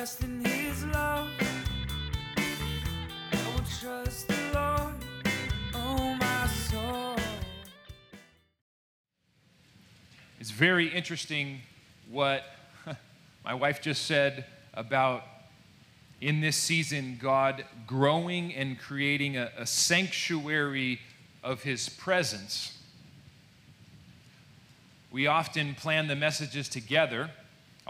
in 0.00 0.42
his 0.42 0.86
love. 0.86 1.28
I 2.38 3.52
will 3.54 3.64
trust 3.78 4.28
the 4.28 4.34
Lord, 4.54 4.94
oh 5.74 6.14
my 6.18 6.46
soul. 6.46 7.16
It's 10.40 10.52
very 10.52 10.86
interesting 10.86 11.60
what 12.10 12.44
my 13.44 13.52
wife 13.52 13.82
just 13.82 14.06
said 14.06 14.46
about 14.72 15.22
in 16.22 16.40
this 16.40 16.56
season 16.56 17.18
God 17.20 17.66
growing 17.86 18.54
and 18.54 18.78
creating 18.78 19.36
a, 19.36 19.50
a 19.58 19.66
sanctuary 19.66 20.98
of 21.44 21.62
His 21.62 21.90
presence. 21.90 22.78
We 25.10 25.26
often 25.26 25.74
plan 25.74 26.06
the 26.06 26.16
messages 26.16 26.70
together, 26.70 27.32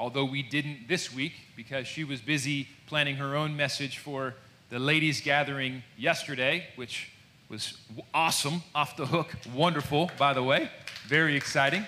although 0.00 0.24
we 0.24 0.42
didn't 0.42 0.88
this 0.88 1.12
week 1.12 1.34
because 1.54 1.86
she 1.86 2.04
was 2.04 2.22
busy 2.22 2.66
planning 2.86 3.16
her 3.16 3.36
own 3.36 3.54
message 3.54 3.98
for 3.98 4.34
the 4.70 4.78
ladies' 4.78 5.20
gathering 5.20 5.82
yesterday, 5.98 6.64
which 6.76 7.10
was 7.50 7.76
awesome, 8.14 8.62
off 8.74 8.96
the 8.96 9.04
hook, 9.04 9.34
wonderful, 9.54 10.10
by 10.16 10.32
the 10.32 10.42
way, 10.42 10.70
very 11.06 11.36
exciting. 11.36 11.86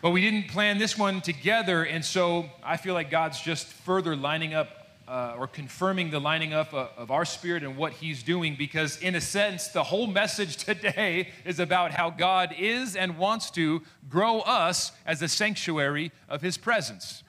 But 0.00 0.10
we 0.10 0.22
didn't 0.22 0.48
plan 0.48 0.78
this 0.78 0.96
one 0.96 1.20
together, 1.20 1.84
and 1.84 2.02
so 2.02 2.48
I 2.64 2.78
feel 2.78 2.94
like 2.94 3.10
God's 3.10 3.38
just 3.42 3.66
further 3.66 4.16
lining 4.16 4.54
up 4.54 4.79
uh, 5.10 5.34
or 5.36 5.48
confirming 5.48 6.10
the 6.10 6.20
lining 6.20 6.52
up 6.52 6.72
of, 6.72 6.88
of 6.96 7.10
our 7.10 7.24
spirit 7.24 7.64
and 7.64 7.76
what 7.76 7.92
He's 7.94 8.22
doing, 8.22 8.54
because 8.56 8.96
in 8.98 9.16
a 9.16 9.20
sense, 9.20 9.68
the 9.68 9.82
whole 9.82 10.06
message 10.06 10.56
today 10.64 11.30
is 11.44 11.58
about 11.58 11.90
how 11.90 12.10
God 12.10 12.54
is 12.56 12.94
and 12.94 13.18
wants 13.18 13.50
to 13.52 13.82
grow 14.08 14.38
us 14.40 14.92
as 15.04 15.20
a 15.20 15.26
sanctuary 15.26 16.12
of 16.28 16.42
His 16.42 16.56
presence. 16.56 17.24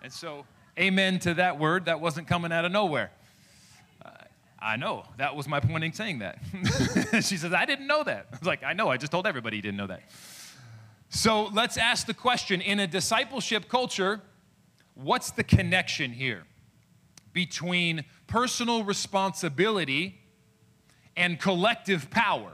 And 0.00 0.12
so, 0.12 0.46
amen 0.78 1.18
to 1.20 1.34
that 1.34 1.58
word. 1.58 1.86
That 1.86 2.00
wasn't 2.00 2.28
coming 2.28 2.52
out 2.52 2.64
of 2.64 2.70
nowhere. 2.70 3.10
Uh, 4.04 4.10
I 4.60 4.76
know. 4.76 5.04
That 5.18 5.34
was 5.34 5.48
my 5.48 5.58
point 5.58 5.82
in 5.82 5.92
saying 5.92 6.20
that. 6.20 6.38
she 7.24 7.36
says, 7.36 7.52
I 7.52 7.64
didn't 7.64 7.88
know 7.88 8.04
that. 8.04 8.28
I 8.32 8.38
was 8.38 8.46
like, 8.46 8.62
I 8.62 8.74
know. 8.74 8.90
I 8.90 8.96
just 8.96 9.10
told 9.10 9.26
everybody 9.26 9.60
didn't 9.60 9.76
know 9.76 9.88
that. 9.88 10.02
So 11.08 11.46
let's 11.46 11.78
ask 11.78 12.06
the 12.06 12.14
question 12.14 12.60
in 12.60 12.78
a 12.78 12.86
discipleship 12.86 13.68
culture, 13.68 14.20
what's 14.94 15.32
the 15.32 15.42
connection 15.42 16.12
here 16.12 16.44
between 17.34 18.06
personal 18.26 18.82
responsibility 18.82 20.18
and 21.14 21.38
collective 21.38 22.08
power? 22.08 22.52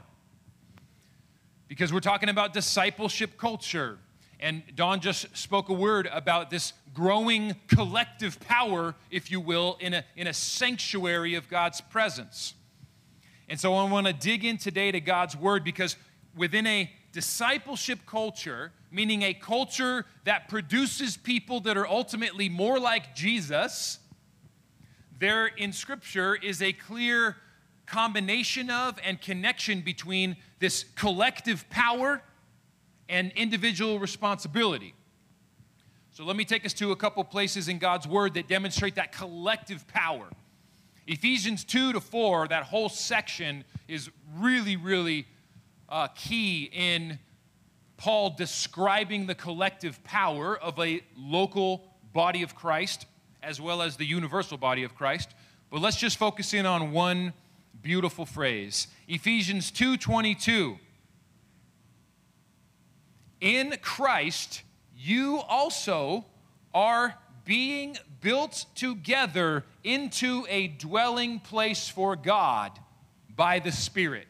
Because 1.69 1.93
we're 1.93 2.01
talking 2.01 2.27
about 2.27 2.51
discipleship 2.51 3.37
culture. 3.37 3.97
And 4.41 4.63
Dawn 4.75 4.99
just 4.99 5.37
spoke 5.37 5.69
a 5.69 5.73
word 5.73 6.09
about 6.11 6.49
this 6.49 6.73
growing 6.93 7.55
collective 7.67 8.39
power, 8.41 8.95
if 9.09 9.31
you 9.31 9.39
will, 9.39 9.77
in 9.79 9.93
a, 9.93 10.03
in 10.17 10.27
a 10.27 10.33
sanctuary 10.33 11.35
of 11.35 11.47
God's 11.47 11.79
presence. 11.79 12.55
And 13.47 13.59
so 13.59 13.73
I 13.75 13.89
want 13.89 14.07
to 14.07 14.13
dig 14.13 14.43
in 14.43 14.57
today 14.57 14.91
to 14.91 14.99
God's 14.99 15.37
word 15.37 15.63
because 15.63 15.95
within 16.35 16.65
a 16.67 16.89
discipleship 17.11 17.99
culture, 18.05 18.71
meaning 18.91 19.23
a 19.23 19.33
culture 19.33 20.05
that 20.23 20.47
produces 20.47 21.17
people 21.17 21.59
that 21.61 21.77
are 21.77 21.87
ultimately 21.87 22.49
more 22.49 22.79
like 22.79 23.15
Jesus, 23.15 23.99
there 25.21 25.45
in 25.45 25.71
Scripture 25.71 26.35
is 26.35 26.63
a 26.63 26.73
clear 26.73 27.37
combination 27.85 28.71
of 28.71 28.97
and 29.03 29.21
connection 29.21 29.81
between 29.81 30.35
this 30.59 30.83
collective 30.95 31.69
power 31.69 32.23
and 33.07 33.31
individual 33.35 33.99
responsibility. 33.99 34.95
So 36.09 36.25
let 36.25 36.35
me 36.35 36.43
take 36.43 36.65
us 36.65 36.73
to 36.73 36.91
a 36.91 36.95
couple 36.95 37.23
places 37.23 37.67
in 37.67 37.77
God's 37.77 38.07
Word 38.07 38.33
that 38.33 38.47
demonstrate 38.47 38.95
that 38.95 39.11
collective 39.11 39.87
power. 39.87 40.27
Ephesians 41.05 41.63
2 41.65 41.93
to 41.93 42.01
4, 42.01 42.47
that 42.47 42.63
whole 42.63 42.89
section 42.89 43.63
is 43.87 44.09
really, 44.39 44.75
really 44.75 45.27
uh, 45.87 46.07
key 46.15 46.67
in 46.73 47.19
Paul 47.95 48.31
describing 48.31 49.27
the 49.27 49.35
collective 49.35 50.03
power 50.03 50.57
of 50.57 50.79
a 50.79 51.03
local 51.15 51.93
body 52.11 52.41
of 52.41 52.55
Christ 52.55 53.05
as 53.43 53.59
well 53.59 53.81
as 53.81 53.97
the 53.97 54.05
universal 54.05 54.57
body 54.57 54.83
of 54.83 54.95
Christ. 54.95 55.29
But 55.69 55.81
let's 55.81 55.97
just 55.97 56.17
focus 56.17 56.53
in 56.53 56.65
on 56.65 56.91
one 56.91 57.33
beautiful 57.81 58.25
phrase. 58.25 58.87
Ephesians 59.07 59.71
2:22. 59.71 60.79
In 63.39 63.77
Christ 63.81 64.63
you 64.95 65.39
also 65.39 66.25
are 66.73 67.15
being 67.43 67.97
built 68.21 68.65
together 68.75 69.65
into 69.83 70.45
a 70.47 70.67
dwelling 70.67 71.39
place 71.39 71.89
for 71.89 72.15
God 72.15 72.71
by 73.35 73.59
the 73.59 73.71
Spirit. 73.71 74.27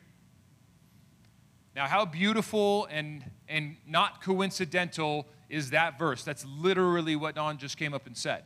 Now, 1.76 1.88
how 1.88 2.06
beautiful 2.06 2.88
and, 2.90 3.24
and 3.48 3.76
not 3.86 4.24
coincidental 4.24 5.28
is 5.50 5.72
that 5.72 6.00
verse? 6.00 6.24
That's 6.24 6.46
literally 6.46 7.16
what 7.16 7.36
Dawn 7.36 7.58
just 7.58 7.78
came 7.78 7.94
up 7.94 8.08
and 8.08 8.18
said. 8.18 8.44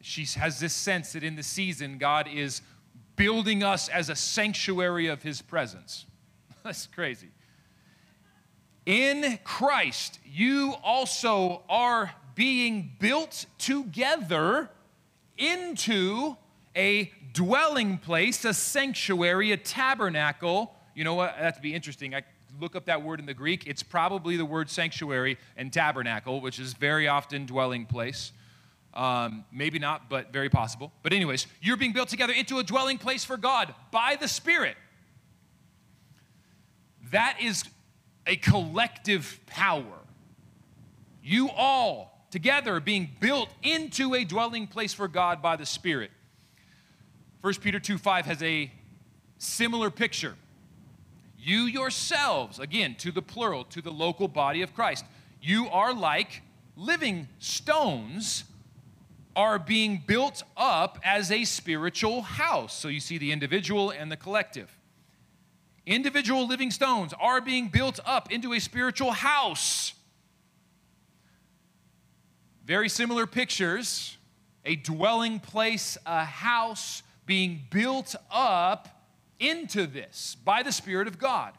She 0.00 0.24
has 0.38 0.60
this 0.60 0.72
sense 0.72 1.12
that 1.12 1.22
in 1.22 1.36
the 1.36 1.42
season, 1.42 1.98
God 1.98 2.28
is 2.32 2.62
building 3.16 3.62
us 3.62 3.88
as 3.88 4.08
a 4.08 4.16
sanctuary 4.16 5.06
of 5.08 5.22
His 5.22 5.42
presence. 5.42 6.06
That's 6.62 6.86
crazy. 6.86 7.28
In 8.84 9.38
Christ, 9.42 10.20
you 10.24 10.74
also 10.84 11.62
are 11.68 12.12
being 12.34 12.92
built 13.00 13.46
together 13.58 14.70
into 15.36 16.36
a 16.76 17.10
dwelling 17.32 17.98
place, 17.98 18.44
a 18.44 18.54
sanctuary, 18.54 19.50
a 19.50 19.56
tabernacle. 19.56 20.72
You 20.94 21.04
know 21.04 21.14
what? 21.14 21.36
That'd 21.38 21.62
be 21.62 21.74
interesting. 21.74 22.14
I 22.14 22.22
look 22.60 22.76
up 22.76 22.86
that 22.86 23.02
word 23.02 23.20
in 23.20 23.26
the 23.26 23.34
Greek, 23.34 23.66
it's 23.66 23.82
probably 23.82 24.36
the 24.36 24.44
word 24.44 24.70
sanctuary 24.70 25.38
and 25.56 25.72
tabernacle, 25.72 26.40
which 26.40 26.58
is 26.58 26.72
very 26.74 27.08
often 27.08 27.46
dwelling 27.46 27.86
place. 27.86 28.32
Um, 28.96 29.44
maybe 29.52 29.78
not, 29.78 30.08
but 30.08 30.32
very 30.32 30.48
possible. 30.48 30.90
But, 31.02 31.12
anyways, 31.12 31.46
you're 31.60 31.76
being 31.76 31.92
built 31.92 32.08
together 32.08 32.32
into 32.32 32.58
a 32.58 32.62
dwelling 32.62 32.96
place 32.96 33.24
for 33.24 33.36
God 33.36 33.74
by 33.90 34.16
the 34.18 34.26
Spirit. 34.26 34.76
That 37.12 37.36
is 37.42 37.62
a 38.26 38.36
collective 38.36 39.38
power. 39.46 39.98
You 41.22 41.50
all 41.50 42.26
together 42.30 42.80
being 42.80 43.10
built 43.20 43.50
into 43.62 44.14
a 44.14 44.24
dwelling 44.24 44.66
place 44.66 44.94
for 44.94 45.08
God 45.08 45.42
by 45.42 45.56
the 45.56 45.66
Spirit. 45.66 46.10
1 47.42 47.54
Peter 47.56 47.78
2 47.78 47.98
5 47.98 48.26
has 48.26 48.42
a 48.42 48.72
similar 49.38 49.90
picture. 49.90 50.36
You 51.38 51.62
yourselves, 51.62 52.58
again, 52.58 52.96
to 52.96 53.12
the 53.12 53.22
plural, 53.22 53.64
to 53.66 53.82
the 53.82 53.92
local 53.92 54.26
body 54.26 54.62
of 54.62 54.74
Christ, 54.74 55.04
you 55.40 55.68
are 55.68 55.94
like 55.94 56.42
living 56.76 57.28
stones 57.38 58.44
are 59.36 59.58
being 59.58 60.02
built 60.06 60.42
up 60.56 60.98
as 61.04 61.30
a 61.30 61.44
spiritual 61.44 62.22
house. 62.22 62.74
So 62.74 62.88
you 62.88 63.00
see 63.00 63.18
the 63.18 63.30
individual 63.30 63.90
and 63.90 64.10
the 64.10 64.16
collective. 64.16 64.76
Individual 65.84 66.48
living 66.48 66.72
stones 66.72 67.12
are 67.20 67.40
being 67.40 67.68
built 67.68 68.00
up 68.04 68.32
into 68.32 68.54
a 68.54 68.58
spiritual 68.58 69.12
house. 69.12 69.92
Very 72.64 72.88
similar 72.88 73.26
pictures 73.26 74.16
a 74.64 74.74
dwelling 74.74 75.38
place, 75.38 75.96
a 76.04 76.24
house 76.24 77.04
being 77.24 77.62
built 77.70 78.16
up 78.32 79.06
into 79.38 79.86
this 79.86 80.36
by 80.44 80.64
the 80.64 80.72
Spirit 80.72 81.06
of 81.06 81.18
God. 81.18 81.52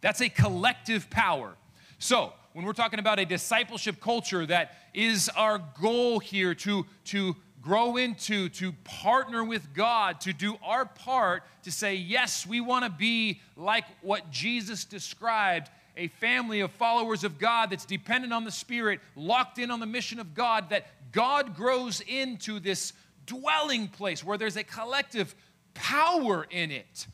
That's 0.00 0.20
a 0.20 0.28
collective 0.28 1.10
power. 1.10 1.56
So, 1.98 2.32
when 2.52 2.64
we're 2.64 2.72
talking 2.72 2.98
about 2.98 3.18
a 3.18 3.24
discipleship 3.24 4.00
culture 4.00 4.44
that 4.46 4.76
is 4.92 5.30
our 5.30 5.62
goal 5.80 6.18
here 6.18 6.54
to, 6.54 6.86
to 7.04 7.36
grow 7.62 7.96
into, 7.96 8.48
to 8.50 8.72
partner 8.84 9.44
with 9.44 9.72
God, 9.72 10.20
to 10.22 10.32
do 10.32 10.56
our 10.62 10.84
part 10.84 11.44
to 11.62 11.70
say, 11.70 11.94
yes, 11.94 12.46
we 12.46 12.60
want 12.60 12.84
to 12.84 12.90
be 12.90 13.40
like 13.56 13.84
what 14.02 14.30
Jesus 14.30 14.84
described 14.84 15.70
a 15.96 16.08
family 16.08 16.60
of 16.60 16.70
followers 16.72 17.22
of 17.22 17.38
God 17.38 17.70
that's 17.70 17.84
dependent 17.84 18.32
on 18.32 18.44
the 18.44 18.50
Spirit, 18.50 19.00
locked 19.14 19.58
in 19.58 19.70
on 19.70 19.80
the 19.80 19.86
mission 19.86 20.18
of 20.18 20.34
God, 20.34 20.70
that 20.70 20.86
God 21.12 21.54
grows 21.54 22.00
into 22.00 22.58
this 22.60 22.92
dwelling 23.26 23.88
place 23.88 24.24
where 24.24 24.38
there's 24.38 24.56
a 24.56 24.64
collective 24.64 25.34
power 25.74 26.46
in 26.50 26.70
it 26.70 27.06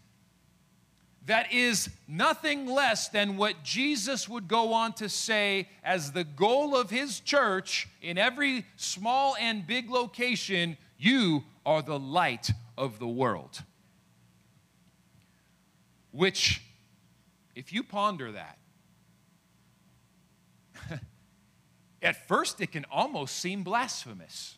that 1.28 1.52
is 1.52 1.90
nothing 2.08 2.66
less 2.66 3.08
than 3.08 3.36
what 3.36 3.62
Jesus 3.62 4.28
would 4.28 4.48
go 4.48 4.72
on 4.72 4.94
to 4.94 5.10
say 5.10 5.68
as 5.84 6.12
the 6.12 6.24
goal 6.24 6.74
of 6.74 6.88
his 6.88 7.20
church 7.20 7.86
in 8.00 8.16
every 8.16 8.64
small 8.76 9.36
and 9.38 9.66
big 9.66 9.90
location 9.90 10.78
you 10.98 11.44
are 11.66 11.82
the 11.82 11.98
light 11.98 12.50
of 12.78 12.98
the 12.98 13.06
world. 13.06 13.62
Which, 16.12 16.62
if 17.54 17.74
you 17.74 17.82
ponder 17.82 18.32
that, 18.32 18.58
at 22.02 22.26
first 22.26 22.58
it 22.62 22.72
can 22.72 22.86
almost 22.90 23.36
seem 23.36 23.64
blasphemous. 23.64 24.56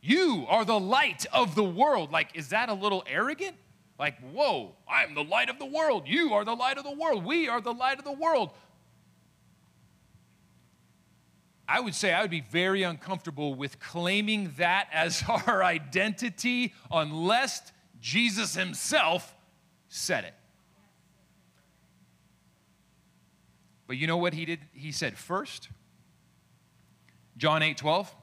You 0.00 0.46
are 0.48 0.64
the 0.64 0.78
light 0.78 1.26
of 1.32 1.56
the 1.56 1.64
world. 1.64 2.12
Like, 2.12 2.28
is 2.34 2.50
that 2.50 2.68
a 2.68 2.74
little 2.74 3.02
arrogant? 3.08 3.56
Like, 3.98 4.18
whoa, 4.32 4.74
I'm 4.88 5.14
the 5.14 5.22
light 5.22 5.48
of 5.48 5.58
the 5.58 5.66
world. 5.66 6.08
You 6.08 6.34
are 6.34 6.44
the 6.44 6.54
light 6.54 6.78
of 6.78 6.84
the 6.84 6.94
world. 6.94 7.24
We 7.24 7.48
are 7.48 7.60
the 7.60 7.72
light 7.72 7.98
of 7.98 8.04
the 8.04 8.12
world. 8.12 8.50
I 11.66 11.80
would 11.80 11.94
say 11.94 12.12
I 12.12 12.20
would 12.20 12.30
be 12.30 12.42
very 12.42 12.82
uncomfortable 12.82 13.54
with 13.54 13.78
claiming 13.80 14.52
that 14.58 14.88
as 14.92 15.22
our 15.28 15.62
identity 15.62 16.74
unless 16.90 17.72
Jesus 18.00 18.54
himself 18.54 19.34
said 19.88 20.24
it. 20.24 20.34
But 23.86 23.96
you 23.96 24.06
know 24.06 24.16
what 24.16 24.34
he 24.34 24.44
did? 24.44 24.60
He 24.72 24.92
said 24.92 25.16
first, 25.16 25.68
John 27.36 27.62
8 27.62 27.76
12, 27.76 28.14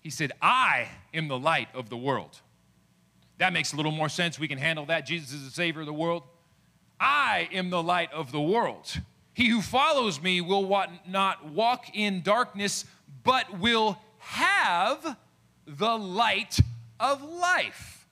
he 0.00 0.10
said, 0.10 0.32
I 0.42 0.88
am 1.12 1.28
the 1.28 1.38
light 1.38 1.68
of 1.74 1.88
the 1.88 1.96
world. 1.96 2.40
That 3.38 3.52
makes 3.52 3.72
a 3.72 3.76
little 3.76 3.92
more 3.92 4.08
sense. 4.08 4.38
We 4.38 4.48
can 4.48 4.58
handle 4.58 4.86
that. 4.86 5.06
Jesus 5.06 5.32
is 5.32 5.44
the 5.44 5.50
Savior 5.50 5.80
of 5.80 5.86
the 5.86 5.92
world. 5.92 6.22
I 7.00 7.48
am 7.52 7.70
the 7.70 7.82
light 7.82 8.12
of 8.12 8.32
the 8.32 8.40
world. 8.40 9.00
He 9.34 9.48
who 9.48 9.60
follows 9.60 10.22
me 10.22 10.40
will 10.40 10.86
not 11.08 11.44
walk 11.46 11.86
in 11.92 12.22
darkness, 12.22 12.84
but 13.24 13.58
will 13.58 13.98
have 14.18 15.16
the 15.66 15.96
light 15.98 16.60
of 17.00 17.22
life. 17.22 18.06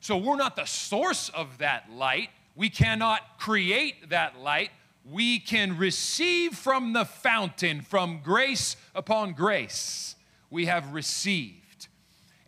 So 0.00 0.16
we're 0.16 0.36
not 0.36 0.54
the 0.54 0.64
source 0.64 1.28
of 1.30 1.58
that 1.58 1.90
light. 1.90 2.30
We 2.54 2.70
cannot 2.70 3.38
create 3.38 4.10
that 4.10 4.38
light. 4.38 4.70
We 5.04 5.40
can 5.40 5.76
receive 5.76 6.54
from 6.54 6.92
the 6.92 7.04
fountain, 7.04 7.82
from 7.82 8.20
grace 8.22 8.76
upon 8.94 9.32
grace. 9.32 10.14
We 10.50 10.66
have 10.66 10.92
received. 10.92 11.67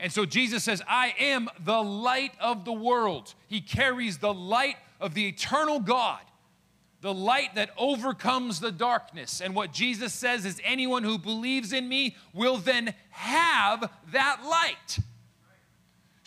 And 0.00 0.12
so 0.12 0.24
Jesus 0.24 0.64
says, 0.64 0.82
I 0.88 1.14
am 1.18 1.48
the 1.62 1.82
light 1.82 2.32
of 2.40 2.64
the 2.64 2.72
world. 2.72 3.34
He 3.48 3.60
carries 3.60 4.18
the 4.18 4.32
light 4.32 4.76
of 4.98 5.14
the 5.14 5.28
eternal 5.28 5.78
God 5.80 6.20
the 7.00 7.14
light 7.14 7.54
that 7.54 7.70
overcomes 7.78 8.60
the 8.60 8.72
darkness. 8.72 9.40
And 9.40 9.54
what 9.54 9.72
Jesus 9.72 10.12
says 10.12 10.44
is 10.44 10.60
anyone 10.62 11.02
who 11.02 11.18
believes 11.18 11.72
in 11.72 11.88
me 11.88 12.16
will 12.34 12.58
then 12.58 12.94
have 13.10 13.90
that 14.12 14.42
light. 14.44 14.98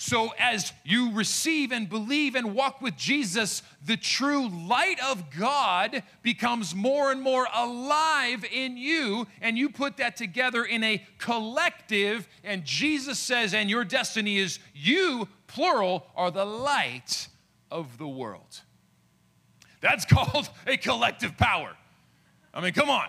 So, 0.06 0.34
as 0.38 0.74
you 0.84 1.14
receive 1.14 1.72
and 1.72 1.88
believe 1.88 2.36
and 2.36 2.54
walk 2.54 2.82
with 2.82 2.98
Jesus, 2.98 3.64
the 3.86 3.96
true 3.96 4.50
light 4.50 5.00
of 5.02 5.30
God 5.30 6.04
becomes 6.22 6.76
more 6.76 7.10
and 7.10 7.22
more 7.22 7.48
alive 7.56 8.44
in 8.52 8.76
you, 8.76 9.28
and 9.40 9.58
you 9.58 9.70
put 9.70 9.96
that 9.98 10.18
together 10.18 10.66
in 10.66 10.84
a 10.84 11.02
collective. 11.20 12.28
And 12.44 12.66
Jesus 12.66 13.18
says, 13.18 13.54
and 13.54 13.70
your 13.70 13.86
destiny 13.86 14.40
is 14.40 14.60
you, 14.74 15.30
plural, 15.48 16.06
are 16.18 16.32
the 16.32 16.44
light 16.44 17.30
of 17.72 17.98
the 17.98 18.08
world. 18.08 18.60
That's 19.80 20.04
called 20.14 20.50
a 20.68 20.76
collective 20.76 21.38
power. 21.38 21.78
I 22.54 22.60
mean, 22.60 22.74
come 22.74 22.90
on. 22.90 23.08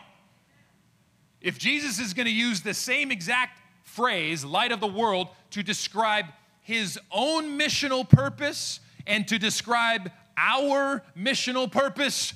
If 1.41 1.59
Jesus 1.59 1.99
is 1.99 2.15
going 2.15 2.27
to 2.27 2.33
use 2.33 2.61
the 2.61 2.73
same 2.73 3.11
exact 3.11 3.61
phrase, 3.83 4.45
light 4.45 4.71
of 4.71 4.79
the 4.79 4.87
world, 4.87 5.27
to 5.51 5.65
describe 5.65 6.27
his 6.65 6.99
own 7.13 7.59
missional 7.59 8.09
purpose 8.09 8.81
and 9.07 9.29
to 9.29 9.39
describe 9.39 10.11
our 10.37 11.03
missional 11.17 11.71
purpose, 11.71 12.35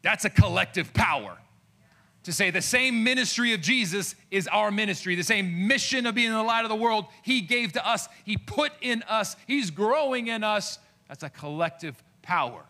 that's 0.00 0.24
a 0.24 0.30
collective 0.30 0.94
power. 0.94 1.36
To 2.22 2.32
say 2.32 2.50
the 2.50 2.62
same 2.62 3.04
ministry 3.04 3.52
of 3.52 3.60
Jesus 3.60 4.14
is 4.30 4.48
our 4.48 4.70
ministry, 4.70 5.14
the 5.14 5.22
same 5.22 5.68
mission 5.68 6.06
of 6.06 6.14
being 6.14 6.32
the 6.32 6.42
light 6.42 6.64
of 6.64 6.70
the 6.70 6.76
world 6.76 7.04
he 7.22 7.42
gave 7.42 7.72
to 7.72 7.86
us, 7.86 8.08
he 8.24 8.38
put 8.38 8.72
in 8.80 9.02
us, 9.02 9.36
he's 9.46 9.70
growing 9.70 10.28
in 10.28 10.42
us, 10.42 10.78
that's 11.08 11.22
a 11.22 11.28
collective 11.28 12.02
power. 12.22 12.64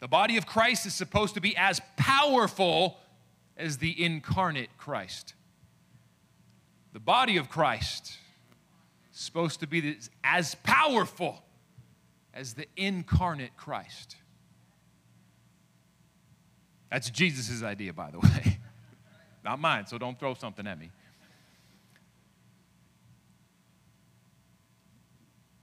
The 0.00 0.08
body 0.08 0.36
of 0.36 0.46
Christ 0.46 0.86
is 0.86 0.94
supposed 0.94 1.34
to 1.34 1.40
be 1.40 1.56
as 1.56 1.80
powerful 1.96 2.98
as 3.56 3.78
the 3.78 4.02
incarnate 4.02 4.70
Christ. 4.78 5.34
The 6.92 7.00
body 7.00 7.36
of 7.36 7.48
Christ 7.48 8.08
is 8.08 8.16
supposed 9.22 9.60
to 9.60 9.66
be 9.66 9.98
as 10.24 10.54
powerful 10.56 11.42
as 12.34 12.54
the 12.54 12.66
incarnate 12.76 13.56
Christ. 13.56 14.16
That's 16.90 17.08
Jesus' 17.10 17.62
idea, 17.62 17.92
by 17.92 18.10
the 18.10 18.18
way, 18.18 18.58
not 19.44 19.58
mine, 19.58 19.86
so 19.86 19.98
don't 19.98 20.18
throw 20.18 20.34
something 20.34 20.66
at 20.66 20.78
me. 20.78 20.90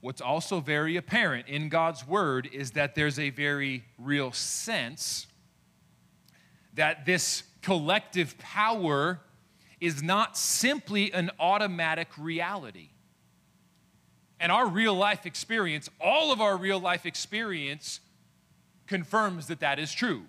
What's 0.02 0.22
also 0.22 0.62
very 0.62 0.96
apparent 0.96 1.48
in 1.48 1.70
God's 1.70 2.08
word 2.08 2.50
is 2.52 2.72
that 2.72 2.96
there's 2.96 3.20
a 3.20 3.32
very 3.32 3.84
real 3.98 4.32
sense 4.32 5.28
that 6.76 7.06
this 7.06 7.44
collective 7.62 8.38
power 8.38 9.20
is 9.82 10.02
not 10.02 10.38
simply 10.38 11.12
an 11.12 11.32
automatic 11.40 12.08
reality. 12.18 12.90
And 14.40 14.52
our 14.52 14.68
real 14.68 14.94
life 14.94 15.26
experience, 15.26 15.90
all 16.00 16.32
of 16.32 16.40
our 16.40 16.56
real 16.56 16.80
life 16.80 17.06
experience, 17.06 18.00
confirms 18.88 19.48
that 19.48 19.60
that 19.60 19.80
is 19.80 19.92
true, 19.94 20.24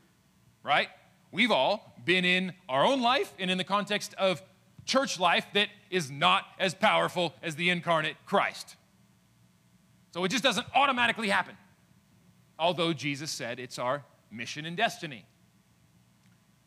right? 0.63 0.89
We've 1.33 1.51
all 1.53 1.95
been 2.05 2.25
in 2.25 2.53
our 2.69 2.85
own 2.85 3.01
life 3.01 3.33
and 3.39 3.51
in 3.51 3.59
the 3.59 3.65
context 3.65 4.15
of 4.15 4.43
church 4.85 5.21
life 5.21 5.47
that 5.55 5.69
is 5.91 6.11
not 6.11 6.45
as 6.59 6.75
powerful 6.75 7.35
as 7.43 7.55
the 7.55 7.71
incarnate 7.71 8.17
Christ. 8.27 8.77
So 10.13 10.25
it 10.25 10.31
just 10.31 10.43
doesn't 10.43 10.67
automatically 10.75 11.29
happen. 11.29 11.57
Although 12.59 12.93
Jesus 12.93 13.31
said 13.31 13.61
it's 13.61 13.79
our 13.79 14.05
mission 14.31 14.67
and 14.67 14.77
destiny. 14.77 15.25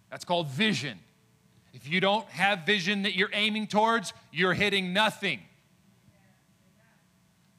That's 0.10 0.26
called 0.26 0.48
vision. 0.48 1.00
If 1.74 1.88
you 1.88 2.00
don't 2.00 2.28
have 2.30 2.66
vision 2.66 3.04
that 3.04 3.16
you're 3.16 3.32
aiming 3.34 3.68
towards, 3.68 4.14
you're 4.32 4.54
hitting 4.54 4.94
nothing. 4.94 5.42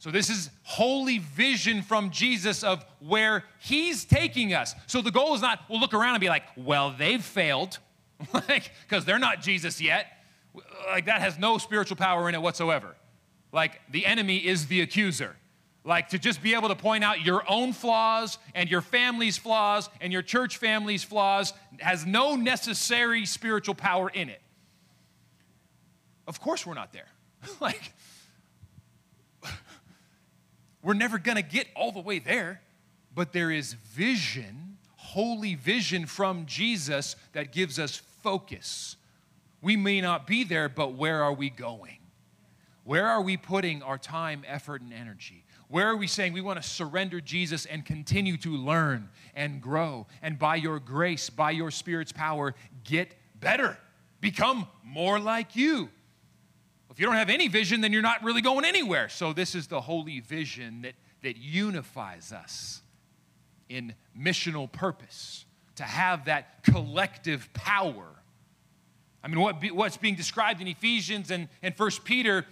So, 0.04 0.10
this 0.10 0.28
is 0.28 0.50
holy 0.64 1.16
vision 1.16 1.80
from 1.80 2.10
Jesus 2.10 2.62
of 2.62 2.84
where 3.00 3.42
he's 3.58 4.04
taking 4.04 4.52
us. 4.52 4.74
So, 4.86 5.00
the 5.00 5.10
goal 5.10 5.34
is 5.34 5.40
not, 5.40 5.60
we'll 5.66 5.80
look 5.80 5.94
around 5.94 6.14
and 6.14 6.20
be 6.20 6.28
like, 6.28 6.42
well, 6.58 6.90
they've 6.90 7.24
failed, 7.24 7.78
like, 8.34 8.70
because 8.86 9.06
they're 9.06 9.18
not 9.18 9.40
Jesus 9.40 9.80
yet. 9.80 10.06
Like, 10.88 11.06
that 11.06 11.22
has 11.22 11.38
no 11.38 11.56
spiritual 11.56 11.96
power 11.96 12.28
in 12.28 12.34
it 12.34 12.42
whatsoever. 12.42 12.96
Like, 13.50 13.80
the 13.90 14.04
enemy 14.04 14.36
is 14.36 14.66
the 14.66 14.82
accuser. 14.82 15.36
Like 15.84 16.10
to 16.10 16.18
just 16.18 16.42
be 16.42 16.52
able 16.52 16.68
to 16.68 16.76
point 16.76 17.02
out 17.02 17.24
your 17.24 17.42
own 17.50 17.72
flaws 17.72 18.36
and 18.54 18.70
your 18.70 18.82
family's 18.82 19.38
flaws 19.38 19.88
and 20.02 20.12
your 20.12 20.22
church 20.22 20.58
family's 20.58 21.02
flaws 21.02 21.54
has 21.78 22.04
no 22.04 22.36
necessary 22.36 23.24
spiritual 23.24 23.74
power 23.74 24.10
in 24.10 24.28
it. 24.28 24.42
Of 26.26 26.42
course, 26.42 26.66
we're 26.66 26.74
not 26.74 26.92
there. 26.92 27.08
like, 27.60 27.93
we're 30.84 30.94
never 30.94 31.18
going 31.18 31.36
to 31.36 31.42
get 31.42 31.66
all 31.74 31.90
the 31.90 32.00
way 32.00 32.18
there, 32.18 32.60
but 33.14 33.32
there 33.32 33.50
is 33.50 33.72
vision, 33.72 34.76
holy 34.96 35.54
vision 35.54 36.04
from 36.04 36.44
Jesus 36.44 37.16
that 37.32 37.52
gives 37.52 37.78
us 37.78 37.96
focus. 38.22 38.96
We 39.62 39.76
may 39.76 40.02
not 40.02 40.26
be 40.26 40.44
there, 40.44 40.68
but 40.68 40.92
where 40.92 41.22
are 41.22 41.32
we 41.32 41.48
going? 41.48 41.98
Where 42.84 43.08
are 43.08 43.22
we 43.22 43.38
putting 43.38 43.82
our 43.82 43.96
time, 43.96 44.44
effort, 44.46 44.82
and 44.82 44.92
energy? 44.92 45.46
Where 45.68 45.88
are 45.88 45.96
we 45.96 46.06
saying 46.06 46.34
we 46.34 46.42
want 46.42 46.62
to 46.62 46.68
surrender 46.68 47.18
Jesus 47.18 47.64
and 47.64 47.84
continue 47.84 48.36
to 48.38 48.50
learn 48.50 49.08
and 49.34 49.62
grow 49.62 50.06
and 50.20 50.38
by 50.38 50.56
your 50.56 50.78
grace, 50.78 51.30
by 51.30 51.52
your 51.52 51.70
Spirit's 51.70 52.12
power, 52.12 52.54
get 52.84 53.14
better, 53.40 53.78
become 54.20 54.68
more 54.84 55.18
like 55.18 55.56
you? 55.56 55.88
If 56.94 57.00
you 57.00 57.06
don't 57.06 57.16
have 57.16 57.28
any 57.28 57.48
vision, 57.48 57.80
then 57.80 57.92
you're 57.92 58.02
not 58.02 58.22
really 58.22 58.40
going 58.40 58.64
anywhere. 58.64 59.08
So, 59.08 59.32
this 59.32 59.56
is 59.56 59.66
the 59.66 59.80
holy 59.80 60.20
vision 60.20 60.82
that, 60.82 60.94
that 61.22 61.36
unifies 61.36 62.32
us 62.32 62.82
in 63.68 63.96
missional 64.16 64.70
purpose, 64.70 65.44
to 65.74 65.82
have 65.82 66.26
that 66.26 66.62
collective 66.62 67.52
power. 67.52 68.06
I 69.24 69.26
mean, 69.28 69.40
what 69.40 69.56
what's 69.72 69.96
being 69.96 70.14
described 70.14 70.60
in 70.60 70.68
Ephesians 70.68 71.32
and, 71.32 71.48
and 71.64 71.74
1 71.76 71.90
Peter 72.04 72.46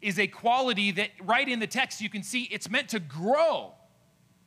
is 0.00 0.20
a 0.20 0.28
quality 0.28 0.92
that 0.92 1.10
right 1.24 1.48
in 1.48 1.58
the 1.58 1.66
text 1.66 2.00
you 2.00 2.08
can 2.08 2.22
see 2.22 2.44
it's 2.44 2.70
meant 2.70 2.90
to 2.90 3.00
grow. 3.00 3.72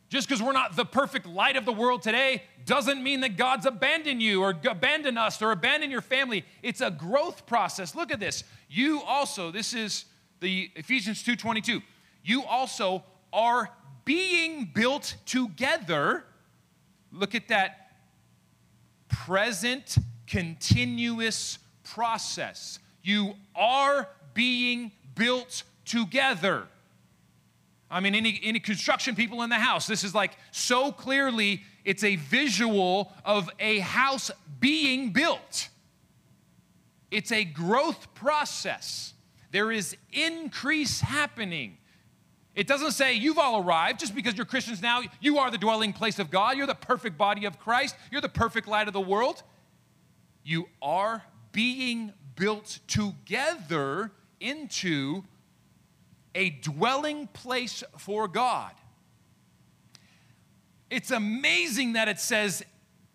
Just 0.07 0.27
because 0.27 0.41
we're 0.41 0.53
not 0.53 0.75
the 0.75 0.85
perfect 0.85 1.27
light 1.27 1.55
of 1.55 1.65
the 1.65 1.73
world 1.73 2.01
today 2.01 2.43
doesn't 2.65 3.03
mean 3.03 3.19
that 3.19 3.37
God's 3.37 3.65
abandoned 3.65 4.23
you 4.23 4.41
or 4.41 4.55
abandoned 4.67 5.19
us 5.19 5.39
or 5.41 5.51
abandoned 5.51 5.91
your 5.91 6.01
family. 6.01 6.45
It's 6.63 6.81
a 6.81 6.89
growth 6.89 7.45
process. 7.45 7.93
Look 7.93 8.11
at 8.11 8.19
this. 8.19 8.43
You 8.69 9.01
also, 9.01 9.51
this 9.51 9.73
is 9.73 10.05
the 10.39 10.71
Ephesians 10.75 11.23
2:22. 11.23 11.81
You 12.23 12.43
also 12.43 13.03
are 13.33 13.69
being 14.05 14.65
built 14.65 15.15
together. 15.25 16.25
Look 17.11 17.33
at 17.33 17.47
that 17.47 17.91
present 19.07 19.97
continuous 20.27 21.57
process. 21.83 22.79
You 23.01 23.33
are 23.55 24.07
being 24.33 24.91
built 25.15 25.63
together. 25.85 26.67
I 27.91 27.99
mean, 27.99 28.13
any, 28.13 28.39
any 28.43 28.59
construction 28.59 29.15
people 29.15 29.41
in 29.41 29.49
the 29.49 29.55
house, 29.55 29.87
this 29.87 30.03
is 30.03 30.13
like 30.13 30.37
so 30.51 30.91
clearly, 30.91 31.63
it's 31.83 32.03
a 32.03 32.17
visual 32.17 33.11
of 33.25 33.49
a 33.59 33.79
house 33.79 34.29
being 34.59 35.11
built. 35.11 35.69
It's 37.11 37.31
a 37.31 37.43
growth 37.43 38.13
process. 38.13 39.13
There 39.51 39.71
is 39.71 39.95
increase 40.11 41.01
happening. 41.01 41.77
It 42.55 42.67
doesn't 42.67 42.91
say 42.91 43.13
you've 43.13 43.37
all 43.37 43.63
arrived 43.63 43.99
just 43.99 44.13
because 44.13 44.35
you're 44.35 44.45
Christians 44.45 44.81
now. 44.81 45.01
You 45.21 45.37
are 45.37 45.49
the 45.49 45.57
dwelling 45.57 45.93
place 45.93 46.19
of 46.19 46.29
God. 46.29 46.57
You're 46.57 46.67
the 46.67 46.75
perfect 46.75 47.17
body 47.17 47.45
of 47.45 47.59
Christ. 47.59 47.95
You're 48.11 48.21
the 48.21 48.29
perfect 48.29 48.67
light 48.67 48.87
of 48.87 48.93
the 48.93 49.01
world. 49.01 49.43
You 50.43 50.67
are 50.81 51.23
being 51.51 52.13
built 52.35 52.79
together 52.87 54.11
into 54.39 55.23
a 56.35 56.49
dwelling 56.49 57.27
place 57.27 57.83
for 57.97 58.27
God. 58.27 58.71
It's 60.89 61.11
amazing 61.11 61.93
that 61.93 62.07
it 62.07 62.19
says 62.19 62.63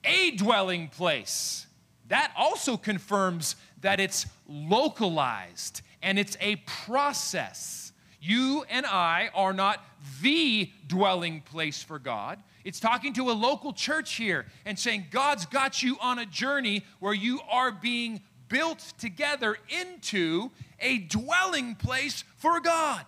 a 0.04 0.32
dwelling 0.32 0.88
place. 0.88 1.66
That 2.08 2.32
also 2.36 2.76
confirms 2.76 3.56
that 3.84 4.00
it's 4.00 4.24
localized 4.48 5.82
and 6.02 6.18
it's 6.18 6.38
a 6.40 6.56
process. 6.64 7.92
You 8.18 8.64
and 8.70 8.86
I 8.86 9.28
are 9.34 9.52
not 9.52 9.84
the 10.22 10.70
dwelling 10.86 11.42
place 11.42 11.82
for 11.82 11.98
God. 11.98 12.42
It's 12.64 12.80
talking 12.80 13.12
to 13.12 13.30
a 13.30 13.32
local 13.32 13.74
church 13.74 14.14
here 14.14 14.46
and 14.64 14.78
saying, 14.78 15.08
God's 15.10 15.44
got 15.44 15.82
you 15.82 15.98
on 16.00 16.18
a 16.18 16.24
journey 16.24 16.82
where 16.98 17.12
you 17.12 17.40
are 17.50 17.70
being 17.70 18.22
built 18.48 18.94
together 18.96 19.58
into 19.68 20.50
a 20.80 21.00
dwelling 21.00 21.74
place 21.74 22.24
for 22.36 22.60
God. 22.60 23.04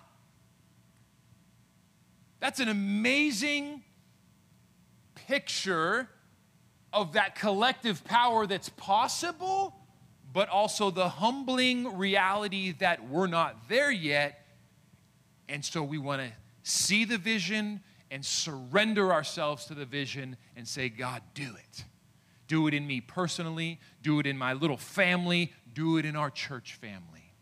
That's 2.39 2.61
an 2.61 2.69
amazing 2.69 3.83
picture 5.15 6.11
of 6.93 7.15
that 7.15 7.35
collective 7.35 8.05
power 8.05 8.47
that's 8.47 8.69
possible, 8.69 9.75
but 10.37 10.51
also 10.51 10.91
the 10.91 11.09
humbling 11.09 11.97
reality 11.97 12.71
that 12.73 13.09
we're 13.09 13.27
not 13.27 13.71
there 13.71 13.91
yet. 13.91 14.47
And 15.49 15.65
so 15.65 15.83
we 15.83 15.97
want 15.97 16.21
to 16.21 16.31
see 16.63 17.07
the 17.07 17.17
vision 17.17 17.81
and 18.11 18.23
surrender 18.23 19.15
ourselves 19.15 19.65
to 19.65 19.75
the 19.75 19.87
vision 19.87 20.37
and 20.55 20.69
say, 20.69 20.91
God, 20.91 21.23
do 21.33 21.55
it. 21.57 21.85
Do 22.49 22.67
it 22.67 22.75
in 22.75 22.87
me 22.87 23.01
personally, 23.01 23.81
do 24.03 24.21
it 24.21 24.27
in 24.27 24.37
my 24.37 24.53
little 24.53 24.77
family, 24.77 25.55
do 25.73 25.97
it 25.97 26.05
in 26.05 26.17
our 26.17 26.29
church 26.29 26.75
family. 26.75 27.33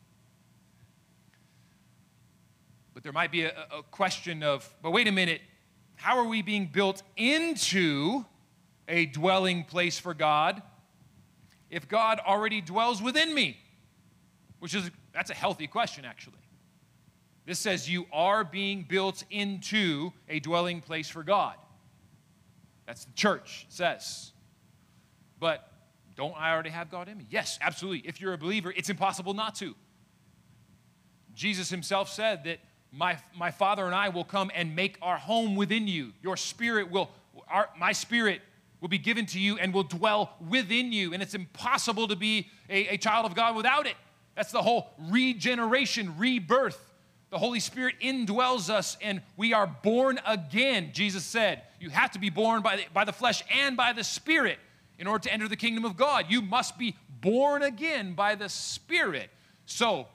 But 2.94 3.02
there 3.02 3.10
might 3.10 3.32
be 3.32 3.42
a, 3.42 3.66
a 3.76 3.82
question 3.90 4.44
of, 4.44 4.72
but 4.82 4.92
wait 4.92 5.08
a 5.08 5.12
minute, 5.12 5.40
how 5.96 6.16
are 6.18 6.28
we 6.28 6.42
being 6.42 6.70
built 6.72 7.02
into 7.16 8.24
a 8.86 9.06
dwelling 9.06 9.64
place 9.64 9.98
for 9.98 10.14
God 10.14 10.62
if 11.74 11.88
God 11.88 12.20
already 12.24 12.60
dwells 12.60 13.02
within 13.02 13.34
me? 13.34 13.56
Which 14.60 14.74
is, 14.74 14.90
that's 15.12 15.30
a 15.30 15.34
healthy 15.34 15.66
question, 15.66 16.04
actually. 16.04 16.38
This 17.46 17.58
says 17.58 17.90
you 17.90 18.06
are 18.12 18.44
being 18.44 18.86
built 18.88 19.24
into 19.28 20.12
a 20.28 20.38
dwelling 20.38 20.80
place 20.80 21.08
for 21.08 21.24
God. 21.24 21.56
That's 22.86 23.04
the 23.04 23.12
church 23.12 23.66
says. 23.68 24.32
But 25.40 25.68
don't 26.16 26.34
I 26.38 26.52
already 26.52 26.70
have 26.70 26.90
God 26.90 27.08
in 27.08 27.18
me? 27.18 27.26
Yes, 27.28 27.58
absolutely. 27.60 28.08
If 28.08 28.20
you're 28.20 28.34
a 28.34 28.38
believer, 28.38 28.72
it's 28.74 28.88
impossible 28.88 29.34
not 29.34 29.56
to. 29.56 29.74
Jesus 31.34 31.68
himself 31.68 32.08
said 32.08 32.44
that 32.44 32.60
my, 32.92 33.18
my 33.36 33.50
Father 33.50 33.84
and 33.84 33.94
I 33.94 34.10
will 34.10 34.24
come 34.24 34.52
and 34.54 34.76
make 34.76 34.96
our 35.02 35.18
home 35.18 35.56
within 35.56 35.88
you. 35.88 36.12
Your 36.22 36.36
spirit 36.36 36.90
will, 36.90 37.10
our, 37.48 37.68
my 37.76 37.90
spirit 37.90 38.40
will 38.84 38.90
be 38.90 38.98
given 38.98 39.24
to 39.24 39.40
you 39.40 39.56
and 39.56 39.72
will 39.72 39.82
dwell 39.82 40.34
within 40.46 40.92
you. 40.92 41.14
And 41.14 41.22
it's 41.22 41.32
impossible 41.32 42.06
to 42.08 42.16
be 42.16 42.50
a, 42.68 42.88
a 42.88 42.96
child 42.98 43.24
of 43.24 43.34
God 43.34 43.56
without 43.56 43.86
it. 43.86 43.94
That's 44.36 44.52
the 44.52 44.60
whole 44.60 44.90
regeneration, 45.08 46.18
rebirth. 46.18 46.92
The 47.30 47.38
Holy 47.38 47.60
Spirit 47.60 47.94
indwells 48.02 48.68
us 48.68 48.98
and 49.00 49.22
we 49.38 49.54
are 49.54 49.66
born 49.66 50.20
again. 50.26 50.90
Jesus 50.92 51.24
said, 51.24 51.62
You 51.80 51.88
have 51.88 52.10
to 52.10 52.18
be 52.18 52.28
born 52.28 52.60
by 52.60 52.76
the, 52.76 52.82
by 52.92 53.06
the 53.06 53.12
flesh 53.14 53.42
and 53.50 53.74
by 53.74 53.94
the 53.94 54.04
Spirit 54.04 54.58
in 54.98 55.06
order 55.06 55.22
to 55.22 55.32
enter 55.32 55.48
the 55.48 55.56
kingdom 55.56 55.86
of 55.86 55.96
God. 55.96 56.26
You 56.28 56.42
must 56.42 56.76
be 56.76 56.94
born 57.22 57.62
again 57.62 58.12
by 58.12 58.34
the 58.34 58.50
Spirit. 58.50 59.30
So, 59.64 60.08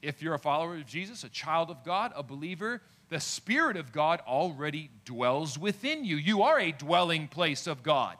if 0.00 0.22
you're 0.22 0.34
a 0.34 0.38
follower 0.38 0.76
of 0.76 0.86
Jesus, 0.86 1.24
a 1.24 1.28
child 1.28 1.70
of 1.70 1.82
God, 1.84 2.12
a 2.14 2.22
believer, 2.22 2.82
the 3.12 3.20
Spirit 3.20 3.76
of 3.76 3.92
God 3.92 4.20
already 4.26 4.90
dwells 5.04 5.58
within 5.58 6.04
you. 6.04 6.16
You 6.16 6.42
are 6.42 6.58
a 6.58 6.72
dwelling 6.72 7.28
place 7.28 7.66
of 7.66 7.82
God. 7.82 8.16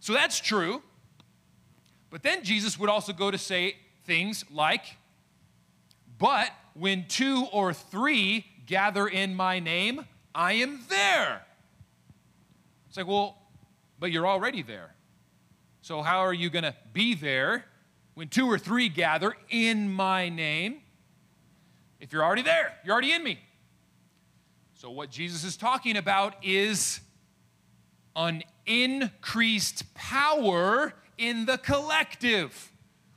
So 0.00 0.12
that's 0.12 0.38
true. 0.38 0.82
But 2.10 2.22
then 2.22 2.44
Jesus 2.44 2.78
would 2.78 2.90
also 2.90 3.12
go 3.12 3.30
to 3.30 3.38
say 3.38 3.76
things 4.04 4.44
like, 4.52 4.84
But 6.18 6.50
when 6.74 7.06
two 7.08 7.46
or 7.52 7.72
three 7.72 8.44
gather 8.66 9.08
in 9.08 9.34
my 9.34 9.58
name, 9.58 10.04
I 10.34 10.52
am 10.52 10.80
there. 10.88 11.42
It's 12.88 12.98
like, 12.98 13.06
well, 13.06 13.38
but 13.98 14.12
you're 14.12 14.26
already 14.26 14.62
there. 14.62 14.94
So 15.80 16.02
how 16.02 16.18
are 16.18 16.34
you 16.34 16.50
going 16.50 16.64
to 16.64 16.74
be 16.92 17.14
there 17.14 17.64
when 18.14 18.28
two 18.28 18.46
or 18.46 18.58
three 18.58 18.88
gather 18.88 19.34
in 19.50 19.90
my 19.90 20.28
name, 20.28 20.82
if 22.00 22.12
you're 22.12 22.24
already 22.24 22.42
there, 22.42 22.74
you're 22.84 22.92
already 22.92 23.12
in 23.12 23.22
me. 23.24 23.38
So, 24.74 24.90
what 24.90 25.10
Jesus 25.10 25.44
is 25.44 25.56
talking 25.56 25.96
about 25.96 26.34
is 26.44 27.00
an 28.14 28.42
increased 28.66 29.94
power 29.94 30.92
in 31.16 31.46
the 31.46 31.58
collective. 31.58 32.72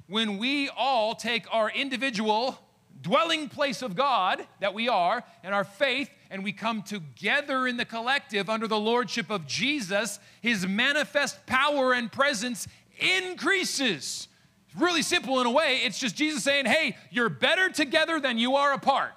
When 0.08 0.38
we 0.38 0.70
all 0.70 1.16
take 1.16 1.46
our 1.54 1.70
individual 1.70 2.58
dwelling 3.02 3.50
place 3.50 3.82
of 3.82 3.96
God 3.96 4.46
that 4.60 4.74
we 4.74 4.90
are 4.90 5.24
and 5.44 5.54
our 5.54 5.64
faith, 5.64 6.10
and 6.30 6.44
we 6.44 6.54
come 6.54 6.82
together 6.82 7.68
in 7.68 7.78
the 7.78 7.86
collective 7.86 8.50
under 8.50 8.68
the 8.68 8.80
lordship 8.80 9.30
of 9.30 9.48
Jesus, 9.48 10.20
his 10.42 10.66
manifest 10.66 11.46
power 11.46 11.94
and 11.94 12.12
presence 12.12 12.68
increases 13.00 14.29
really 14.78 15.02
simple 15.02 15.40
in 15.42 15.48
a 15.48 15.52
way. 15.52 15.82
It's 15.84 16.00
just 16.00 16.16
Jesus 16.16 16.44
saying, 16.44 16.66
hey, 16.66 16.96
you're 17.10 17.30
better 17.30 17.70
together 17.70 18.20
than 18.20 18.38
you 18.38 18.56
are 18.56 18.74
apart. 18.74 19.14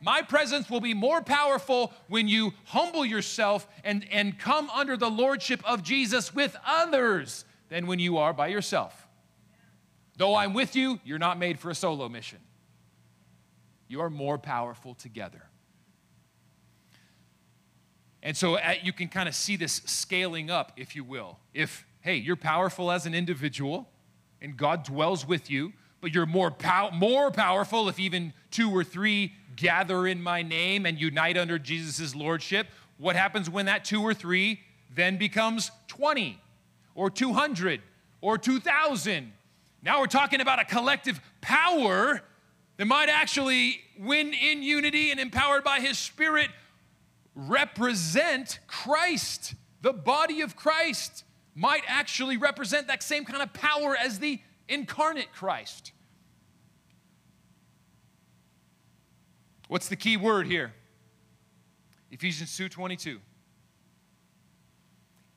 My 0.00 0.20
presence 0.20 0.68
will 0.68 0.80
be 0.80 0.92
more 0.92 1.22
powerful 1.22 1.92
when 2.08 2.28
you 2.28 2.52
humble 2.66 3.06
yourself 3.06 3.66
and, 3.82 4.06
and 4.10 4.38
come 4.38 4.68
under 4.70 4.96
the 4.96 5.10
lordship 5.10 5.62
of 5.64 5.82
Jesus 5.82 6.34
with 6.34 6.56
others 6.66 7.46
than 7.70 7.86
when 7.86 7.98
you 7.98 8.18
are 8.18 8.34
by 8.34 8.48
yourself. 8.48 9.06
Though 10.16 10.34
I'm 10.34 10.52
with 10.52 10.76
you, 10.76 11.00
you're 11.04 11.18
not 11.18 11.38
made 11.38 11.58
for 11.58 11.70
a 11.70 11.74
solo 11.74 12.08
mission. 12.08 12.38
You 13.88 14.00
are 14.02 14.10
more 14.10 14.38
powerful 14.38 14.94
together. 14.94 15.42
And 18.22 18.36
so 18.36 18.56
uh, 18.56 18.74
you 18.82 18.92
can 18.92 19.08
kind 19.08 19.28
of 19.28 19.34
see 19.34 19.56
this 19.56 19.82
scaling 19.84 20.50
up, 20.50 20.72
if 20.76 20.94
you 20.94 21.04
will. 21.04 21.38
If, 21.52 21.86
hey, 22.00 22.16
you're 22.16 22.36
powerful 22.36 22.90
as 22.90 23.06
an 23.06 23.14
individual, 23.14 23.88
and 24.44 24.56
God 24.56 24.84
dwells 24.84 25.26
with 25.26 25.50
you, 25.50 25.72
but 26.02 26.14
you're 26.14 26.26
more, 26.26 26.50
pow- 26.50 26.90
more 26.90 27.30
powerful 27.30 27.88
if 27.88 27.98
even 27.98 28.34
two 28.50 28.70
or 28.70 28.84
three 28.84 29.32
gather 29.56 30.06
in 30.06 30.22
my 30.22 30.42
name 30.42 30.84
and 30.84 31.00
unite 31.00 31.38
under 31.38 31.58
Jesus' 31.58 32.14
lordship. 32.14 32.66
What 32.98 33.16
happens 33.16 33.48
when 33.48 33.66
that 33.66 33.84
two 33.84 34.02
or 34.02 34.12
three 34.12 34.60
then 34.94 35.16
becomes 35.16 35.70
20 35.88 36.38
or 36.94 37.08
200 37.08 37.80
or 38.20 38.36
2,000? 38.36 39.32
Now 39.82 40.00
we're 40.00 40.06
talking 40.06 40.42
about 40.42 40.60
a 40.60 40.64
collective 40.64 41.20
power 41.40 42.20
that 42.76 42.86
might 42.86 43.08
actually, 43.08 43.80
when 43.98 44.34
in 44.34 44.62
unity 44.62 45.10
and 45.10 45.18
empowered 45.18 45.64
by 45.64 45.80
his 45.80 45.98
spirit, 45.98 46.50
represent 47.34 48.58
Christ, 48.66 49.54
the 49.80 49.92
body 49.92 50.42
of 50.42 50.54
Christ 50.54 51.24
might 51.54 51.84
actually 51.86 52.36
represent 52.36 52.88
that 52.88 53.02
same 53.02 53.24
kind 53.24 53.42
of 53.42 53.52
power 53.52 53.96
as 53.96 54.18
the 54.18 54.40
incarnate 54.68 55.32
Christ. 55.32 55.92
What's 59.68 59.88
the 59.88 59.96
key 59.96 60.16
word 60.16 60.46
here? 60.46 60.74
Ephesians 62.10 62.56
2:22. 62.56 63.20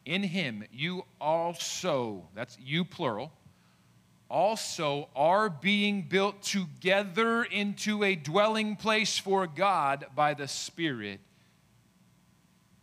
In 0.06 0.24
him 0.24 0.66
you 0.72 1.06
also, 1.20 2.30
that's 2.34 2.58
you 2.60 2.86
plural, 2.86 3.32
also 4.30 5.10
are 5.16 5.50
being 5.50 6.04
built 6.04 6.42
together 6.42 7.44
into 7.44 8.04
a 8.04 8.16
dwelling 8.16 8.76
place 8.76 9.18
for 9.18 9.48
God 9.48 10.06
by 10.16 10.34
the 10.34 10.48
Spirit. 10.48 11.20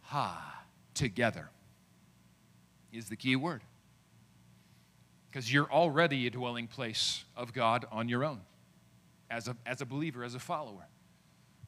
Ha, 0.03 0.64
together 0.95 1.50
is 2.95 3.09
the 3.09 3.17
key 3.17 3.37
word. 3.37 3.63
because 5.31 5.53
you're 5.53 5.71
already 5.71 6.27
a 6.29 6.31
dwelling 6.31 6.69
place 6.69 7.25
of 7.37 7.53
God 7.53 7.87
on 7.91 8.09
your 8.09 8.25
own 8.25 8.41
as 9.29 9.49
a, 9.49 9.57
as 9.67 9.81
a 9.81 9.87
believer, 9.87 10.23
as 10.23 10.37
a 10.37 10.39
follower. 10.39 10.87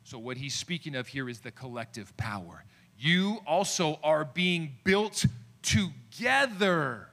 So, 0.04 0.18
what 0.18 0.36
he's 0.36 0.54
speaking 0.54 0.94
of 0.94 1.08
here 1.08 1.28
is 1.28 1.40
the 1.40 1.50
collective 1.50 2.16
power. 2.16 2.64
You 2.96 3.40
also 3.44 3.98
are 4.04 4.24
being 4.24 4.76
built 4.84 5.26
together 5.62 7.08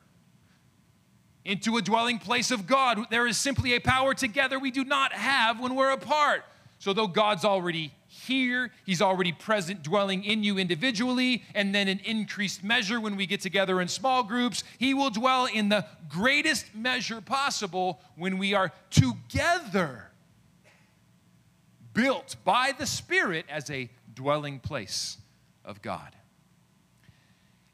into 1.43 1.77
a 1.77 1.82
dwelling 1.82 2.20
place 2.20 2.51
of 2.51 2.67
God. 2.67 3.00
There 3.10 3.25
is 3.25 3.36
simply 3.38 3.74
a 3.74 3.79
power 3.79 4.13
together 4.13 4.60
we 4.60 4.70
do 4.70 4.86
not 4.86 5.12
have 5.12 5.60
when 5.60 5.74
we're 5.74 5.91
apart. 5.91 6.46
So, 6.77 6.93
though 6.93 7.08
God's 7.08 7.46
already 7.46 7.91
here, 8.24 8.72
He's 8.86 9.01
already 9.01 9.32
present, 9.32 9.84
dwelling 9.84 10.24
in 10.24 10.44
you 10.44 10.58
individually, 10.58 11.44
and 11.53 11.74
then 11.74 11.88
in 11.88 12.00
increased 12.00 12.63
measure 12.63 13.00
when 13.00 13.15
we 13.15 13.25
get 13.25 13.42
together 13.42 13.80
in 13.82 13.88
small 13.88 14.24
groups, 14.24 14.63
He 14.77 14.94
will 14.94 15.10
dwell 15.10 15.46
in 15.46 15.70
the 15.70 15.86
greatest 16.10 16.74
measure 16.75 17.22
possible 17.22 18.00
when 18.15 18.38
we 18.38 18.53
are 18.53 18.72
together, 18.89 20.12
built 21.94 22.36
by 22.44 22.74
the 22.77 22.86
Spirit 22.86 23.46
as 23.50 23.70
a 23.70 23.89
dwelling 24.13 24.60
place 24.60 25.18
of 25.63 25.82
God. 25.82 26.15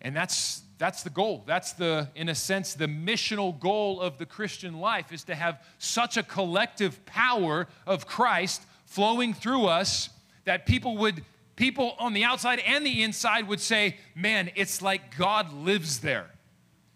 And 0.02 0.16
that's 0.16 0.64
that's 0.80 1.04
the 1.04 1.10
goal. 1.10 1.44
That's 1.46 1.74
the, 1.74 2.08
in 2.16 2.30
a 2.30 2.36
sense, 2.36 2.74
the 2.74 2.88
missional 2.88 3.60
goal 3.60 4.00
of 4.00 4.18
the 4.18 4.26
Christian 4.26 4.80
life 4.80 5.12
is 5.12 5.26
to 5.26 5.36
have 5.36 5.62
such 5.78 6.16
a 6.16 6.24
collective 6.24 7.06
power 7.06 7.68
of 7.86 8.08
Christ 8.08 8.64
flowing 8.86 9.34
through 9.34 9.66
us 9.66 10.10
that 10.50 10.66
people 10.66 10.98
would, 10.98 11.24
people 11.56 11.94
on 12.00 12.14
the 12.14 12.24
outside 12.24 12.58
and 12.66 12.84
the 12.84 13.04
inside 13.04 13.48
would 13.48 13.60
say, 13.60 13.96
man, 14.16 14.50
it's 14.56 14.82
like 14.82 15.16
God 15.16 15.54
lives 15.54 16.00
there. 16.00 16.26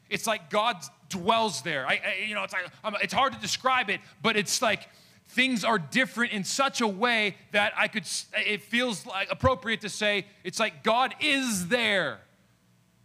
It's 0.10 0.26
like 0.26 0.50
God 0.50 0.78
dwells 1.08 1.62
there. 1.62 1.86
I, 1.86 2.02
I 2.04 2.26
you 2.28 2.34
know, 2.34 2.42
it's 2.42 2.54
like, 2.54 2.96
it's 3.04 3.14
hard 3.14 3.32
to 3.34 3.40
describe 3.40 3.92
it, 3.92 4.02
but 4.24 4.36
it's 4.36 4.60
like, 4.60 4.90
things 5.28 5.64
are 5.64 5.78
different 5.78 6.34
in 6.34 6.44
such 6.44 6.82
a 6.82 6.88
way 6.88 7.36
that 7.52 7.74
I 7.78 7.88
could, 7.88 8.08
it 8.34 8.64
feels 8.64 9.06
like 9.06 9.32
appropriate 9.32 9.82
to 9.82 9.90
say, 9.90 10.26
it's 10.44 10.60
like 10.60 10.82
God 10.82 11.14
is 11.20 11.68
there. 11.68 12.22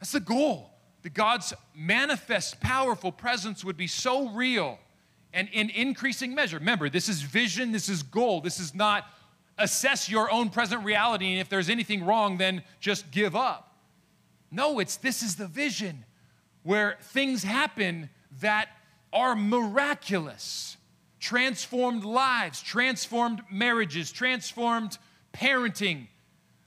That's 0.00 0.12
the 0.12 0.20
goal. 0.20 0.70
That 1.02 1.12
God's 1.12 1.52
manifest, 1.76 2.58
powerful 2.58 3.12
presence 3.12 3.66
would 3.66 3.76
be 3.76 3.86
so 3.86 4.30
real 4.30 4.78
and 5.34 5.50
in 5.52 5.68
increasing 5.68 6.34
measure. 6.34 6.58
Remember, 6.58 6.88
this 6.88 7.10
is 7.10 7.20
vision, 7.20 7.70
this 7.70 7.90
is 7.90 8.02
goal. 8.02 8.40
This 8.40 8.58
is 8.58 8.74
not 8.74 9.04
assess 9.58 10.08
your 10.08 10.30
own 10.30 10.50
present 10.50 10.84
reality, 10.84 11.32
and 11.32 11.40
if 11.40 11.48
there's 11.48 11.68
anything 11.68 12.04
wrong, 12.04 12.38
then 12.38 12.62
just 12.80 13.10
give 13.10 13.34
up. 13.36 13.76
No, 14.50 14.78
it's 14.78 14.96
this 14.96 15.22
is 15.22 15.36
the 15.36 15.46
vision 15.46 16.04
where 16.62 16.98
things 17.00 17.42
happen 17.42 18.10
that 18.40 18.68
are 19.12 19.34
miraculous. 19.34 20.76
Transformed 21.20 22.04
lives, 22.04 22.62
transformed 22.62 23.42
marriages, 23.50 24.12
transformed 24.12 24.98
parenting, 25.32 26.06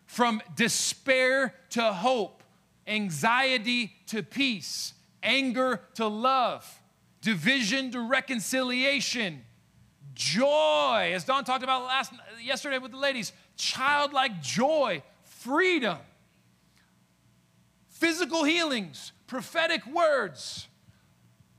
from 0.05 0.41
despair 0.55 1.55
to 1.69 1.93
hope 1.93 2.43
anxiety 2.88 3.93
to 4.07 4.21
peace, 4.21 4.93
anger 5.24 5.81
to 5.95 6.05
love, 6.07 6.81
division 7.21 7.91
to 7.91 8.01
reconciliation, 8.01 9.43
joy, 10.13 11.12
as 11.13 11.24
Dawn 11.24 11.44
talked 11.44 11.63
about 11.63 11.84
last 11.84 12.13
yesterday 12.41 12.77
with 12.77 12.91
the 12.91 12.98
ladies, 12.98 13.34
childlike 13.56 14.41
joy, 14.41 15.03
freedom, 15.24 15.98
physical 17.88 18.44
healings, 18.44 19.12
prophetic 19.27 19.86
words, 19.86 20.68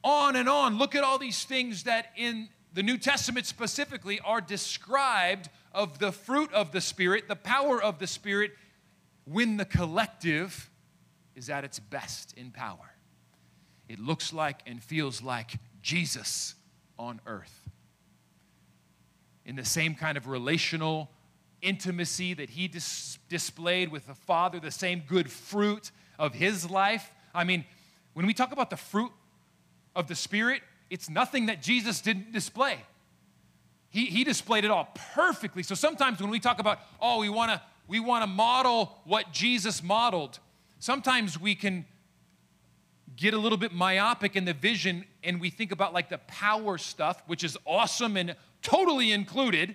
on 0.05 0.37
and 0.37 0.49
on. 0.49 0.79
Look 0.79 0.95
at 0.95 1.05
all 1.05 1.19
these 1.19 1.45
things 1.45 1.85
that 1.85 2.07
in 2.17 2.49
the 2.75 2.83
New 2.83 2.99
Testament 2.99 3.47
specifically 3.47 4.21
are 4.21 4.41
described 4.41 5.49
of 5.73 5.99
the 5.99 6.13
fruit 6.13 6.53
of 6.53 6.73
the 6.73 6.81
Spirit, 6.81 7.29
the 7.29 7.37
power 7.37 7.83
of 7.83 7.99
the 7.99 8.07
Spirit, 8.07 8.53
when 9.25 9.57
the 9.57 9.65
collective 9.65 10.71
is 11.35 11.49
at 11.49 11.65
its 11.65 11.79
best 11.79 12.35
in 12.37 12.51
power. 12.51 12.95
It 13.89 13.99
looks 13.99 14.33
like 14.33 14.61
and 14.67 14.83
feels 14.83 15.23
like 15.23 15.53
Jesus 15.83 16.55
on 16.99 17.21
earth. 17.27 17.71
In 19.45 19.57
the 19.57 19.65
same 19.65 19.95
kind 19.95 20.17
of 20.17 20.29
relational 20.29 21.11
intimacy 21.63 22.35
that 22.35 22.51
he 22.51 22.69
dis- 22.69 23.19
displayed 23.29 23.91
with 23.91 24.07
the 24.07 24.15
Father, 24.15 24.61
the 24.61 24.71
same 24.71 25.03
good 25.07 25.31
fruit 25.31 25.91
of 26.19 26.35
his 26.35 26.69
life. 26.71 27.13
I 27.35 27.45
mean, 27.45 27.65
when 28.15 28.27
we 28.27 28.35
talk 28.35 28.53
about 28.53 28.71
the 28.71 28.77
fruit 28.77 29.13
of 29.95 30.09
the 30.09 30.15
Spirit, 30.15 30.63
it's 30.91 31.09
nothing 31.09 31.47
that 31.47 31.63
Jesus 31.63 32.01
didn't 32.01 32.33
display. 32.33 32.79
He, 33.89 34.07
he 34.07 34.25
displayed 34.25 34.65
it 34.65 34.71
all 34.71 34.89
perfectly. 35.15 35.63
So 35.63 35.75
sometimes 35.75 36.21
when 36.21 36.31
we 36.31 36.41
talk 36.41 36.59
about, 36.59 36.81
oh, 37.01 37.21
we 37.21 37.29
wanna, 37.29 37.63
we 37.89 38.01
wanna 38.01 38.27
model 38.27 38.99
what 39.05 39.33
Jesus 39.33 39.83
modeled, 39.83 40.39
sometimes 40.79 41.41
we 41.41 41.55
can 41.55 41.85
get 43.17 43.35
a 43.35 43.39
little 43.39 43.59
bit 43.59 43.73
myopic 43.73 44.37
in 44.37 44.45
the 44.45 44.55
vision 44.55 45.05
and 45.23 45.41
we 45.41 45.51
think 45.51 45.73
about 45.73 45.93
like 45.93 46.09
the 46.09 46.19
power 46.19 46.79
stuff, 46.79 47.23
which 47.27 47.45
is 47.45 47.57
awesome 47.67 48.17
and 48.17 48.35
totally 48.63 49.13
included 49.13 49.75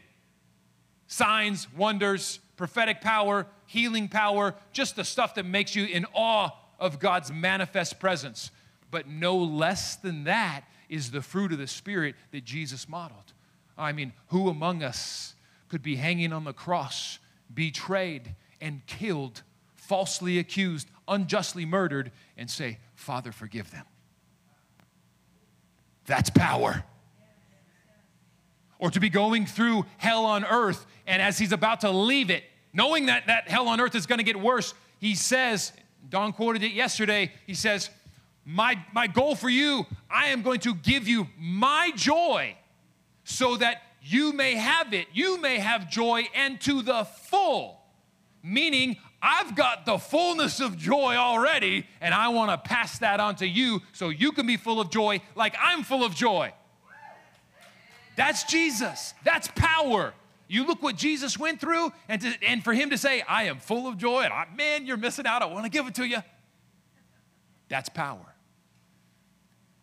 signs, 1.08 1.67
wonders, 1.73 2.39
prophetic 2.56 3.02
power, 3.02 3.47
healing 3.65 4.08
power, 4.08 4.56
just 4.73 4.95
the 4.95 5.04
stuff 5.04 5.36
that 5.36 5.45
makes 5.45 5.76
you 5.76 5.86
in 5.86 6.06
awe 6.13 6.50
of 6.80 7.00
God's 7.00 7.32
manifest 7.32 8.00
presence. 8.00 8.52
But 8.91 9.08
no 9.08 9.38
less 9.38 9.95
than 9.95 10.26
that 10.26 10.62
is 10.89 11.12
the 11.12 11.21
fruit 11.21 11.52
of 11.52 11.58
the 11.58 11.67
Spirit 11.67 12.15
that 12.32 12.45
Jesus 12.45 12.88
modeled. 12.88 13.34
I 13.78 13.91
mean, 13.91 14.13
who 14.28 14.50
among 14.50 14.84
us 14.84 15.36
could 15.69 15.84
be 15.84 15.97
hanging 15.97 16.34
on 16.34 16.45
the 16.45 16.54
cross, 16.54 17.19
betrayed, 17.54 18.36
and 18.62 18.86
killed, 18.88 19.43
falsely 19.76 20.39
accused, 20.39 20.89
unjustly 21.08 21.65
murdered 21.65 22.12
and 22.38 22.50
say, 22.50 22.80
Father, 22.95 23.32
forgive 23.32 23.69
them. 23.71 23.86
That's 26.06 26.30
power. 26.30 26.84
Or 28.80 28.92
to 28.92 29.00
be 29.00 29.10
going 29.10 29.46
through 29.46 29.86
hell 29.98 30.26
on 30.26 30.46
earth, 30.46 30.86
and 31.08 31.22
as 31.22 31.38
he's 31.38 31.52
about 31.52 31.82
to 31.82 31.90
leave 31.90 32.30
it, 32.30 32.44
knowing 32.74 33.08
that 33.08 33.28
that 33.28 33.48
hell 33.48 33.68
on 33.70 33.80
earth 33.80 33.96
is 33.96 34.06
going 34.06 34.20
to 34.20 34.24
get 34.24 34.40
worse, 34.40 34.74
he 35.00 35.16
says, 35.16 35.72
Dawn 36.10 36.32
quoted 36.32 36.63
it 36.63 36.72
yesterday, 36.72 37.32
he 37.46 37.54
says, 37.54 37.90
my, 38.46 38.82
my 38.94 39.08
goal 39.08 39.36
for 39.36 39.50
you, 39.50 39.86
I 40.10 40.28
am 40.28 40.42
going 40.42 40.62
to 40.62 40.74
give 40.74 41.08
you 41.08 41.28
my 41.38 41.92
joy 41.96 42.56
so 43.26 43.58
that 43.58 43.82
you 44.02 44.32
may 44.32 44.56
have 44.56 44.94
it. 44.94 45.08
You 45.12 45.38
may 45.42 45.60
have 45.60 45.90
joy 45.90 46.24
and 46.34 46.60
to 46.62 46.82
the 46.82 47.04
full. 47.04 47.82
Meaning, 48.42 48.96
I've 49.22 49.56
got 49.56 49.86
the 49.86 49.98
fullness 49.98 50.62
of 50.62 50.78
joy 50.78 51.16
already, 51.16 51.88
and 52.00 52.13
I 52.13 52.30
want 52.30 52.52
to 52.52 52.58
pass 52.58 53.00
that 53.00 53.20
on 53.20 53.36
to 53.38 53.48
you 53.48 53.82
so 53.92 54.08
you 54.08 54.32
can 54.32 54.48
be 54.48 54.56
full 54.56 54.80
of 54.80 54.90
joy 54.90 55.20
like 55.36 55.56
I'm 55.60 55.84
full 55.84 56.06
of 56.06 56.16
joy. 56.16 56.54
That's 58.18 58.44
Jesus. 58.44 59.14
That's 59.24 59.48
power. 59.56 60.14
You 60.50 60.66
look 60.66 60.82
what 60.82 60.98
Jesus 60.98 61.38
went 61.38 61.62
through, 61.62 61.92
and, 62.10 62.22
to, 62.22 62.34
and 62.42 62.64
for 62.64 62.74
him 62.74 62.90
to 62.90 62.98
say, 62.98 63.22
I 63.22 63.44
am 63.44 63.60
full 63.60 63.88
of 63.88 63.98
joy, 63.98 64.24
and 64.24 64.34
I, 64.34 64.48
man, 64.56 64.86
you're 64.86 64.98
missing 64.98 65.26
out. 65.26 65.42
I 65.42 65.46
want 65.46 65.66
to 65.66 65.70
give 65.70 65.88
it 65.88 65.96
to 65.96 66.06
you. 66.06 66.20
That's 67.70 67.90
power. 67.90 68.34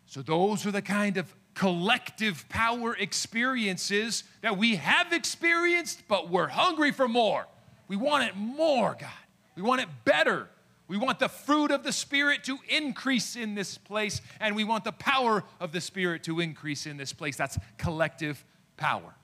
So, 0.05 0.21
those 0.21 0.65
are 0.65 0.71
the 0.71 0.81
kind 0.81 1.17
of 1.17 1.33
collective 1.53 2.47
power 2.49 2.95
experiences 2.95 4.23
that 4.41 4.57
we 4.57 4.75
have 4.75 5.13
experienced, 5.13 6.03
but 6.07 6.29
we're 6.29 6.47
hungry 6.47 6.91
for 6.91 7.07
more. 7.07 7.45
We 7.87 7.95
want 7.95 8.27
it 8.27 8.35
more, 8.35 8.97
God. 8.99 9.09
We 9.55 9.61
want 9.61 9.81
it 9.81 9.87
better. 10.03 10.49
We 10.87 10.97
want 10.97 11.17
the 11.19 11.29
fruit 11.29 11.71
of 11.71 11.83
the 11.83 11.91
Spirit 11.91 12.43
to 12.43 12.59
increase 12.69 13.35
in 13.35 13.55
this 13.55 13.77
place, 13.77 14.21
and 14.39 14.55
we 14.55 14.63
want 14.63 14.83
the 14.83 14.91
power 14.91 15.43
of 15.59 15.71
the 15.71 15.81
Spirit 15.81 16.23
to 16.23 16.39
increase 16.39 16.85
in 16.85 16.97
this 16.97 17.11
place. 17.11 17.35
That's 17.35 17.57
collective 17.77 18.43
power. 18.77 19.15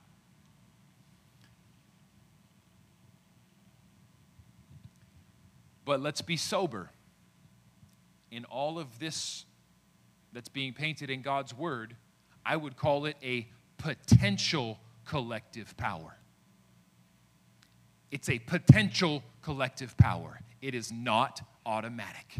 But 5.84 6.00
let's 6.00 6.20
be 6.20 6.36
sober. 6.36 6.90
In 8.30 8.44
all 8.46 8.78
of 8.78 8.98
this 8.98 9.44
that's 10.32 10.48
being 10.48 10.72
painted 10.72 11.10
in 11.10 11.22
God's 11.22 11.54
Word, 11.54 11.96
I 12.44 12.56
would 12.56 12.76
call 12.76 13.06
it 13.06 13.16
a 13.22 13.48
potential 13.78 14.80
collective 15.04 15.76
power. 15.76 16.16
It's 18.10 18.28
a 18.28 18.38
potential 18.40 19.22
collective 19.42 19.96
power, 19.96 20.40
it 20.60 20.74
is 20.74 20.90
not 20.92 21.40
automatic. 21.64 22.36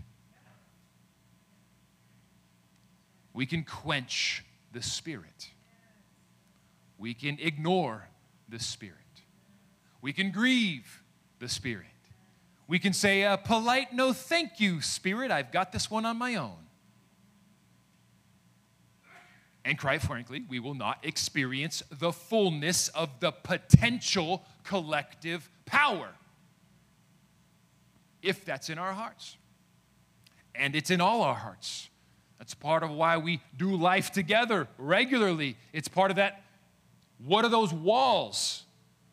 We 3.33 3.47
can 3.47 3.65
quench 3.65 4.45
the 4.73 4.83
Spirit, 4.83 5.51
we 6.99 7.15
can 7.15 7.39
ignore 7.41 8.09
the 8.49 8.59
Spirit, 8.59 8.97
we 10.01 10.13
can 10.13 10.31
grieve 10.31 11.03
the 11.39 11.49
Spirit. 11.49 11.87
We 12.69 12.79
can 12.79 12.95
say 12.95 13.25
a 13.25 13.37
polite 13.37 13.93
no 13.93 14.15
thank 14.15 14.59
you, 14.59 14.81
Spirit, 14.81 15.31
I've 15.31 15.53
got 15.53 15.73
this 15.73 15.91
one 15.91 16.07
on 16.07 16.17
my 16.17 16.37
own. 16.37 16.57
And 19.65 19.79
quite 19.79 20.03
frankly, 20.03 20.45
we 20.49 20.59
will 20.59 20.75
not 20.75 20.99
experience 21.03 21.83
the 21.91 22.13
fullness 22.13 22.89
of 22.89 23.21
the 23.21 23.31
potential 23.31 24.45
collective 24.65 25.51
power 25.67 26.09
if 28.23 28.45
that's 28.45 28.71
in 28.71 28.79
our 28.79 28.93
hearts. 28.93 29.37
And 30.55 30.77
it's 30.77 30.91
in 30.91 31.01
all 31.01 31.23
our 31.23 31.35
hearts. 31.35 31.89
That's 32.39 32.55
part 32.55 32.83
of 32.83 32.91
why 32.91 33.19
we 33.19 33.41
do 33.57 33.77
life 33.77 34.11
together 34.11 34.69
regularly. 34.77 35.57
It's 35.73 35.89
part 35.89 36.11
of 36.11 36.17
that. 36.17 36.43
What 37.25 37.45
are 37.45 37.49
those 37.49 37.73
walls 37.73 38.65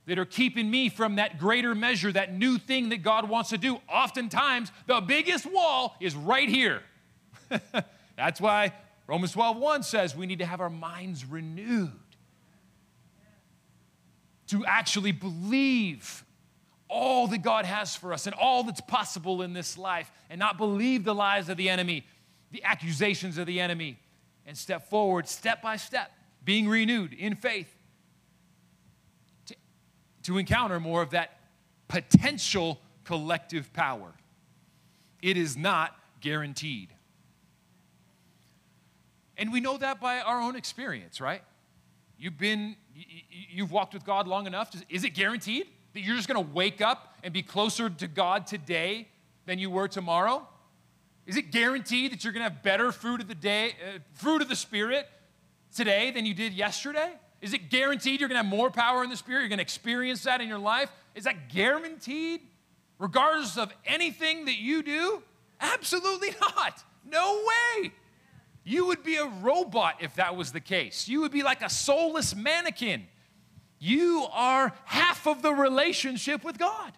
that 0.08 0.18
are 0.18 0.26
keeping 0.26 0.70
me 0.70 0.90
from 0.90 1.18
that 1.18 1.38
greater 1.38 1.76
measure, 1.76 2.12
that 2.12 2.34
new 2.34 2.58
thing 2.58 2.90
that 2.90 3.04
God 3.04 3.30
wants 3.30 3.52
to 3.52 3.58
do? 3.58 3.80
Oftentimes, 3.88 4.72
the 4.88 5.00
biggest 5.02 5.46
wall 5.46 5.96
is 6.00 6.16
right 6.16 6.50
here. 6.50 6.82
That's 8.18 8.42
why 8.42 8.74
Romans 9.08 9.34
12:1 9.34 9.84
says 9.86 10.16
we 10.16 10.26
need 10.26 10.40
to 10.40 10.46
have 10.46 10.60
our 10.60 10.70
minds 10.70 11.24
renewed 11.24 11.92
to 14.48 14.66
actually 14.66 15.12
believe 15.12 16.24
all 16.90 17.28
that 17.28 17.44
God 17.44 17.66
has 17.66 17.96
for 17.96 18.14
us 18.14 18.26
and 18.26 18.36
all 18.36 18.64
that's 18.64 18.82
possible 18.82 19.42
in 19.42 19.54
this 19.54 19.78
life 19.78 20.12
and 20.30 20.40
not 20.40 20.58
believe 20.58 21.04
the 21.04 21.14
lies 21.14 21.48
of 21.48 21.58
the 21.58 21.70
enemy, 21.70 22.06
the 22.52 22.64
accusations 22.64 23.38
of 23.38 23.46
the 23.46 23.60
enemy, 23.60 24.00
and 24.46 24.58
step 24.58 24.90
forward 24.90 25.28
step 25.28 25.62
by 25.62 25.76
step, 25.76 26.12
being 26.44 26.68
renewed 26.68 27.14
in 27.14 27.36
faith 27.36 27.72
to, 29.46 29.56
to 30.24 30.38
encounter 30.38 30.80
more 30.80 31.02
of 31.02 31.12
that 31.12 31.40
potential 31.88 32.82
collective 33.04 33.72
power. 33.74 34.14
It 35.22 35.38
is 35.38 35.56
not 35.56 35.96
guaranteed. 36.22 36.90
And 39.38 39.54
we 39.54 39.62
know 39.62 39.78
that 39.78 40.02
by 40.02 40.20
our 40.20 40.42
own 40.42 40.56
experience, 40.56 41.22
right? 41.22 41.44
You've 42.18 42.38
been, 42.38 42.76
you've 43.50 43.72
walked 43.72 43.94
with 43.94 44.04
God 44.04 44.28
long 44.28 44.48
enough. 44.48 44.76
Is 44.90 45.04
it 45.04 45.12
guaranteed? 45.12 45.68
That 45.94 46.02
you're 46.02 46.16
just 46.16 46.28
going 46.28 46.44
to 46.44 46.54
wake 46.54 46.82
up 46.82 47.16
and 47.24 47.34
be 47.34 47.42
closer 47.42 47.90
to 47.90 48.08
God 48.08 48.48
today 48.48 49.08
than 49.46 49.60
you 49.60 49.70
were 49.70 49.88
tomorrow? 49.88 50.48
Is 51.26 51.38
it 51.38 51.52
guaranteed 51.52 52.12
that 52.12 52.24
you're 52.24 52.34
going 52.34 52.46
to 52.46 52.52
have 52.52 52.64
better 52.64 52.92
fruit 52.92 53.22
of 53.22 53.28
the 53.28 53.36
day, 53.36 53.70
uh, 53.70 54.00
fruit 54.14 54.42
of 54.42 54.50
the 54.50 54.56
Spirit 54.56 55.08
today 55.76 56.12
than 56.12 56.26
you 56.26 56.34
did 56.34 56.54
yesterday? 56.54 57.12
Is 57.42 57.54
it 57.54 57.70
guaranteed 57.70 58.20
you're 58.20 58.30
going 58.30 58.42
to 58.42 58.44
have 58.44 58.58
more 58.58 58.72
power 58.72 59.04
in 59.04 59.10
the 59.10 59.16
Spirit? 59.16 59.42
You're 59.42 59.50
going 59.50 59.60
to 59.60 59.64
experience 59.64 60.24
that 60.24 60.42
in 60.42 60.48
your 60.48 60.60
life? 60.60 60.92
Is 61.16 61.24
that 61.26 61.50
guaranteed? 61.50 62.42
Regardless 62.98 63.58
of 63.58 63.72
anything 63.86 64.46
that 64.46 64.58
you 64.58 64.84
do? 64.84 65.24
Absolutely 65.62 66.30
not. 66.42 66.84
No 67.06 67.44
way. 67.48 67.92
You 68.64 68.88
would 68.88 69.04
be 69.04 69.16
a 69.16 69.26
robot 69.26 69.96
if 70.00 70.16
that 70.16 70.36
was 70.36 70.52
the 70.52 70.60
case. 70.60 71.08
You 71.08 71.22
would 71.22 71.32
be 71.32 71.44
like 71.44 71.62
a 71.62 71.70
soulless 71.70 72.36
mannequin 72.36 73.08
you 73.80 74.28
are 74.32 74.74
half 74.86 75.26
of 75.26 75.42
the 75.42 75.54
relationship 75.54 76.44
with 76.44 76.58
God. 76.58 76.94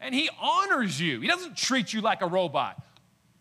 And 0.00 0.14
He 0.14 0.30
honors 0.40 1.00
you, 1.00 1.20
He 1.20 1.28
doesn't 1.28 1.56
treat 1.56 1.92
you 1.92 2.00
like 2.00 2.22
a 2.22 2.26
robot. 2.26 2.80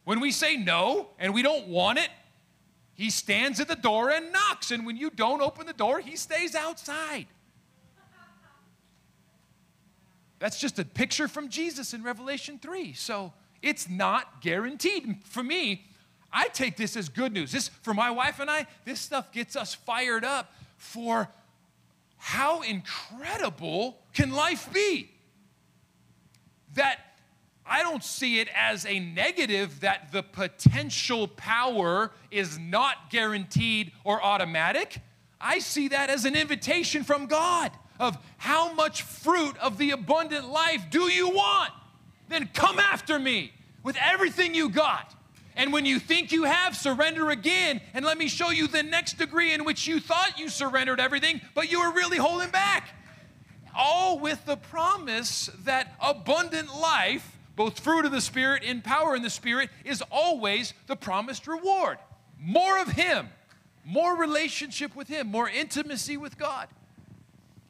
When 0.04 0.20
we 0.20 0.32
say 0.32 0.58
no 0.58 1.10
and 1.20 1.34
we 1.34 1.42
don't 1.42 1.68
want 1.68 2.00
it, 2.00 2.10
He 2.96 3.10
stands 3.10 3.60
at 3.60 3.68
the 3.68 3.76
door 3.76 4.10
and 4.10 4.32
knocks. 4.32 4.72
And 4.72 4.86
when 4.86 4.98
you 4.98 5.10
don't 5.10 5.42
open 5.42 5.68
the 5.68 5.74
door, 5.74 6.00
He 6.00 6.16
stays 6.16 6.56
outside. 6.56 7.28
That's 10.40 10.60
just 10.60 10.78
a 10.78 10.86
picture 10.86 11.28
from 11.28 11.50
Jesus 11.50 11.94
in 11.94 12.04
Revelation 12.04 12.60
3. 12.60 12.94
So 12.94 13.34
it's 13.62 13.90
not 13.90 14.42
guaranteed. 14.42 15.18
For 15.24 15.44
me, 15.44 15.86
I 16.32 16.48
take 16.50 16.78
this 16.78 16.96
as 16.96 17.10
good 17.10 17.34
news. 17.34 17.52
This, 17.52 17.70
for 17.70 17.94
my 17.94 18.12
wife 18.12 18.40
and 18.40 18.50
I, 18.50 18.68
this 18.86 19.00
stuff 19.00 19.32
gets 19.32 19.56
us 19.56 19.74
fired 19.74 20.24
up 20.24 20.54
for 20.78 21.28
how 22.18 22.62
incredible 22.62 23.98
can 24.14 24.32
life 24.32 24.72
be? 24.74 25.10
That 26.76 27.00
I 27.66 27.84
don't 27.84 28.04
see 28.04 28.40
it 28.40 28.48
as 28.56 28.86
a 28.86 29.00
negative 29.00 29.82
that 29.82 30.12
the 30.12 30.24
potential 30.24 31.28
power 31.28 32.12
is 32.32 32.58
not 32.58 33.10
guaranteed 33.10 33.92
or 34.04 34.24
automatic. 34.24 35.00
I 35.40 35.60
see 35.60 35.90
that 35.90 36.10
as 36.10 36.26
an 36.26 36.36
invitation 36.36 37.04
from 37.04 37.28
God 37.28 37.72
of 38.00 38.18
how 38.38 38.74
much 38.74 39.02
fruit 39.02 39.58
of 39.58 39.78
the 39.78 39.92
abundant 39.92 40.50
life 40.50 40.86
do 40.90 41.04
you 41.04 41.30
want? 41.30 41.74
Then 42.30 42.50
come 42.54 42.80
after 42.80 43.20
me 43.20 43.52
with 43.84 43.98
everything 44.04 44.54
you 44.54 44.70
got. 44.70 45.14
And 45.58 45.74
when 45.74 45.86
you 45.86 45.98
think 45.98 46.32
you 46.32 46.44
have, 46.44 46.78
surrender 46.78 47.32
again. 47.32 47.82
And 47.96 48.06
let 48.06 48.20
me 48.20 48.28
show 48.28 48.52
you 48.52 48.68
the 48.68 48.84
next 48.84 49.18
degree 49.18 49.54
in 49.54 49.66
which 49.66 49.88
you 49.88 50.00
thought 50.00 50.38
you 50.38 50.50
surrendered 50.50 51.00
everything, 51.00 51.42
but 51.56 51.72
you 51.72 51.80
were 51.80 51.92
really 51.92 52.18
holding 52.18 52.52
back. 52.52 52.90
All 53.76 54.20
with 54.20 54.46
the 54.46 54.56
promise 54.56 55.50
that 55.64 55.96
abundant 56.00 56.80
life, 56.80 57.36
both 57.56 57.80
fruit 57.80 58.06
of 58.06 58.12
the 58.12 58.22
Spirit 58.22 58.64
and 58.64 58.84
power 58.84 59.16
in 59.16 59.24
the 59.24 59.32
Spirit, 59.32 59.72
is 59.84 60.04
always 60.12 60.76
the 60.86 60.96
promised 60.96 61.48
reward. 61.48 61.98
More 62.40 62.80
of 62.80 62.90
Him, 62.90 63.30
more 63.84 64.16
relationship 64.16 64.96
with 64.96 65.08
Him, 65.08 65.28
more 65.28 65.50
intimacy 65.50 66.18
with 66.18 66.38
God. 66.38 66.68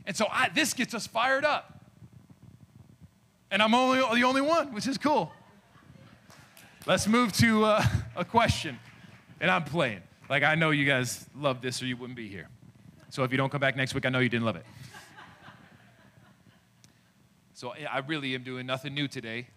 And 0.06 0.16
so 0.16 0.28
I, 0.30 0.50
this 0.50 0.74
gets 0.74 0.94
us 0.94 1.08
fired 1.08 1.46
up. 1.46 1.86
And 3.50 3.62
I'm 3.62 3.74
only 3.74 4.00
the 4.00 4.28
only 4.28 4.42
one, 4.42 4.74
which 4.74 4.88
is 4.88 4.98
cool. 4.98 5.32
Let's 6.88 7.06
move 7.06 7.34
to 7.34 7.66
uh, 7.66 7.84
a 8.16 8.24
question. 8.24 8.80
And 9.42 9.52
I'm 9.52 9.66
playing. 9.66 10.00
Like, 10.30 10.44
I 10.44 10.56
know 10.56 10.70
you 10.70 10.86
guys 10.86 11.26
love 11.36 11.62
this 11.62 11.82
or 11.82 11.86
you 11.86 11.98
wouldn't 11.98 12.16
be 12.16 12.30
here. 12.30 12.48
So 13.10 13.26
if 13.26 13.32
you 13.32 13.38
don't 13.38 13.50
come 13.50 13.60
back 13.60 13.76
next 13.76 13.94
week, 13.94 14.06
I 14.06 14.10
know 14.10 14.20
you 14.20 14.30
didn't 14.30 14.46
love 14.46 14.56
it. 14.56 14.66
So 17.54 17.74
I 17.92 17.98
really 18.00 18.36
am 18.36 18.44
doing 18.44 18.66
nothing 18.66 18.94
new 18.94 19.10
today 19.10 19.48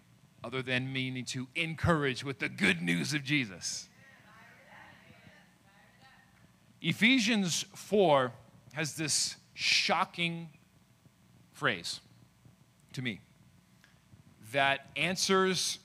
other 0.43 0.61
than 0.61 0.93
meaning 0.93 1.25
to 1.27 1.47
encourage 1.55 2.25
with 2.25 2.40
the 2.40 2.49
good 2.49 2.83
news 2.83 3.14
of 3.14 3.23
Jesus. 3.23 3.88
Ephesians 6.83 7.64
4 7.77 8.33
has 8.73 8.97
this 8.97 9.37
shocking 9.55 10.49
phrase 11.53 12.01
to 12.95 13.03
me 13.03 13.21
that 14.53 14.88
answers 14.97 15.80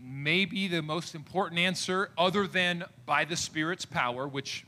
maybe 0.00 0.68
the 0.68 0.82
most 0.82 1.14
important 1.14 1.58
answer, 1.60 2.10
other 2.16 2.46
than 2.46 2.84
by 3.04 3.24
the 3.24 3.36
Spirit's 3.36 3.84
power, 3.84 4.28
which 4.28 4.64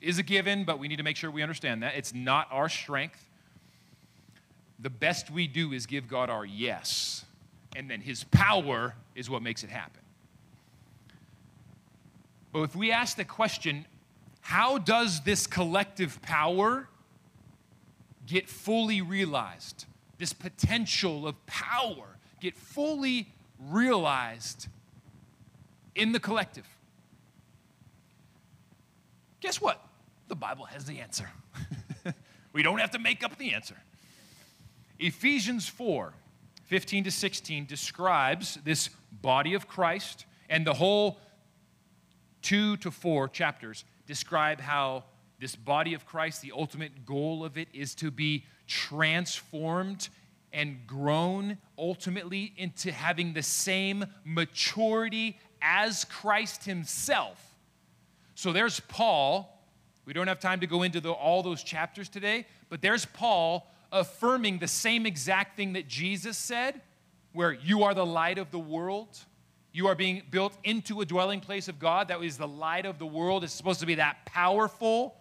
is 0.00 0.18
a 0.18 0.22
given, 0.22 0.64
but 0.64 0.78
we 0.78 0.88
need 0.88 0.96
to 0.96 1.02
make 1.02 1.16
sure 1.16 1.30
we 1.30 1.42
understand 1.42 1.82
that. 1.82 1.94
It's 1.96 2.14
not 2.14 2.48
our 2.50 2.68
strength. 2.68 3.24
The 4.78 4.90
best 4.90 5.30
we 5.30 5.46
do 5.46 5.72
is 5.72 5.86
give 5.86 6.06
God 6.06 6.30
our 6.30 6.44
yes, 6.44 7.24
and 7.74 7.90
then 7.90 8.00
His 8.00 8.24
power 8.24 8.94
is 9.14 9.28
what 9.28 9.42
makes 9.42 9.64
it 9.64 9.70
happen. 9.70 10.02
But 12.52 12.62
if 12.62 12.76
we 12.76 12.92
ask 12.92 13.16
the 13.16 13.24
question, 13.24 13.86
how 14.40 14.78
does 14.78 15.20
this 15.22 15.46
collective 15.46 16.22
power 16.22 16.88
get 18.26 18.48
fully 18.48 19.02
realized? 19.02 19.84
This 20.18 20.32
potential 20.32 21.26
of 21.26 21.44
power 21.46 22.16
get 22.40 22.56
fully 22.56 23.28
realized 23.58 24.68
in 25.94 26.12
the 26.12 26.20
collective? 26.20 26.66
Guess 29.40 29.60
what? 29.60 29.84
The 30.28 30.36
Bible 30.36 30.64
has 30.66 30.84
the 30.84 31.00
answer. 31.00 31.28
we 32.52 32.62
don't 32.62 32.78
have 32.78 32.90
to 32.92 32.98
make 32.98 33.24
up 33.24 33.36
the 33.38 33.54
answer. 33.54 33.76
Ephesians 34.98 35.68
4 35.68 36.12
15 36.64 37.04
to 37.04 37.10
16 37.10 37.64
describes 37.64 38.58
this 38.62 38.90
body 39.22 39.54
of 39.54 39.66
Christ, 39.66 40.26
and 40.50 40.66
the 40.66 40.74
whole 40.74 41.18
two 42.42 42.76
to 42.78 42.90
four 42.90 43.26
chapters 43.26 43.86
describe 44.06 44.60
how 44.60 45.04
this 45.40 45.56
body 45.56 45.94
of 45.94 46.04
Christ, 46.04 46.42
the 46.42 46.52
ultimate 46.52 47.06
goal 47.06 47.42
of 47.42 47.56
it 47.56 47.68
is 47.72 47.94
to 47.96 48.10
be 48.10 48.44
transformed 48.66 50.10
and 50.52 50.86
grown 50.86 51.58
ultimately 51.76 52.52
into 52.56 52.92
having 52.92 53.32
the 53.32 53.42
same 53.42 54.04
maturity 54.24 55.38
as 55.60 56.04
Christ 56.04 56.64
Himself. 56.64 57.56
So 58.34 58.52
there's 58.52 58.80
Paul. 58.80 59.54
We 60.04 60.12
don't 60.12 60.28
have 60.28 60.40
time 60.40 60.60
to 60.60 60.66
go 60.66 60.82
into 60.84 61.00
the, 61.00 61.10
all 61.10 61.42
those 61.42 61.62
chapters 61.62 62.08
today, 62.08 62.46
but 62.70 62.80
there's 62.80 63.04
Paul 63.04 63.66
affirming 63.92 64.58
the 64.58 64.68
same 64.68 65.06
exact 65.06 65.56
thing 65.56 65.74
that 65.74 65.88
Jesus 65.88 66.38
said, 66.38 66.80
where 67.32 67.52
you 67.52 67.82
are 67.84 67.94
the 67.94 68.06
light 68.06 68.38
of 68.38 68.50
the 68.50 68.58
world. 68.58 69.18
You 69.72 69.86
are 69.88 69.94
being 69.94 70.22
built 70.30 70.56
into 70.64 71.00
a 71.00 71.04
dwelling 71.04 71.40
place 71.40 71.68
of 71.68 71.78
God 71.78 72.08
that 72.08 72.22
is 72.22 72.38
the 72.38 72.48
light 72.48 72.86
of 72.86 72.98
the 72.98 73.06
world. 73.06 73.44
It's 73.44 73.52
supposed 73.52 73.80
to 73.80 73.86
be 73.86 73.96
that 73.96 74.24
powerful. 74.24 75.14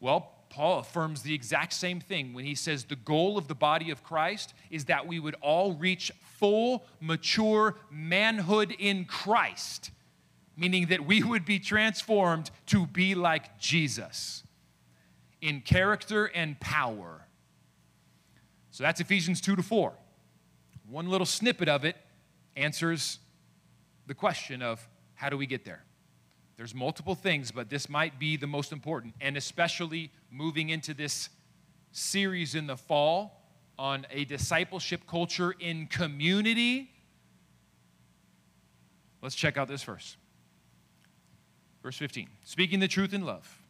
Well, 0.00 0.32
Paul 0.52 0.80
affirms 0.80 1.22
the 1.22 1.32
exact 1.32 1.72
same 1.72 1.98
thing 1.98 2.34
when 2.34 2.44
he 2.44 2.54
says 2.54 2.84
the 2.84 2.94
goal 2.94 3.38
of 3.38 3.48
the 3.48 3.54
body 3.54 3.90
of 3.90 4.04
Christ 4.04 4.52
is 4.70 4.84
that 4.84 5.06
we 5.06 5.18
would 5.18 5.34
all 5.40 5.72
reach 5.72 6.12
full, 6.38 6.84
mature 7.00 7.76
manhood 7.90 8.74
in 8.78 9.06
Christ. 9.06 9.90
meaning 10.54 10.88
that 10.88 11.06
we 11.06 11.22
would 11.22 11.46
be 11.46 11.58
transformed 11.58 12.50
to 12.66 12.86
be 12.86 13.14
like 13.14 13.58
Jesus 13.58 14.42
in 15.40 15.62
character 15.62 16.26
and 16.26 16.60
power. 16.60 17.26
So 18.70 18.84
that's 18.84 19.00
Ephesians 19.00 19.40
2 19.40 19.56
to 19.56 19.62
4. 19.62 19.94
One 20.90 21.08
little 21.08 21.26
snippet 21.26 21.70
of 21.70 21.86
it 21.86 21.96
answers 22.54 23.18
the 24.06 24.14
question 24.14 24.60
of 24.60 24.86
how 25.14 25.30
do 25.30 25.38
we 25.38 25.46
get 25.46 25.64
there? 25.64 25.82
There's 26.56 26.74
multiple 26.74 27.14
things, 27.14 27.50
but 27.50 27.70
this 27.70 27.88
might 27.88 28.18
be 28.18 28.36
the 28.36 28.46
most 28.46 28.72
important, 28.72 29.14
and 29.20 29.36
especially 29.36 30.10
moving 30.30 30.68
into 30.68 30.94
this 30.94 31.28
series 31.92 32.54
in 32.54 32.66
the 32.66 32.76
fall 32.76 33.42
on 33.78 34.06
a 34.10 34.24
discipleship 34.24 35.06
culture 35.06 35.54
in 35.58 35.86
community. 35.86 36.90
Let's 39.22 39.34
check 39.34 39.56
out 39.56 39.68
this 39.68 39.82
verse. 39.82 40.16
Verse 41.82 41.96
15 41.96 42.28
Speaking 42.44 42.80
the 42.80 42.88
truth 42.88 43.12
in 43.12 43.24
love, 43.24 43.60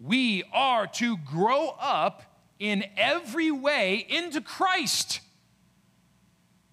we 0.00 0.44
are 0.52 0.86
to 0.86 1.16
grow 1.18 1.74
up 1.80 2.22
in 2.58 2.84
every 2.96 3.50
way 3.50 4.06
into 4.08 4.40
Christ. 4.40 5.20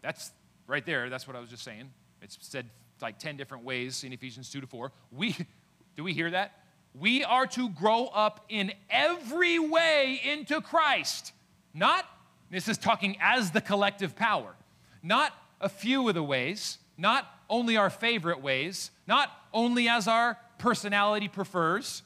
That's 0.02 0.32
right 0.68 0.86
there. 0.86 1.10
That's 1.10 1.28
what 1.28 1.36
I 1.36 1.40
was 1.40 1.50
just 1.50 1.64
saying. 1.64 1.92
It's 2.22 2.38
said 2.42 2.70
like 3.04 3.20
10 3.20 3.38
different 3.38 3.64
ways 3.64 4.04
in 4.04 4.14
Ephesians 4.14 4.50
2 4.50 4.62
to 4.62 4.68
4. 4.68 4.92
We, 5.12 5.36
do 5.96 6.04
we 6.04 6.14
hear 6.14 6.32
that? 6.32 6.54
We 6.96 7.24
are 7.24 7.46
to 7.48 7.70
grow 7.70 8.06
up 8.08 8.46
in 8.50 8.72
every 8.90 9.60
way 9.60 10.22
into 10.24 10.62
Christ. 10.62 11.34
Not, 11.74 12.06
this 12.50 12.68
is 12.68 12.78
talking 12.78 13.18
as 13.20 13.52
the 13.52 13.62
collective 13.62 14.16
power, 14.16 14.56
not 15.02 15.34
a 15.60 15.70
few 15.70 16.08
of 16.08 16.16
the 16.16 16.24
ways, 16.24 16.78
not 16.98 17.28
only 17.50 17.78
our 17.78 17.90
favorite 17.90 18.42
ways, 18.42 18.92
not 19.08 19.30
only 19.54 19.90
as 19.90 20.08
our 20.08 20.38
personality 20.58 21.28
prefers, 21.28 22.04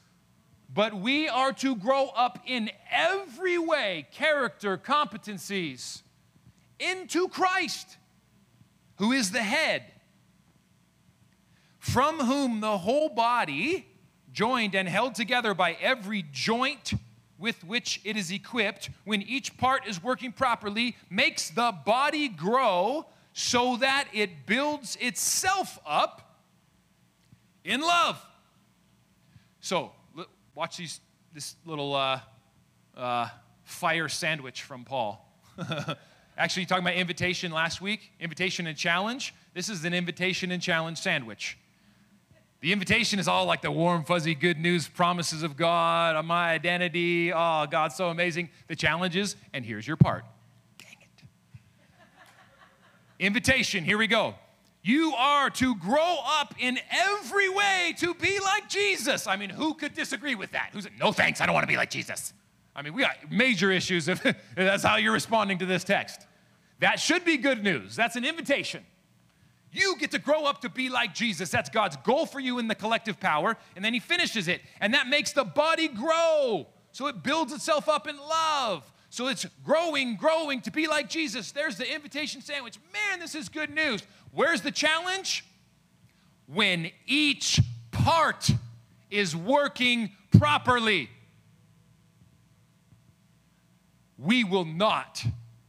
but 0.72 0.94
we 0.94 1.28
are 1.28 1.52
to 1.54 1.76
grow 1.76 2.08
up 2.08 2.40
in 2.46 2.70
every 2.90 3.58
way, 3.58 4.06
character, 4.12 4.76
competencies, 4.76 6.02
into 6.78 7.28
Christ, 7.28 7.96
who 8.96 9.12
is 9.12 9.30
the 9.30 9.42
head, 9.42 9.84
from 11.88 12.20
whom 12.20 12.60
the 12.60 12.78
whole 12.78 13.08
body, 13.08 13.86
joined 14.32 14.74
and 14.74 14.88
held 14.88 15.14
together 15.14 15.54
by 15.54 15.72
every 15.80 16.24
joint 16.32 16.92
with 17.38 17.64
which 17.64 18.00
it 18.04 18.16
is 18.16 18.30
equipped, 18.30 18.90
when 19.04 19.22
each 19.22 19.56
part 19.56 19.86
is 19.86 20.02
working 20.02 20.32
properly, 20.32 20.96
makes 21.08 21.50
the 21.50 21.72
body 21.86 22.28
grow 22.28 23.06
so 23.32 23.76
that 23.76 24.06
it 24.12 24.46
builds 24.46 24.96
itself 25.00 25.78
up 25.86 26.36
in 27.64 27.80
love. 27.80 28.22
So, 29.60 29.92
watch 30.54 30.76
these, 30.76 31.00
this 31.32 31.54
little 31.64 31.94
uh, 31.94 32.20
uh, 32.96 33.28
fire 33.64 34.08
sandwich 34.08 34.62
from 34.62 34.84
Paul. 34.84 35.24
Actually, 36.36 36.66
talking 36.66 36.84
about 36.84 36.96
invitation 36.96 37.50
last 37.50 37.80
week, 37.80 38.12
invitation 38.20 38.66
and 38.66 38.76
challenge. 38.76 39.34
This 39.54 39.68
is 39.68 39.84
an 39.84 39.94
invitation 39.94 40.50
and 40.50 40.62
challenge 40.62 40.98
sandwich. 40.98 41.56
The 42.60 42.72
invitation 42.72 43.20
is 43.20 43.28
all 43.28 43.44
like 43.44 43.62
the 43.62 43.70
warm, 43.70 44.04
fuzzy, 44.04 44.34
good 44.34 44.58
news 44.58 44.88
promises 44.88 45.44
of 45.44 45.56
God, 45.56 46.24
my 46.24 46.50
identity. 46.50 47.32
Oh, 47.32 47.66
God's 47.70 47.94
so 47.94 48.08
amazing. 48.08 48.50
The 48.66 48.74
challenge 48.74 49.14
is, 49.14 49.36
and 49.52 49.64
here's 49.64 49.86
your 49.86 49.96
part. 49.96 50.24
Dang 50.78 50.96
it. 51.00 51.24
Invitation, 53.24 53.84
here 53.84 53.96
we 53.96 54.08
go. 54.08 54.34
You 54.82 55.12
are 55.14 55.50
to 55.50 55.76
grow 55.76 56.16
up 56.24 56.54
in 56.58 56.78
every 56.90 57.48
way 57.48 57.94
to 57.98 58.14
be 58.14 58.40
like 58.40 58.68
Jesus. 58.68 59.26
I 59.26 59.36
mean, 59.36 59.50
who 59.50 59.74
could 59.74 59.94
disagree 59.94 60.34
with 60.34 60.52
that? 60.52 60.70
Who's 60.72 60.88
no 60.98 61.12
thanks, 61.12 61.40
I 61.40 61.46
don't 61.46 61.54
want 61.54 61.64
to 61.64 61.72
be 61.72 61.76
like 61.76 61.90
Jesus. 61.90 62.32
I 62.74 62.82
mean, 62.82 62.94
we 62.94 63.02
got 63.02 63.30
major 63.30 63.70
issues 63.70 64.08
if 64.08 64.24
that's 64.56 64.82
how 64.82 64.96
you're 64.96 65.12
responding 65.12 65.58
to 65.58 65.66
this 65.66 65.84
text. 65.84 66.26
That 66.80 66.98
should 66.98 67.24
be 67.24 67.36
good 67.36 67.62
news. 67.62 67.94
That's 67.94 68.16
an 68.16 68.24
invitation. 68.24 68.84
You 69.70 69.96
get 69.98 70.10
to 70.12 70.18
grow 70.18 70.46
up 70.46 70.62
to 70.62 70.68
be 70.68 70.88
like 70.88 71.14
Jesus. 71.14 71.50
That's 71.50 71.68
God's 71.68 71.96
goal 71.98 72.26
for 72.26 72.40
you 72.40 72.58
in 72.58 72.68
the 72.68 72.74
collective 72.74 73.20
power. 73.20 73.56
And 73.76 73.84
then 73.84 73.92
he 73.92 74.00
finishes 74.00 74.48
it. 74.48 74.62
And 74.80 74.94
that 74.94 75.08
makes 75.08 75.32
the 75.32 75.44
body 75.44 75.88
grow. 75.88 76.66
So 76.92 77.06
it 77.06 77.22
builds 77.22 77.52
itself 77.52 77.88
up 77.88 78.08
in 78.08 78.16
love. 78.16 78.90
So 79.10 79.28
it's 79.28 79.46
growing, 79.64 80.16
growing 80.16 80.60
to 80.62 80.70
be 80.70 80.86
like 80.86 81.08
Jesus. 81.08 81.52
There's 81.52 81.76
the 81.76 81.92
invitation 81.92 82.40
sandwich. 82.40 82.78
Man, 82.92 83.20
this 83.20 83.34
is 83.34 83.48
good 83.48 83.70
news. 83.70 84.02
Where's 84.32 84.62
the 84.62 84.70
challenge? 84.70 85.44
When 86.46 86.90
each 87.06 87.60
part 87.90 88.50
is 89.10 89.36
working 89.36 90.12
properly, 90.38 91.10
we 94.18 94.44
will 94.44 94.64
not 94.64 95.24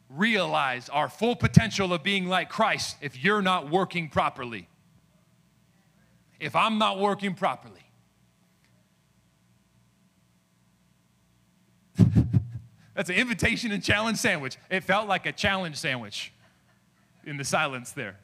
realize 0.10 0.90
our 0.90 1.08
full 1.08 1.36
potential 1.36 1.94
of 1.94 2.04
being 2.04 2.28
like 2.28 2.50
Christ 2.50 2.98
if 3.02 3.24
you're 3.24 3.42
not 3.42 3.70
working 3.70 4.10
properly. 4.10 4.68
If 6.40 6.56
I'm 6.56 6.78
not 6.78 7.00
working 7.00 7.36
properly. 7.36 7.82
That's 12.96 13.10
an 13.10 13.16
invitation 13.16 13.72
and 13.72 13.84
challenge 13.84 14.18
sandwich. 14.18 14.58
It 14.70 14.84
felt 14.84 15.08
like 15.08 15.26
a 15.26 15.32
challenge 15.32 15.76
sandwich 15.76 16.34
in 17.26 17.38
the 17.38 17.44
silence 17.44 17.92
there. 17.92 18.18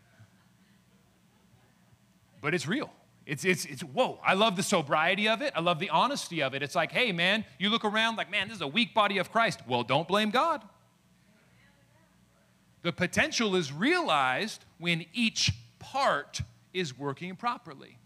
But 2.41 2.53
it's 2.53 2.67
real. 2.67 2.91
It's, 3.25 3.43
it's, 3.43 3.65
it's, 3.65 3.81
whoa, 3.81 4.19
I 4.23 4.35
love 4.35 4.55
the 4.55 4.63
sobriety 4.63 5.27
of 5.27 5.41
it. 5.41 5.51
I 5.55 5.59
love 5.59 5.79
the 5.79 5.89
honesty 5.89 6.43
of 6.43 6.53
it. 6.53 6.61
It's 6.61 6.75
like, 6.75 6.91
hey, 6.91 7.11
man, 7.11 7.43
you 7.57 7.69
look 7.69 7.83
around 7.83 8.17
like, 8.17 8.29
man, 8.29 8.47
this 8.47 8.57
is 8.57 8.61
a 8.61 8.67
weak 8.67 8.93
body 8.93 9.17
of 9.17 9.31
Christ. 9.31 9.61
Well, 9.67 9.83
don't 9.83 10.07
blame 10.07 10.29
God. 10.29 10.61
The 12.85 12.93
potential 12.93 13.55
is 13.55 13.73
realized 13.73 14.63
when 14.77 15.05
each 15.11 15.51
part 15.79 16.41
is 16.71 16.95
working 16.95 17.35
properly. 17.35 17.97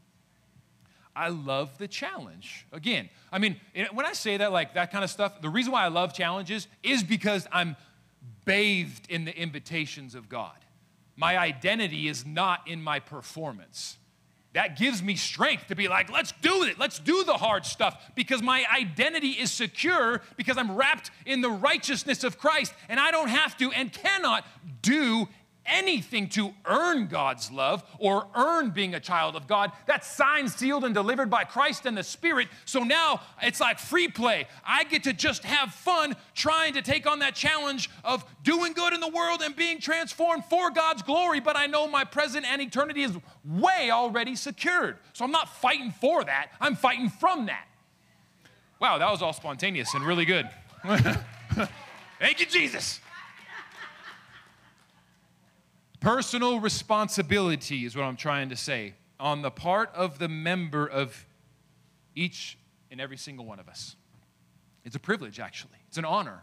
I 1.13 1.27
love 1.27 1.77
the 1.77 1.87
challenge. 1.89 2.65
Again, 2.71 3.09
I 3.29 3.39
mean, 3.39 3.57
when 3.91 4.05
I 4.05 4.13
say 4.13 4.37
that, 4.37 4.53
like 4.53 4.75
that 4.75 4.89
kind 4.89 5.03
of 5.03 5.09
stuff, 5.09 5.41
the 5.41 5.49
reason 5.49 5.73
why 5.73 5.83
I 5.83 5.89
love 5.89 6.13
challenges 6.13 6.69
is 6.81 7.03
because 7.03 7.45
I'm 7.51 7.75
bathed 8.45 9.11
in 9.11 9.25
the 9.25 9.37
invitations 9.37 10.15
of 10.15 10.29
God. 10.29 10.55
My 11.17 11.37
identity 11.37 12.07
is 12.07 12.25
not 12.25 12.65
in 12.65 12.81
my 12.81 13.01
performance 13.01 13.97
that 14.53 14.77
gives 14.77 15.03
me 15.03 15.15
strength 15.15 15.67
to 15.67 15.75
be 15.75 15.87
like, 15.87 16.11
let's 16.11 16.33
do 16.41 16.63
it. 16.63 16.79
Let's 16.79 16.97
do 16.97 17.23
the 17.23 17.33
hard 17.33 17.65
stuff 17.65 18.11
because 18.15 18.41
my 18.41 18.65
identity 18.75 19.29
is 19.29 19.51
secure 19.51 20.21
because 20.37 20.57
I'm 20.57 20.75
wrapped 20.75 21.11
in 21.25 21.41
the 21.41 21.51
righteousness 21.51 22.23
of 22.23 22.39
Christ 22.39 22.73
and 22.87 22.99
I 22.99 23.11
don't 23.11 23.27
have 23.29 23.55
to 23.57 23.71
and 23.71 23.93
cannot 23.93 24.45
do 24.81 25.27
anything 25.69 26.27
to 26.29 26.53
earn 26.65 27.07
God's 27.07 27.51
love 27.51 27.83
or 27.97 28.27
earn 28.35 28.71
being 28.71 28.95
a 28.95 28.99
child 28.99 29.35
of 29.35 29.47
God. 29.47 29.71
That's 29.85 30.07
signed, 30.07 30.51
sealed, 30.51 30.83
and 30.83 30.93
delivered 30.93 31.29
by 31.29 31.43
Christ 31.43 31.85
and 31.85 31.97
the 31.97 32.03
Spirit. 32.03 32.47
So 32.65 32.83
now 32.83 33.21
it's 33.41 33.59
like 33.59 33.79
free 33.79 34.07
play. 34.07 34.47
I 34.65 34.83
get 34.83 35.03
to 35.03 35.13
just 35.13 35.43
have 35.43 35.73
fun 35.73 36.15
trying 36.33 36.73
to 36.73 36.81
take 36.81 37.07
on 37.07 37.19
that 37.19 37.35
challenge 37.35 37.89
of 38.03 38.25
doing 38.43 38.73
good 38.73 38.93
in 38.93 38.99
the 38.99 39.09
world 39.09 39.41
and 39.43 39.55
being 39.55 39.79
transformed 39.79 40.45
for 40.45 40.71
God's 40.71 41.01
glory. 41.01 41.39
But 41.39 41.57
I 41.57 41.67
know 41.67 41.87
my 41.87 42.03
present 42.03 42.45
and 42.45 42.61
eternity 42.61 43.03
is 43.03 43.17
way 43.45 43.91
already 43.91 44.35
secured. 44.35 44.97
So 45.13 45.25
I'm 45.25 45.31
not 45.31 45.49
fighting 45.49 45.91
for 45.91 46.23
that, 46.23 46.51
I'm 46.59 46.75
fighting 46.75 47.09
from 47.09 47.45
that. 47.47 47.65
Wow, 48.79 48.97
that 48.97 49.11
was 49.11 49.21
all 49.21 49.33
spontaneous 49.33 49.93
and 49.93 50.05
really 50.05 50.23
good. 50.23 50.49
Thank 52.19 52.39
you, 52.39 52.45
Jesus. 52.45 53.01
Personal 55.99 56.61
responsibility 56.61 57.85
is 57.85 57.95
what 57.95 58.03
I'm 58.03 58.15
trying 58.15 58.49
to 58.49 58.55
say 58.55 58.93
on 59.19 59.41
the 59.41 59.51
part 59.51 59.93
of 59.93 60.17
the 60.17 60.29
member 60.29 60.87
of 60.87 61.25
each 62.15 62.57
and 62.89 63.01
every 63.01 63.17
single 63.17 63.45
one 63.45 63.59
of 63.59 63.67
us. 63.67 63.97
It's 64.85 64.95
a 64.95 64.99
privilege, 64.99 65.41
actually. 65.41 65.77
It's 65.89 65.97
an 65.97 66.05
honor 66.05 66.41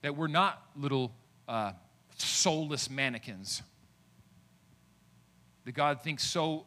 that 0.00 0.16
we're 0.16 0.26
not 0.26 0.62
little 0.74 1.12
uh, 1.46 1.72
soulless 2.16 2.88
mannequins. 2.88 3.62
That 5.64 5.72
God 5.72 6.00
thinks 6.02 6.24
so 6.24 6.64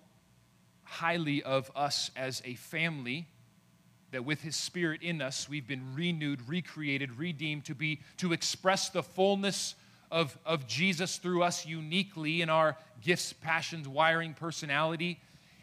highly 0.84 1.41
of 1.41 1.71
us 1.75 2.12
as 2.15 2.41
a 2.45 2.54
family 2.56 3.28
that 4.12 4.25
with 4.25 4.41
his 4.41 4.56
spirit 4.56 5.02
in 5.02 5.21
us 5.21 5.47
we've 5.47 5.67
been 5.67 5.95
renewed 5.95 6.47
recreated 6.47 7.17
redeemed 7.17 7.65
to 7.65 7.75
be 7.75 8.02
to 8.17 8.34
express 8.34 8.89
the 8.89 9.04
fullness 9.04 9.75
of, 10.12 10.38
of 10.45 10.67
Jesus 10.67 11.17
through 11.17 11.43
us 11.43 11.65
uniquely 11.65 12.41
in 12.41 12.50
our 12.50 12.78
gifts, 13.02 13.34
passions, 13.34 13.88
wiring, 13.88 14.34
personality. 14.34 15.19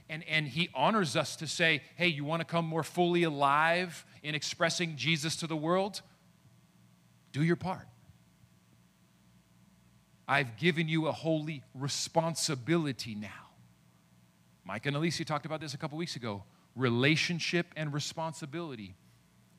And, 0.09 0.23
and 0.29 0.47
he 0.47 0.69
honors 0.75 1.17
us 1.17 1.37
to 1.37 1.47
say, 1.47 1.83
hey, 1.97 2.07
you 2.09 2.25
want 2.25 2.41
to 2.41 2.47
come 2.47 2.65
more 2.65 2.85
fully 2.85 3.25
alive 3.25 4.05
in 4.23 4.35
expressing 4.35 4.97
Jesus 4.97 5.37
to 5.37 5.47
the 5.47 5.57
world? 5.57 6.01
Do 7.33 7.43
your 7.43 7.57
part. 7.57 7.89
I've 10.29 10.57
given 10.57 10.89
you 10.89 11.07
a 11.07 11.13
holy 11.13 11.63
responsibility 11.75 13.15
now 13.15 13.47
Mike 14.67 14.85
and 14.87 14.97
Alicia 14.97 15.25
talked 15.25 15.47
about 15.47 15.61
this 15.61 15.75
a 15.75 15.79
couple 15.79 15.97
weeks 15.97 16.17
ago 16.17 16.43
relationship 16.75 17.67
and 17.77 17.95
responsibility 17.95 18.97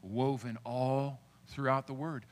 woven 0.02 0.58
all 0.66 1.22
throughout 1.48 1.88
the 1.88 1.94
word. 1.94 2.26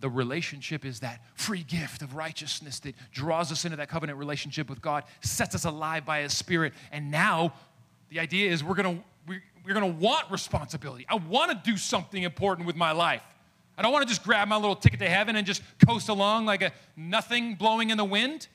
The 0.00 0.08
relationship 0.08 0.84
is 0.84 1.00
that 1.00 1.20
free 1.34 1.62
gift 1.62 2.02
of 2.02 2.14
righteousness 2.14 2.80
that 2.80 2.94
draws 3.12 3.52
us 3.52 3.64
into 3.64 3.76
that 3.76 3.88
covenant 3.88 4.18
relationship 4.18 4.68
with 4.68 4.80
God, 4.80 5.04
sets 5.20 5.54
us 5.54 5.64
alive 5.64 6.04
by 6.04 6.22
His 6.22 6.36
Spirit, 6.36 6.72
and 6.92 7.10
now 7.10 7.52
the 8.08 8.20
idea 8.20 8.50
is 8.50 8.64
we're 8.64 8.74
gonna 8.74 9.02
we- 9.26 9.42
we're 9.64 9.74
gonna 9.74 9.86
want 9.86 10.30
responsibility. 10.30 11.06
I 11.08 11.16
want 11.16 11.50
to 11.50 11.70
do 11.70 11.76
something 11.76 12.22
important 12.22 12.66
with 12.66 12.76
my 12.76 12.92
life. 12.92 13.22
I 13.76 13.82
don't 13.82 13.92
want 13.92 14.02
to 14.02 14.08
just 14.08 14.24
grab 14.24 14.48
my 14.48 14.56
little 14.56 14.76
ticket 14.76 15.00
to 15.00 15.08
heaven 15.08 15.36
and 15.36 15.46
just 15.46 15.62
coast 15.86 16.08
along 16.08 16.46
like 16.46 16.62
a 16.62 16.72
nothing 16.96 17.54
blowing 17.54 17.90
in 17.90 17.96
the 17.96 18.04
wind. 18.04 18.48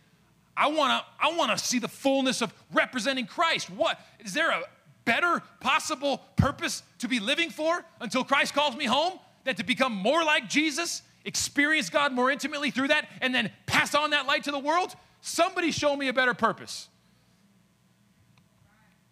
I 0.57 0.67
want 0.67 0.91
to 1.03 1.25
I 1.25 1.35
want 1.37 1.57
to 1.57 1.63
see 1.63 1.79
the 1.79 1.87
fullness 1.87 2.41
of 2.41 2.53
representing 2.73 3.25
Christ. 3.25 3.69
What 3.69 3.99
is 4.19 4.33
there 4.33 4.49
a 4.51 4.63
better 5.05 5.41
possible 5.59 6.17
purpose 6.35 6.83
to 6.99 7.07
be 7.07 7.19
living 7.19 7.49
for 7.49 7.85
until 8.01 8.23
Christ 8.23 8.53
calls 8.53 8.75
me 8.75 8.85
home 8.85 9.19
than 9.45 9.55
to 9.55 9.63
become 9.63 9.93
more 9.93 10.23
like 10.23 10.49
Jesus, 10.49 11.01
experience 11.23 11.89
God 11.89 12.11
more 12.11 12.29
intimately 12.29 12.71
through 12.71 12.89
that 12.89 13.07
and 13.21 13.33
then 13.33 13.51
pass 13.65 13.95
on 13.95 14.09
that 14.09 14.27
light 14.27 14.43
to 14.43 14.51
the 14.51 14.59
world? 14.59 14.93
Somebody 15.21 15.71
show 15.71 15.95
me 15.95 16.09
a 16.09 16.13
better 16.13 16.33
purpose. 16.33 16.89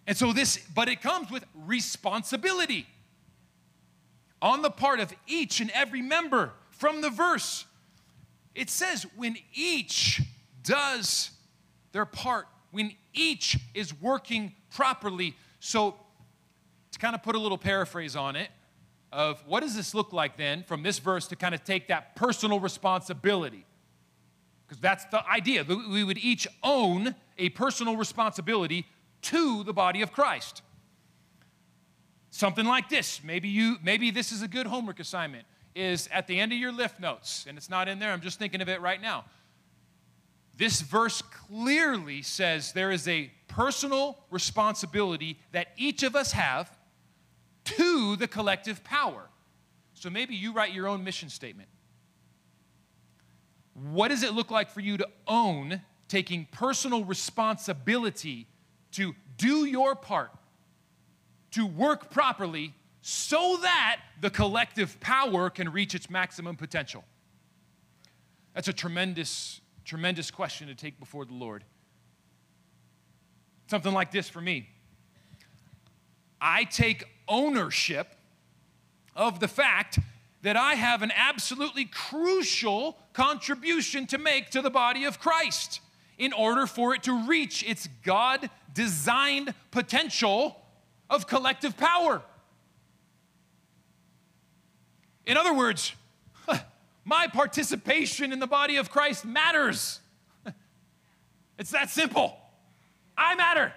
And 0.05 0.17
so 0.17 0.33
this 0.33 0.57
but 0.75 0.89
it 0.89 1.01
comes 1.01 1.31
with 1.31 1.45
responsibility 1.55 2.85
on 4.41 4.61
the 4.61 4.69
part 4.69 4.99
of 4.99 5.13
each 5.25 5.61
and 5.61 5.71
every 5.71 6.01
member 6.01 6.51
from 6.71 6.99
the 6.99 7.09
verse. 7.09 7.65
It 8.53 8.69
says, 8.69 9.05
when 9.15 9.37
each 9.53 10.21
does 10.63 11.31
their 11.93 12.05
part, 12.05 12.47
when 12.71 12.93
each 13.13 13.57
is 13.73 13.93
working 14.01 14.53
properly. 14.75 15.35
So, 15.59 15.95
to 16.91 16.99
kind 16.99 17.15
of 17.15 17.23
put 17.23 17.35
a 17.35 17.39
little 17.39 17.57
paraphrase 17.57 18.15
on 18.15 18.35
it, 18.35 18.49
of 19.13 19.43
what 19.47 19.61
does 19.61 19.75
this 19.75 19.93
look 19.93 20.11
like 20.11 20.37
then 20.37 20.63
from 20.63 20.83
this 20.83 20.99
verse 20.99 21.27
to 21.27 21.35
kind 21.35 21.55
of 21.55 21.63
take 21.63 21.87
that 21.87 22.15
personal 22.15 22.59
responsibility? 22.59 23.65
Because 24.65 24.81
that's 24.81 25.05
the 25.05 25.25
idea. 25.27 25.63
We 25.63 26.03
would 26.03 26.17
each 26.17 26.47
own 26.63 27.15
a 27.37 27.49
personal 27.49 27.95
responsibility 27.95 28.85
to 29.23 29.63
the 29.63 29.73
body 29.73 30.01
of 30.01 30.11
Christ 30.11 30.61
something 32.33 32.65
like 32.65 32.89
this 32.89 33.21
maybe 33.23 33.47
you 33.47 33.77
maybe 33.83 34.09
this 34.09 34.31
is 34.31 34.41
a 34.41 34.47
good 34.47 34.65
homework 34.65 34.99
assignment 34.99 35.45
is 35.75 36.09
at 36.11 36.25
the 36.25 36.39
end 36.39 36.51
of 36.51 36.57
your 36.57 36.71
lift 36.71 36.99
notes 36.99 37.45
and 37.47 37.59
it's 37.59 37.69
not 37.69 37.87
in 37.87 37.99
there 37.99 38.11
i'm 38.11 38.21
just 38.21 38.39
thinking 38.39 38.59
of 38.59 38.67
it 38.67 38.81
right 38.81 39.03
now 39.03 39.23
this 40.57 40.81
verse 40.81 41.21
clearly 41.21 42.23
says 42.23 42.73
there 42.73 42.89
is 42.89 43.07
a 43.07 43.31
personal 43.47 44.17
responsibility 44.31 45.37
that 45.51 45.67
each 45.77 46.01
of 46.01 46.15
us 46.15 46.31
have 46.31 46.75
to 47.65 48.15
the 48.15 48.27
collective 48.27 48.83
power 48.83 49.29
so 49.93 50.09
maybe 50.09 50.35
you 50.35 50.53
write 50.53 50.73
your 50.73 50.87
own 50.87 51.03
mission 51.03 51.29
statement 51.29 51.69
what 53.91 54.09
does 54.09 54.23
it 54.23 54.33
look 54.33 54.51
like 54.51 54.69
for 54.69 54.81
you 54.81 54.97
to 54.97 55.07
own 55.27 55.81
taking 56.07 56.47
personal 56.51 57.03
responsibility 57.03 58.47
to 58.91 59.15
do 59.37 59.65
your 59.65 59.95
part 59.95 60.31
to 61.51 61.65
work 61.65 62.09
properly 62.09 62.73
so 63.01 63.57
that 63.61 63.99
the 64.21 64.29
collective 64.29 64.99
power 64.99 65.49
can 65.49 65.69
reach 65.69 65.93
its 65.93 66.09
maximum 66.09 66.55
potential? 66.55 67.03
That's 68.53 68.67
a 68.67 68.73
tremendous, 68.73 69.61
tremendous 69.83 70.31
question 70.31 70.67
to 70.67 70.75
take 70.75 70.99
before 70.99 71.25
the 71.25 71.33
Lord. 71.33 71.63
Something 73.67 73.93
like 73.93 74.11
this 74.11 74.29
for 74.29 74.41
me 74.41 74.69
I 76.39 76.65
take 76.65 77.05
ownership 77.27 78.15
of 79.15 79.39
the 79.39 79.47
fact 79.47 79.99
that 80.41 80.57
I 80.57 80.75
have 80.75 81.01
an 81.01 81.11
absolutely 81.15 81.85
crucial 81.85 82.97
contribution 83.13 84.05
to 84.07 84.17
make 84.17 84.49
to 84.51 84.61
the 84.61 84.69
body 84.69 85.05
of 85.05 85.19
Christ 85.19 85.79
in 86.17 86.33
order 86.33 86.67
for 86.67 86.93
it 86.93 87.03
to 87.03 87.27
reach 87.27 87.63
its 87.63 87.87
God 88.03 88.49
designed 88.73 89.53
potential 89.71 90.59
of 91.09 91.27
collective 91.27 91.77
power. 91.77 92.21
In 95.25 95.37
other 95.37 95.53
words, 95.53 95.93
my 97.05 97.27
participation 97.27 98.33
in 98.33 98.39
the 98.39 98.47
body 98.47 98.75
of 98.77 98.89
Christ 98.89 99.25
matters. 99.25 99.99
It's 101.55 101.69
that 101.69 101.91
simple. 101.91 102.35
I 103.15 103.35
matter. 103.35 103.73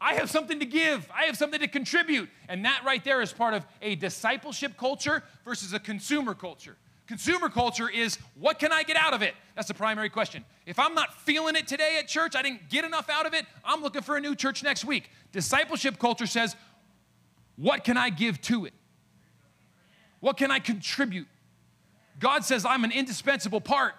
I 0.00 0.14
have 0.14 0.30
something 0.30 0.60
to 0.60 0.66
give. 0.66 1.08
I 1.14 1.24
have 1.24 1.36
something 1.36 1.60
to 1.60 1.68
contribute. 1.68 2.28
And 2.48 2.64
that 2.64 2.82
right 2.84 3.02
there 3.02 3.22
is 3.22 3.32
part 3.32 3.54
of 3.54 3.64
a 3.80 3.94
discipleship 3.94 4.76
culture 4.76 5.22
versus 5.44 5.72
a 5.72 5.78
consumer 5.78 6.34
culture. 6.34 6.76
Consumer 7.06 7.48
culture 7.48 7.88
is 7.88 8.18
what 8.34 8.58
can 8.58 8.72
I 8.72 8.82
get 8.82 8.96
out 8.96 9.14
of 9.14 9.22
it? 9.22 9.34
That's 9.54 9.68
the 9.68 9.74
primary 9.74 10.10
question. 10.10 10.44
If 10.66 10.78
I'm 10.78 10.94
not 10.94 11.14
feeling 11.22 11.54
it 11.54 11.68
today 11.68 11.96
at 11.98 12.08
church, 12.08 12.34
I 12.34 12.42
didn't 12.42 12.68
get 12.68 12.84
enough 12.84 13.08
out 13.08 13.26
of 13.26 13.34
it, 13.34 13.46
I'm 13.64 13.80
looking 13.80 14.02
for 14.02 14.16
a 14.16 14.20
new 14.20 14.34
church 14.34 14.62
next 14.62 14.84
week. 14.84 15.10
Discipleship 15.32 15.98
culture 15.98 16.26
says, 16.26 16.56
what 17.54 17.84
can 17.84 17.96
I 17.96 18.10
give 18.10 18.40
to 18.42 18.66
it? 18.66 18.74
What 20.20 20.36
can 20.36 20.50
I 20.50 20.58
contribute? 20.58 21.28
God 22.18 22.44
says 22.44 22.64
I'm 22.64 22.84
an 22.84 22.92
indispensable 22.92 23.60
part. 23.60 23.94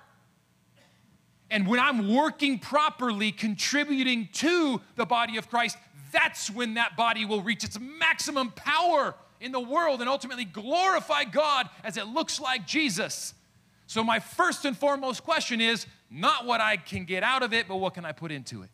And 1.50 1.66
when 1.66 1.80
I'm 1.80 2.14
working 2.14 2.60
properly, 2.60 3.32
contributing 3.32 4.28
to 4.34 4.82
the 4.96 5.06
body 5.06 5.38
of 5.38 5.50
Christ, 5.50 5.78
that's 6.12 6.50
when 6.50 6.76
that 6.76 6.96
body 6.96 7.26
will 7.26 7.42
reach 7.42 7.64
its 7.64 7.80
maximum 7.80 8.52
power 8.52 9.16
in 9.40 9.52
the 9.52 9.60
world 9.60 10.02
and 10.02 10.10
ultimately 10.10 10.46
glorify 10.46 11.24
God 11.24 11.70
as 11.84 11.98
it 11.98 12.08
looks 12.08 12.40
like 12.40 12.66
Jesus. 12.66 13.34
So, 13.86 14.04
my 14.04 14.20
first 14.20 14.66
and 14.66 14.78
foremost 14.78 15.24
question 15.24 15.62
is 15.62 15.86
not 16.10 16.46
what 16.46 16.60
I 16.60 16.78
can 16.78 17.06
get 17.06 17.24
out 17.24 17.44
of 17.44 17.54
it, 17.54 17.68
but 17.68 17.78
what 17.78 17.94
can 17.94 18.06
I 18.06 18.12
put 18.12 18.32
into 18.32 18.64
it? 18.64 18.70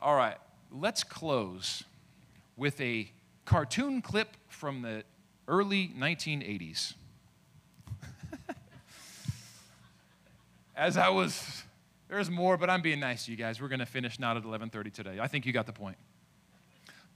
All 0.00 0.16
right, 0.16 0.36
let's 0.72 1.04
close 1.04 1.84
with 2.56 2.80
a 2.80 3.08
cartoon 3.44 4.02
clip 4.02 4.36
from 4.48 4.82
the 4.82 5.04
early 5.46 5.92
1980s. 5.96 6.94
As 10.82 10.96
I 10.96 11.10
was, 11.10 11.62
there's 12.08 12.28
more, 12.28 12.56
but 12.56 12.68
I'm 12.68 12.82
being 12.82 12.98
nice 12.98 13.26
to 13.26 13.30
you 13.30 13.36
guys. 13.36 13.62
We're 13.62 13.68
going 13.68 13.78
to 13.78 13.86
finish 13.86 14.18
not 14.18 14.36
at 14.36 14.42
11:30 14.42 14.92
today. 14.92 15.20
I 15.20 15.28
think 15.28 15.46
you 15.46 15.52
got 15.52 15.66
the 15.66 15.72
point. 15.72 15.96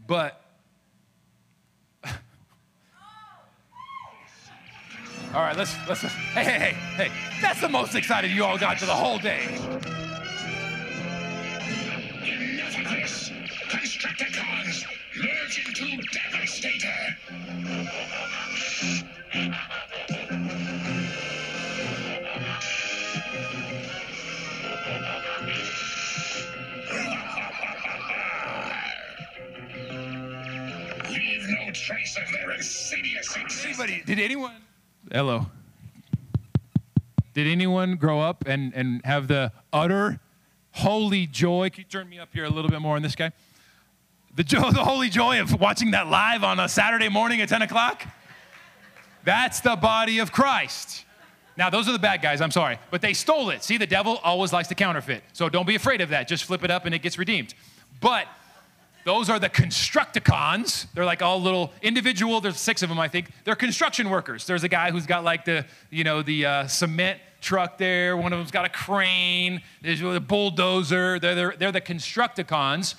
But 0.07 0.41
All 5.35 5.43
right, 5.43 5.57
let's 5.57 5.75
let's 5.89 6.03
hey 6.03 6.45
hey 6.45 6.59
hey 6.61 6.75
hey. 6.95 7.11
That's 7.43 7.61
the 7.61 7.69
most 7.69 7.97
excited 7.97 8.31
you 8.31 8.45
all 8.45 8.57
got 8.57 8.79
to 8.79 8.87
the 8.87 8.95
whole 8.95 9.19
day. 9.19 9.43
Enough 12.23 12.79
of 12.79 12.89
this! 12.89 13.33
Merge 15.17 15.67
into 15.67 16.01
Devastator! 16.13 17.17
Leave 31.89 31.91
no 31.91 31.97
trace 31.97 32.17
of 32.17 32.33
their 32.33 32.51
insidious 32.53 33.37
existence. 33.37 33.65
Anybody, 33.65 34.03
did 34.05 34.19
anyone? 34.19 34.57
Hello. 35.13 35.47
Did 37.35 37.47
anyone 37.47 37.97
grow 37.97 38.21
up 38.21 38.45
and, 38.47 38.73
and 38.75 39.05
have 39.05 39.29
the 39.29 39.53
utter 39.73 40.21
holy 40.73 41.27
joy? 41.27 41.71
Can 41.71 41.83
you 41.83 41.89
turn 41.89 42.09
me 42.09 42.19
up 42.19 42.31
here 42.33 42.45
a 42.45 42.51
little 42.51 42.71
bit 42.71 42.81
more 42.81 42.97
on 42.97 43.03
this 43.03 43.15
guy? 43.15 43.33
The 44.35 44.45
joy, 44.45 44.71
the 44.73 44.85
holy 44.85 45.09
joy 45.09 45.41
of 45.41 45.61
watching 45.61 45.91
that 45.93 46.09
live 46.09 46.45
on 46.45 46.59
a 46.59 46.69
Saturday 46.69 47.09
morning 47.09 47.41
at 47.41 47.49
10 47.49 47.63
o'clock? 47.63 48.07
That's 49.25 49.61
the 49.61 49.77
body 49.77 50.19
of 50.19 50.33
Christ. 50.33 51.05
Now, 51.57 51.71
those 51.71 51.89
are 51.89 51.93
the 51.93 51.99
bad 51.99 52.21
guys, 52.21 52.41
I'm 52.41 52.51
sorry, 52.51 52.79
but 52.91 53.01
they 53.01 53.15
stole 53.15 53.51
it. 53.51 53.65
See, 53.65 53.79
the 53.79 53.87
devil 53.87 54.21
always 54.23 54.53
likes 54.53 54.69
to 54.69 54.75
counterfeit. 54.75 55.23
So 55.33 55.49
don't 55.49 55.67
be 55.67 55.75
afraid 55.75 56.01
of 56.01 56.11
that. 56.11 56.29
Just 56.29 56.45
flip 56.45 56.65
it 56.65 56.71
up 56.71 56.85
and 56.85 56.95
it 56.95 57.01
gets 57.01 57.19
redeemed. 57.19 57.55
But 58.01 58.27
those 59.07 59.31
are 59.31 59.39
the 59.39 59.49
Constructicons. 59.49 60.87
They're 60.93 61.05
like 61.05 61.23
all 61.23 61.41
little 61.41 61.73
individual. 61.81 62.41
There's 62.41 62.59
six 62.59 62.83
of 62.83 62.89
them, 62.89 62.99
I 62.99 63.07
think. 63.07 63.31
They're 63.45 63.55
construction 63.55 64.11
workers. 64.11 64.49
There's 64.49 64.65
a 64.65 64.69
guy 64.69 64.91
who's 64.91 65.07
got 65.07 65.23
like 65.23 65.45
the, 65.45 65.65
you 65.91 66.03
know, 66.03 66.23
the 66.23 66.45
uh, 66.45 66.67
cement 66.67 67.21
truck 67.41 67.79
there. 67.79 68.17
One 68.17 68.33
of 68.33 68.41
them's 68.41 68.51
got 68.51 68.65
a 68.65 68.69
crane. 68.69 69.63
There's 69.81 70.03
a 70.03 70.19
bulldozer. 70.19 71.21
They're, 71.21 71.37
they're, 71.37 71.55
they're 71.57 71.71
the 71.71 71.81
Constructicons. 71.81 72.97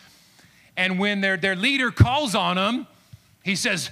And 0.78 0.97
when 0.97 1.20
their, 1.20 1.36
their 1.36 1.58
leader 1.58 1.91
calls 1.91 2.36
on 2.36 2.55
them, 2.55 2.88
he 3.43 3.58
says, 3.58 3.89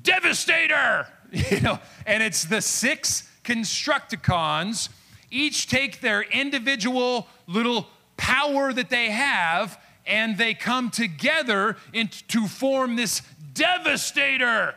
Devastator! 0.00 1.08
you 1.32 1.60
know, 1.62 1.80
and 2.06 2.22
it's 2.22 2.44
the 2.44 2.62
six 2.62 3.28
Constructicons 3.42 4.88
each 5.32 5.66
take 5.66 6.00
their 6.00 6.22
individual 6.22 7.26
little 7.48 7.88
power 8.16 8.72
that 8.72 8.88
they 8.88 9.10
have 9.10 9.80
and 10.08 10.38
they 10.38 10.54
come 10.54 10.90
together 10.90 11.76
in, 11.92 12.08
to 12.28 12.48
form 12.48 12.96
this 12.96 13.22
devastator 13.52 14.74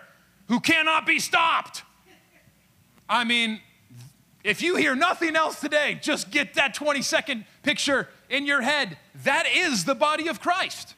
who 0.50 0.60
cannot 0.60 1.08
be 1.08 1.18
stopped. 1.18 1.84
I 3.10 3.24
mean, 3.24 3.62
if 4.44 4.62
you 4.62 4.76
hear 4.76 4.96
nothing 4.96 5.36
else 5.36 5.60
today, 5.60 5.98
just 6.02 6.30
get 6.30 6.56
that 6.56 6.74
20 6.74 7.02
second 7.02 7.46
picture 7.64 8.10
in 8.30 8.46
your 8.46 8.62
head. 8.62 8.98
That 9.24 9.46
is 9.48 9.86
the 9.86 9.96
body 9.96 10.28
of 10.28 10.42
Christ. 10.42 10.96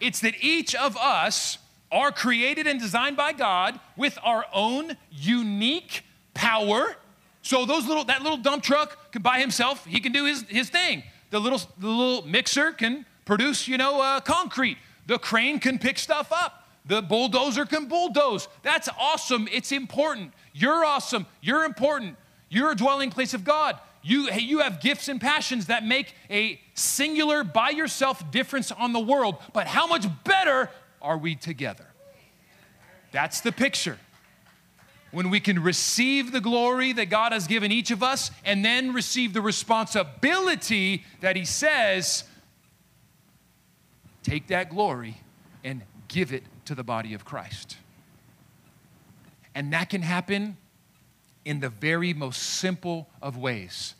It's 0.00 0.20
that 0.20 0.34
each 0.40 0.74
of 0.74 0.96
us 0.96 1.58
are 1.92 2.10
created 2.10 2.66
and 2.66 2.80
designed 2.80 3.16
by 3.16 3.32
God 3.32 3.78
with 3.96 4.18
our 4.22 4.44
own 4.52 4.96
unique 5.10 6.02
power. 6.34 6.96
So 7.42 7.64
those 7.64 7.86
little 7.86 8.04
that 8.04 8.22
little 8.22 8.38
dump 8.38 8.64
truck 8.64 9.12
can 9.12 9.22
by 9.22 9.38
himself, 9.38 9.84
he 9.86 10.00
can 10.00 10.12
do 10.12 10.24
his, 10.24 10.42
his 10.48 10.68
thing. 10.68 11.04
The 11.30 11.38
little 11.38 11.60
the 11.78 11.88
little 11.88 12.26
mixer 12.26 12.72
can 12.72 13.06
produce, 13.26 13.68
you 13.68 13.76
know, 13.76 14.00
uh, 14.00 14.20
concrete. 14.20 14.78
The 15.04 15.18
crane 15.18 15.60
can 15.60 15.78
pick 15.78 15.98
stuff 15.98 16.32
up. 16.32 16.66
The 16.86 17.02
bulldozer 17.02 17.66
can 17.66 17.86
bulldoze. 17.86 18.48
That's 18.62 18.88
awesome. 18.98 19.48
It's 19.52 19.72
important. 19.72 20.32
You're 20.54 20.84
awesome. 20.84 21.26
You're 21.42 21.64
important. 21.64 22.16
You're 22.48 22.70
a 22.70 22.76
dwelling 22.76 23.10
place 23.10 23.34
of 23.34 23.44
God. 23.44 23.78
You, 24.02 24.30
you 24.30 24.60
have 24.60 24.80
gifts 24.80 25.08
and 25.08 25.20
passions 25.20 25.66
that 25.66 25.84
make 25.84 26.14
a 26.30 26.60
singular, 26.74 27.42
by 27.42 27.70
yourself 27.70 28.30
difference 28.30 28.70
on 28.70 28.92
the 28.92 29.00
world. 29.00 29.36
But 29.52 29.66
how 29.66 29.88
much 29.88 30.06
better 30.22 30.70
are 31.02 31.18
we 31.18 31.34
together? 31.34 31.86
That's 33.10 33.40
the 33.40 33.50
picture. 33.50 33.98
When 35.10 35.30
we 35.30 35.40
can 35.40 35.60
receive 35.60 36.30
the 36.30 36.40
glory 36.40 36.92
that 36.92 37.06
God 37.06 37.32
has 37.32 37.48
given 37.48 37.72
each 37.72 37.90
of 37.90 38.02
us 38.02 38.30
and 38.44 38.64
then 38.64 38.92
receive 38.92 39.32
the 39.32 39.40
responsibility 39.40 41.04
that 41.20 41.34
He 41.34 41.44
says, 41.44 42.24
take 44.26 44.48
that 44.48 44.68
glory 44.70 45.20
and 45.62 45.82
give 46.08 46.32
it 46.32 46.42
to 46.64 46.74
the 46.74 46.82
body 46.82 47.14
of 47.14 47.24
Christ. 47.24 47.76
And 49.54 49.72
that 49.72 49.88
can 49.88 50.02
happen 50.02 50.56
in 51.44 51.60
the 51.60 51.68
very 51.68 52.12
most 52.12 52.42
simple 52.42 53.08
of 53.22 53.36
ways. 53.36 53.94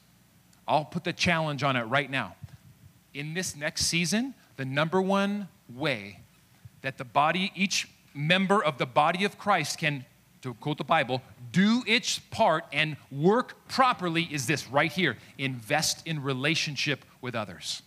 I'll 0.66 0.84
put 0.84 1.04
the 1.04 1.12
challenge 1.12 1.62
on 1.62 1.76
it 1.76 1.84
right 1.84 2.10
now. 2.10 2.34
In 3.14 3.34
this 3.34 3.54
next 3.54 3.86
season, 3.86 4.34
the 4.56 4.64
number 4.64 5.00
one 5.00 5.48
way 5.72 6.20
that 6.82 6.98
the 6.98 7.04
body, 7.04 7.52
each 7.54 7.88
member 8.12 8.62
of 8.62 8.78
the 8.78 8.86
body 8.86 9.24
of 9.24 9.38
Christ 9.38 9.78
can, 9.78 10.04
to 10.42 10.54
quote 10.54 10.78
the 10.78 10.84
Bible, 10.84 11.22
do 11.52 11.84
its 11.86 12.18
part 12.18 12.64
and 12.72 12.96
work 13.12 13.68
properly 13.68 14.24
is 14.24 14.46
this 14.46 14.66
right 14.68 14.90
here 14.90 15.16
invest 15.38 16.04
in 16.04 16.20
relationship 16.20 17.04
with 17.20 17.36
others. 17.36 17.82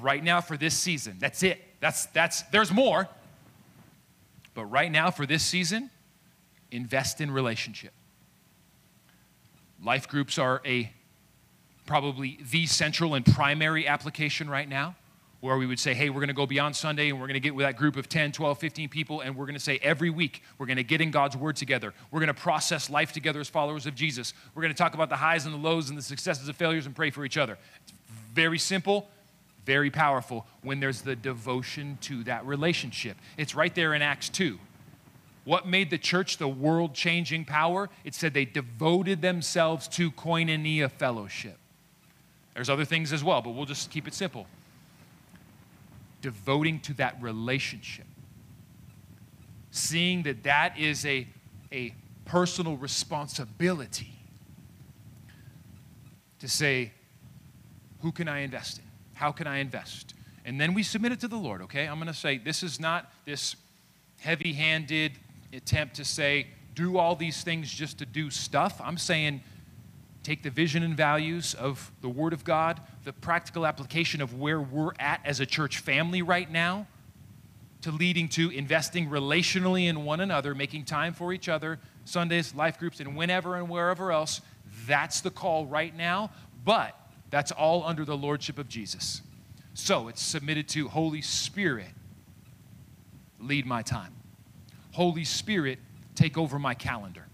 Right 0.00 0.22
now 0.22 0.40
for 0.40 0.56
this 0.56 0.74
season. 0.74 1.16
That's 1.18 1.42
it. 1.42 1.62
That's, 1.80 2.06
that's, 2.06 2.42
there's 2.44 2.72
more. 2.72 3.08
But 4.54 4.66
right 4.66 4.90
now 4.90 5.10
for 5.10 5.26
this 5.26 5.42
season, 5.42 5.90
invest 6.70 7.20
in 7.20 7.30
relationship. 7.30 7.92
Life 9.82 10.08
groups 10.08 10.38
are 10.38 10.62
a 10.64 10.92
probably 11.86 12.38
the 12.50 12.66
central 12.66 13.14
and 13.14 13.26
primary 13.26 13.86
application 13.86 14.48
right 14.48 14.68
now 14.68 14.94
where 15.40 15.56
we 15.58 15.66
would 15.66 15.80
say, 15.80 15.92
hey, 15.92 16.08
we're 16.08 16.20
going 16.20 16.28
to 16.28 16.34
go 16.34 16.46
beyond 16.46 16.76
Sunday 16.76 17.08
and 17.08 17.18
we're 17.20 17.26
going 17.26 17.34
to 17.34 17.40
get 17.40 17.52
with 17.52 17.66
that 17.66 17.76
group 17.76 17.96
of 17.96 18.08
10, 18.08 18.30
12, 18.30 18.58
15 18.58 18.88
people 18.88 19.22
and 19.22 19.34
we're 19.34 19.44
going 19.44 19.56
to 19.56 19.60
say 19.60 19.76
every 19.82 20.08
week 20.08 20.40
we're 20.56 20.66
going 20.66 20.76
to 20.76 20.84
get 20.84 21.00
in 21.00 21.10
God's 21.10 21.36
Word 21.36 21.56
together. 21.56 21.92
We're 22.12 22.20
going 22.20 22.28
to 22.28 22.40
process 22.40 22.88
life 22.88 23.12
together 23.12 23.40
as 23.40 23.48
followers 23.48 23.84
of 23.84 23.96
Jesus. 23.96 24.34
We're 24.54 24.62
going 24.62 24.72
to 24.72 24.78
talk 24.78 24.94
about 24.94 25.08
the 25.08 25.16
highs 25.16 25.44
and 25.44 25.52
the 25.52 25.58
lows 25.58 25.88
and 25.88 25.98
the 25.98 26.02
successes 26.02 26.46
and 26.46 26.56
failures 26.56 26.86
and 26.86 26.94
pray 26.94 27.10
for 27.10 27.24
each 27.24 27.36
other. 27.36 27.58
It's 27.82 27.92
very 28.32 28.58
simple, 28.58 29.08
very 29.64 29.90
powerful 29.90 30.46
when 30.62 30.80
there's 30.80 31.02
the 31.02 31.16
devotion 31.16 31.98
to 32.02 32.24
that 32.24 32.44
relationship. 32.46 33.16
It's 33.36 33.54
right 33.54 33.74
there 33.74 33.94
in 33.94 34.02
Acts 34.02 34.28
2. 34.28 34.58
What 35.44 35.66
made 35.66 35.90
the 35.90 35.98
church 35.98 36.38
the 36.38 36.48
world 36.48 36.94
changing 36.94 37.44
power? 37.44 37.90
It 38.04 38.14
said 38.14 38.32
they 38.32 38.44
devoted 38.44 39.22
themselves 39.22 39.88
to 39.88 40.10
koinonia 40.12 40.90
fellowship. 40.90 41.58
There's 42.54 42.70
other 42.70 42.84
things 42.84 43.12
as 43.12 43.24
well, 43.24 43.42
but 43.42 43.50
we'll 43.50 43.66
just 43.66 43.90
keep 43.90 44.06
it 44.06 44.14
simple. 44.14 44.46
Devoting 46.20 46.80
to 46.80 46.94
that 46.94 47.20
relationship. 47.20 48.06
Seeing 49.70 50.22
that 50.24 50.44
that 50.44 50.78
is 50.78 51.04
a, 51.06 51.26
a 51.72 51.94
personal 52.24 52.76
responsibility 52.76 54.14
to 56.38 56.48
say, 56.48 56.92
who 58.00 58.12
can 58.12 58.28
I 58.28 58.40
invest 58.40 58.78
in? 58.78 58.84
How 59.22 59.30
can 59.30 59.46
I 59.46 59.58
invest? 59.58 60.14
And 60.44 60.60
then 60.60 60.74
we 60.74 60.82
submit 60.82 61.12
it 61.12 61.20
to 61.20 61.28
the 61.28 61.36
Lord, 61.36 61.62
okay? 61.62 61.86
I'm 61.86 61.94
going 61.94 62.08
to 62.08 62.12
say 62.12 62.38
this 62.38 62.64
is 62.64 62.80
not 62.80 63.08
this 63.24 63.54
heavy 64.18 64.52
handed, 64.52 65.12
attempt 65.52 65.94
to 65.94 66.04
say, 66.04 66.48
do 66.74 66.98
all 66.98 67.14
these 67.14 67.44
things 67.44 67.72
just 67.72 67.98
to 67.98 68.04
do 68.04 68.30
stuff. 68.30 68.80
I'm 68.82 68.98
saying, 68.98 69.40
take 70.24 70.42
the 70.42 70.50
vision 70.50 70.82
and 70.82 70.96
values 70.96 71.54
of 71.54 71.92
the 72.00 72.08
Word 72.08 72.32
of 72.32 72.42
God, 72.42 72.80
the 73.04 73.12
practical 73.12 73.64
application 73.64 74.20
of 74.20 74.40
where 74.40 74.60
we're 74.60 74.90
at 74.98 75.20
as 75.24 75.38
a 75.38 75.46
church 75.46 75.78
family 75.78 76.20
right 76.20 76.50
now, 76.50 76.88
to 77.82 77.92
leading 77.92 78.28
to 78.30 78.50
investing 78.50 79.08
relationally 79.08 79.86
in 79.86 80.04
one 80.04 80.18
another, 80.18 80.52
making 80.52 80.84
time 80.84 81.14
for 81.14 81.32
each 81.32 81.48
other, 81.48 81.78
Sundays, 82.06 82.56
life 82.56 82.76
groups, 82.76 82.98
and 82.98 83.16
whenever 83.16 83.54
and 83.54 83.68
wherever 83.68 84.10
else. 84.10 84.40
That's 84.88 85.20
the 85.20 85.30
call 85.30 85.66
right 85.66 85.96
now, 85.96 86.32
but 86.64 86.98
that's 87.32 87.50
all 87.50 87.82
under 87.82 88.04
the 88.04 88.16
Lordship 88.16 88.58
of 88.58 88.68
Jesus. 88.68 89.22
So 89.72 90.08
it's 90.08 90.22
submitted 90.22 90.68
to 90.68 90.88
Holy 90.88 91.22
Spirit, 91.22 91.88
lead 93.40 93.64
my 93.64 93.80
time. 93.80 94.12
Holy 94.92 95.24
Spirit, 95.24 95.78
take 96.14 96.36
over 96.36 96.58
my 96.58 96.74
calendar. 96.74 97.24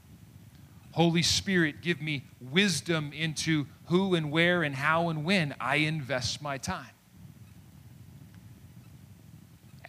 Holy 0.93 1.23
Spirit, 1.23 1.81
give 1.83 2.01
me 2.01 2.23
wisdom 2.41 3.13
into 3.13 3.67
who 3.87 4.15
and 4.15 4.31
where 4.31 4.63
and 4.63 4.77
how 4.77 5.09
and 5.09 5.25
when 5.25 5.53
I 5.61 5.77
invest 5.77 6.41
my 6.41 6.59
time. 6.59 6.95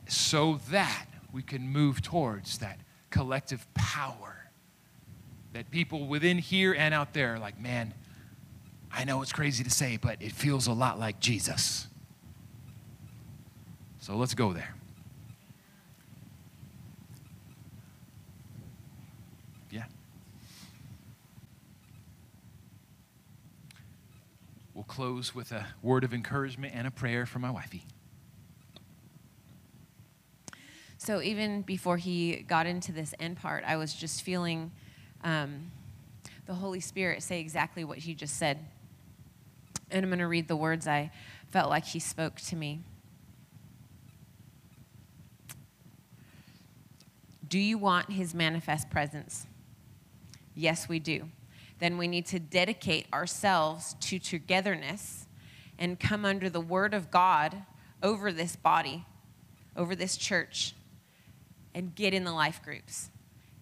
So 0.07 0.59
that 0.71 1.05
we 1.31 1.43
can 1.43 1.69
move 1.69 2.01
towards 2.01 2.57
that 2.57 2.79
collective 3.11 3.71
power 3.75 4.49
that 5.53 5.69
people 5.69 6.07
within 6.07 6.39
here 6.39 6.73
and 6.73 6.95
out 6.95 7.13
there 7.13 7.35
are 7.35 7.39
like, 7.39 7.59
man, 7.59 7.93
I 8.91 9.03
know 9.03 9.21
it's 9.21 9.31
crazy 9.31 9.63
to 9.63 9.69
say, 9.69 9.97
but 9.97 10.21
it 10.21 10.31
feels 10.31 10.67
a 10.67 10.73
lot 10.73 10.99
like 10.99 11.19
Jesus. 11.19 11.87
So 13.99 14.15
let's 14.15 14.33
go 14.33 14.53
there. 14.53 14.73
Yeah. 19.71 19.83
We'll 24.73 24.83
close 24.85 25.35
with 25.35 25.51
a 25.51 25.67
word 25.81 26.03
of 26.03 26.13
encouragement 26.13 26.73
and 26.75 26.87
a 26.87 26.91
prayer 26.91 27.25
for 27.25 27.39
my 27.39 27.51
wifey. 27.51 27.83
So 30.97 31.21
even 31.21 31.61
before 31.61 31.97
he 31.97 32.43
got 32.47 32.65
into 32.67 32.91
this 32.91 33.13
end 33.19 33.37
part, 33.37 33.63
I 33.65 33.77
was 33.77 33.93
just 33.93 34.21
feeling 34.21 34.71
um, 35.23 35.71
the 36.45 36.53
Holy 36.53 36.79
Spirit 36.79 37.23
say 37.23 37.39
exactly 37.39 37.83
what 37.83 37.99
he 37.99 38.13
just 38.13 38.37
said. 38.37 38.59
And 39.91 40.03
I'm 40.03 40.09
going 40.09 40.19
to 40.19 40.27
read 40.27 40.47
the 40.47 40.55
words 40.55 40.87
I 40.87 41.11
felt 41.51 41.69
like 41.69 41.85
he 41.85 41.99
spoke 41.99 42.35
to 42.41 42.55
me. 42.55 42.81
Do 47.47 47.57
you 47.57 47.77
want 47.77 48.11
his 48.11 48.35
manifest 48.35 48.89
presence? 48.89 49.47
Yes, 50.53 50.87
we 50.87 50.99
do 50.99 51.29
then 51.79 51.97
we 51.97 52.07
need 52.07 52.25
to 52.27 52.39
dedicate 52.39 53.07
ourselves 53.13 53.95
to 54.01 54.19
togetherness 54.19 55.25
and 55.77 55.99
come 55.99 56.25
under 56.25 56.49
the 56.49 56.61
word 56.61 56.93
of 56.93 57.09
God 57.09 57.63
over 58.03 58.31
this 58.31 58.55
body, 58.55 59.05
over 59.75 59.95
this 59.95 60.17
church, 60.17 60.75
and 61.73 61.95
get 61.95 62.13
in 62.13 62.25
the 62.25 62.33
life 62.33 62.61
groups. 62.63 63.09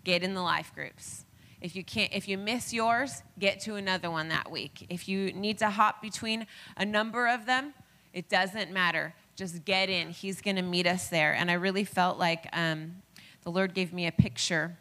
Get 0.03 0.23
in 0.23 0.33
the 0.33 0.41
life 0.41 0.71
groups. 0.73 1.25
If 1.61 1.75
you 1.75 1.83
can't 1.83 2.13
if 2.13 2.27
you 2.27 2.37
miss 2.37 2.71
yours, 2.71 3.23
get 3.39 3.59
to 3.61 3.75
another 3.75 4.11
one 4.11 4.29
that 4.29 4.51
week. 4.51 4.85
If 4.89 5.09
you 5.09 5.33
need 5.33 5.57
to 5.59 5.69
hop 5.69 6.01
between 6.01 6.45
a 6.75 6.85
number 6.85 7.27
of 7.27 7.45
them, 7.45 7.73
it 8.13 8.29
doesn't 8.29 8.71
matter. 8.71 9.13
Just 9.35 9.65
get 9.65 9.89
in. 9.89 10.09
He's 10.09 10.41
going 10.41 10.55
to 10.55 10.61
meet 10.61 10.87
us 10.87 11.09
there. 11.09 11.33
And 11.33 11.49
I 11.49 11.53
really 11.53 11.83
felt 11.83 12.17
like 12.17 12.47
um, 12.53 12.95
the 13.43 13.51
Lord 13.51 13.73
gave 13.73 13.93
me 13.93 14.07
a 14.07 14.11
picture. 14.11 14.77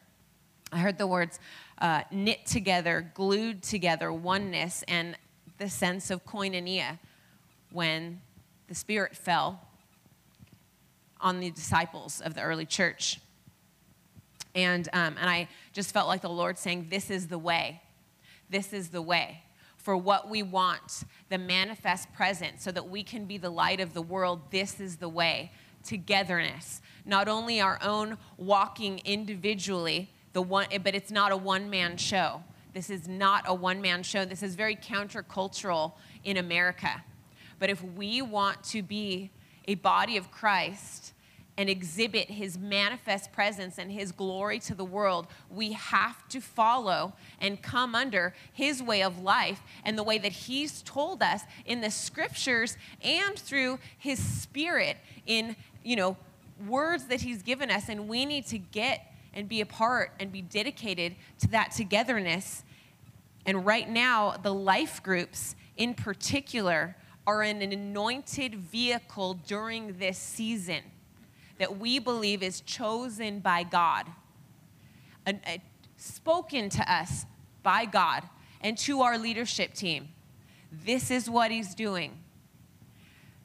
I 0.73 0.79
heard 0.79 0.99
the 0.99 1.07
words, 1.07 1.39
uh, 1.79 2.03
knit 2.11 2.47
together, 2.47 3.11
glued 3.15 3.63
together, 3.63 4.13
oneness, 4.13 4.83
and 4.89 5.17
the 5.59 5.69
sense 5.71 6.11
of 6.11 6.25
koinonia 6.25 6.99
when 7.73 8.21
the 8.69 8.75
Spirit 8.75 9.17
fell 9.17 9.61
on 11.21 11.41
the 11.41 11.51
disciples 11.51 12.21
of 12.21 12.35
the 12.35 12.43
early 12.43 12.67
church. 12.67 13.21
And, 14.57 14.89
um, 14.93 15.17
and 15.21 15.31
I 15.31 15.47
just 15.73 15.93
felt 15.93 16.09
like 16.09 16.23
the 16.23 16.29
Lord 16.29 16.59
saying, 16.59 16.89
This 16.91 17.11
is 17.11 17.29
the 17.29 17.39
way. 17.39 17.83
This 18.51 18.73
is 18.73 18.89
the 18.89 19.03
way 19.03 19.43
for 19.87 19.97
what 19.97 20.29
we 20.29 20.43
want, 20.43 21.05
the 21.29 21.39
manifest 21.39 22.13
presence, 22.13 22.65
so 22.65 22.73
that 22.73 22.89
we 22.89 23.05
can 23.05 23.25
be 23.25 23.39
the 23.39 23.51
light 23.51 23.79
of 23.79 23.95
the 23.95 24.03
world. 24.03 24.41
This 24.51 24.81
is 24.81 24.97
the 24.97 25.09
way. 25.09 25.53
Togetherness. 25.85 26.83
Not 27.05 27.29
only 27.29 27.61
our 27.61 27.79
own 27.81 28.19
walking 28.37 29.01
individually, 29.05 30.11
the 30.33 30.43
one, 30.43 30.67
but 30.83 30.97
it's 30.97 31.13
not 31.13 31.31
a 31.31 31.37
one 31.37 31.71
man 31.71 31.97
show. 31.97 32.43
This 32.75 32.91
is 32.91 33.07
not 33.07 33.45
a 33.47 33.55
one 33.55 33.81
man 33.81 34.03
show. 34.03 34.25
This 34.25 34.43
is 34.43 34.57
very 34.57 34.75
countercultural 34.75 35.93
in 36.25 36.37
America. 36.37 37.05
But 37.61 37.71
if 37.71 37.81
we 37.81 38.23
want 38.23 38.65
to 38.65 38.83
be 38.83 39.31
a 39.69 39.77
body 39.77 40.17
of 40.17 40.33
Christ 40.33 41.13
and 41.59 41.71
exhibit 41.71 42.31
his 42.31 42.59
manifest 42.59 43.33
presence 43.33 43.79
and 43.79 43.91
his 43.91 44.13
glory 44.13 44.59
to 44.59 44.75
the 44.75 44.85
world, 44.85 45.27
we 45.51 45.73
have 45.73 46.29
to 46.29 46.41
follow 46.41 47.15
and 47.41 47.63
come 47.63 47.95
under 47.95 48.35
his 48.53 48.83
way 48.83 49.03
of 49.03 49.23
life 49.23 49.63
and 49.85 49.97
the 49.97 50.03
way 50.03 50.19
that 50.19 50.33
he's 50.33 50.83
told 50.83 51.23
us 51.23 51.43
in 51.65 51.81
the 51.81 51.91
scriptures 51.91 52.77
and 53.03 53.39
through 53.39 53.79
his 53.99 54.19
spirit 54.19 54.99
in, 55.27 55.57
you 55.83 55.97
know, 55.97 56.17
words 56.67 57.05
that 57.07 57.23
he's 57.23 57.43
given 57.43 57.71
us. 57.71 57.89
And 57.89 58.07
we 58.07 58.27
need 58.27 58.47
to 58.49 58.59
get 58.59 59.13
and 59.33 59.49
be 59.49 59.61
a 59.61 59.67
part 59.67 60.13
and 60.21 60.31
be 60.31 60.43
dedicated 60.43 61.15
to 61.41 61.49
that 61.49 61.73
togetherness. 61.73 62.65
And 63.47 63.65
right 63.65 63.89
now, 63.89 64.37
the 64.43 64.53
life 64.53 65.03
groups 65.03 65.55
in 65.77 65.95
particular 65.95 66.97
are 67.27 67.43
in 67.43 67.61
an 67.61 67.73
anointed 67.73 68.55
vehicle 68.55 69.35
during 69.47 69.99
this 69.99 70.19
season 70.19 70.83
that 71.59 71.79
we 71.79 71.99
believe 71.99 72.43
is 72.43 72.61
chosen 72.61 73.41
by 73.41 73.63
God, 73.63 74.07
and, 75.25 75.41
uh, 75.47 75.59
spoken 75.97 76.69
to 76.71 76.93
us 76.93 77.27
by 77.63 77.85
God 77.85 78.23
and 78.61 78.77
to 78.79 79.01
our 79.01 79.19
leadership 79.19 79.75
team. 79.75 80.09
This 80.71 81.11
is 81.11 81.29
what 81.29 81.51
He's 81.51 81.75
doing. 81.75 82.19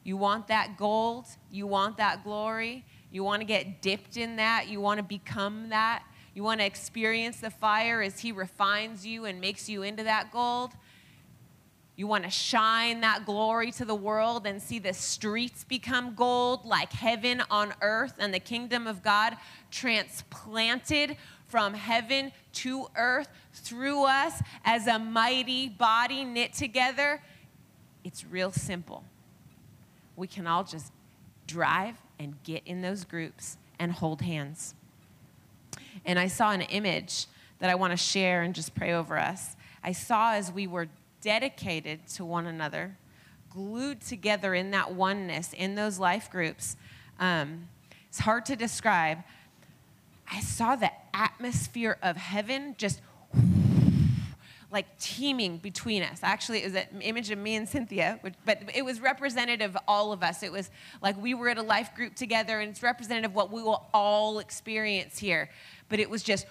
You 0.04 0.16
want 0.16 0.48
that 0.48 0.76
gold? 0.76 1.26
You 1.50 1.66
want 1.66 1.96
that 1.98 2.24
glory? 2.24 2.84
You 3.10 3.24
want 3.24 3.40
to 3.40 3.46
get 3.46 3.82
dipped 3.82 4.16
in 4.16 4.36
that? 4.36 4.68
You 4.68 4.80
want 4.80 4.98
to 4.98 5.04
become 5.04 5.68
that? 5.68 6.02
You 6.34 6.42
want 6.42 6.60
to 6.60 6.66
experience 6.66 7.38
the 7.38 7.50
fire 7.50 8.02
as 8.02 8.20
He 8.20 8.32
refines 8.32 9.06
you 9.06 9.26
and 9.26 9.40
makes 9.40 9.68
you 9.68 9.82
into 9.82 10.02
that 10.04 10.32
gold? 10.32 10.72
You 11.94 12.06
want 12.06 12.24
to 12.24 12.30
shine 12.30 13.00
that 13.02 13.26
glory 13.26 13.70
to 13.72 13.84
the 13.84 13.94
world 13.94 14.46
and 14.46 14.62
see 14.62 14.78
the 14.78 14.94
streets 14.94 15.62
become 15.64 16.14
gold 16.14 16.64
like 16.64 16.92
heaven 16.92 17.42
on 17.50 17.74
earth 17.82 18.14
and 18.18 18.32
the 18.32 18.40
kingdom 18.40 18.86
of 18.86 19.02
God 19.02 19.36
transplanted 19.70 21.16
from 21.48 21.74
heaven 21.74 22.32
to 22.54 22.86
earth 22.96 23.28
through 23.52 24.06
us 24.06 24.42
as 24.64 24.86
a 24.86 24.98
mighty 24.98 25.68
body 25.68 26.24
knit 26.24 26.54
together. 26.54 27.20
It's 28.04 28.24
real 28.24 28.50
simple. 28.50 29.04
We 30.16 30.26
can 30.26 30.46
all 30.46 30.64
just 30.64 30.92
drive 31.46 31.96
and 32.18 32.42
get 32.42 32.62
in 32.64 32.80
those 32.80 33.04
groups 33.04 33.58
and 33.78 33.92
hold 33.92 34.22
hands. 34.22 34.74
And 36.06 36.18
I 36.18 36.28
saw 36.28 36.52
an 36.52 36.62
image 36.62 37.26
that 37.58 37.68
I 37.68 37.74
want 37.74 37.92
to 37.92 37.96
share 37.98 38.42
and 38.42 38.54
just 38.54 38.74
pray 38.74 38.92
over 38.92 39.18
us. 39.18 39.56
I 39.84 39.92
saw 39.92 40.32
as 40.32 40.50
we 40.50 40.66
were 40.66 40.88
dedicated 41.22 42.06
to 42.08 42.24
one 42.24 42.46
another, 42.46 42.98
glued 43.48 44.02
together 44.02 44.54
in 44.54 44.70
that 44.72 44.92
oneness, 44.92 45.54
in 45.54 45.74
those 45.74 45.98
life 45.98 46.30
groups. 46.30 46.76
Um, 47.18 47.68
it's 48.08 48.18
hard 48.18 48.44
to 48.46 48.56
describe. 48.56 49.18
I 50.30 50.40
saw 50.40 50.76
the 50.76 50.90
atmosphere 51.14 51.96
of 52.02 52.16
heaven 52.16 52.74
just 52.76 53.00
like 54.70 54.98
teeming 54.98 55.58
between 55.58 56.02
us. 56.02 56.20
Actually, 56.22 56.62
it 56.62 56.64
was 56.64 56.74
an 56.74 57.00
image 57.00 57.30
of 57.30 57.38
me 57.38 57.54
and 57.54 57.68
Cynthia, 57.68 58.18
which, 58.22 58.34
but 58.44 58.62
it 58.74 58.84
was 58.84 59.00
representative 59.00 59.76
of 59.76 59.82
all 59.86 60.12
of 60.12 60.22
us. 60.22 60.42
It 60.42 60.50
was 60.50 60.70
like 61.00 61.20
we 61.20 61.34
were 61.34 61.48
at 61.48 61.58
a 61.58 61.62
life 61.62 61.94
group 61.94 62.14
together, 62.14 62.60
and 62.60 62.70
it's 62.70 62.82
representative 62.82 63.30
of 63.30 63.34
what 63.34 63.52
we 63.52 63.62
will 63.62 63.86
all 63.94 64.38
experience 64.40 65.18
here. 65.18 65.50
But 65.88 66.00
it 66.00 66.10
was 66.10 66.22
just 66.22 66.46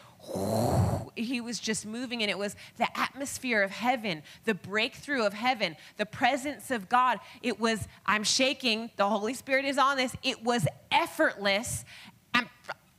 he 1.15 1.41
was 1.41 1.59
just 1.59 1.85
moving, 1.85 2.21
and 2.21 2.29
it 2.29 2.37
was 2.37 2.55
the 2.77 2.87
atmosphere 2.97 3.61
of 3.63 3.71
heaven, 3.71 4.23
the 4.45 4.53
breakthrough 4.53 5.25
of 5.25 5.33
heaven, 5.33 5.75
the 5.97 6.05
presence 6.05 6.71
of 6.71 6.89
God. 6.89 7.19
It 7.41 7.59
was, 7.59 7.87
I'm 8.05 8.23
shaking, 8.23 8.91
the 8.97 9.09
Holy 9.09 9.33
Spirit 9.33 9.65
is 9.65 9.77
on 9.77 9.97
this. 9.97 10.15
It 10.23 10.43
was 10.43 10.67
effortless. 10.91 11.85
And 12.33 12.47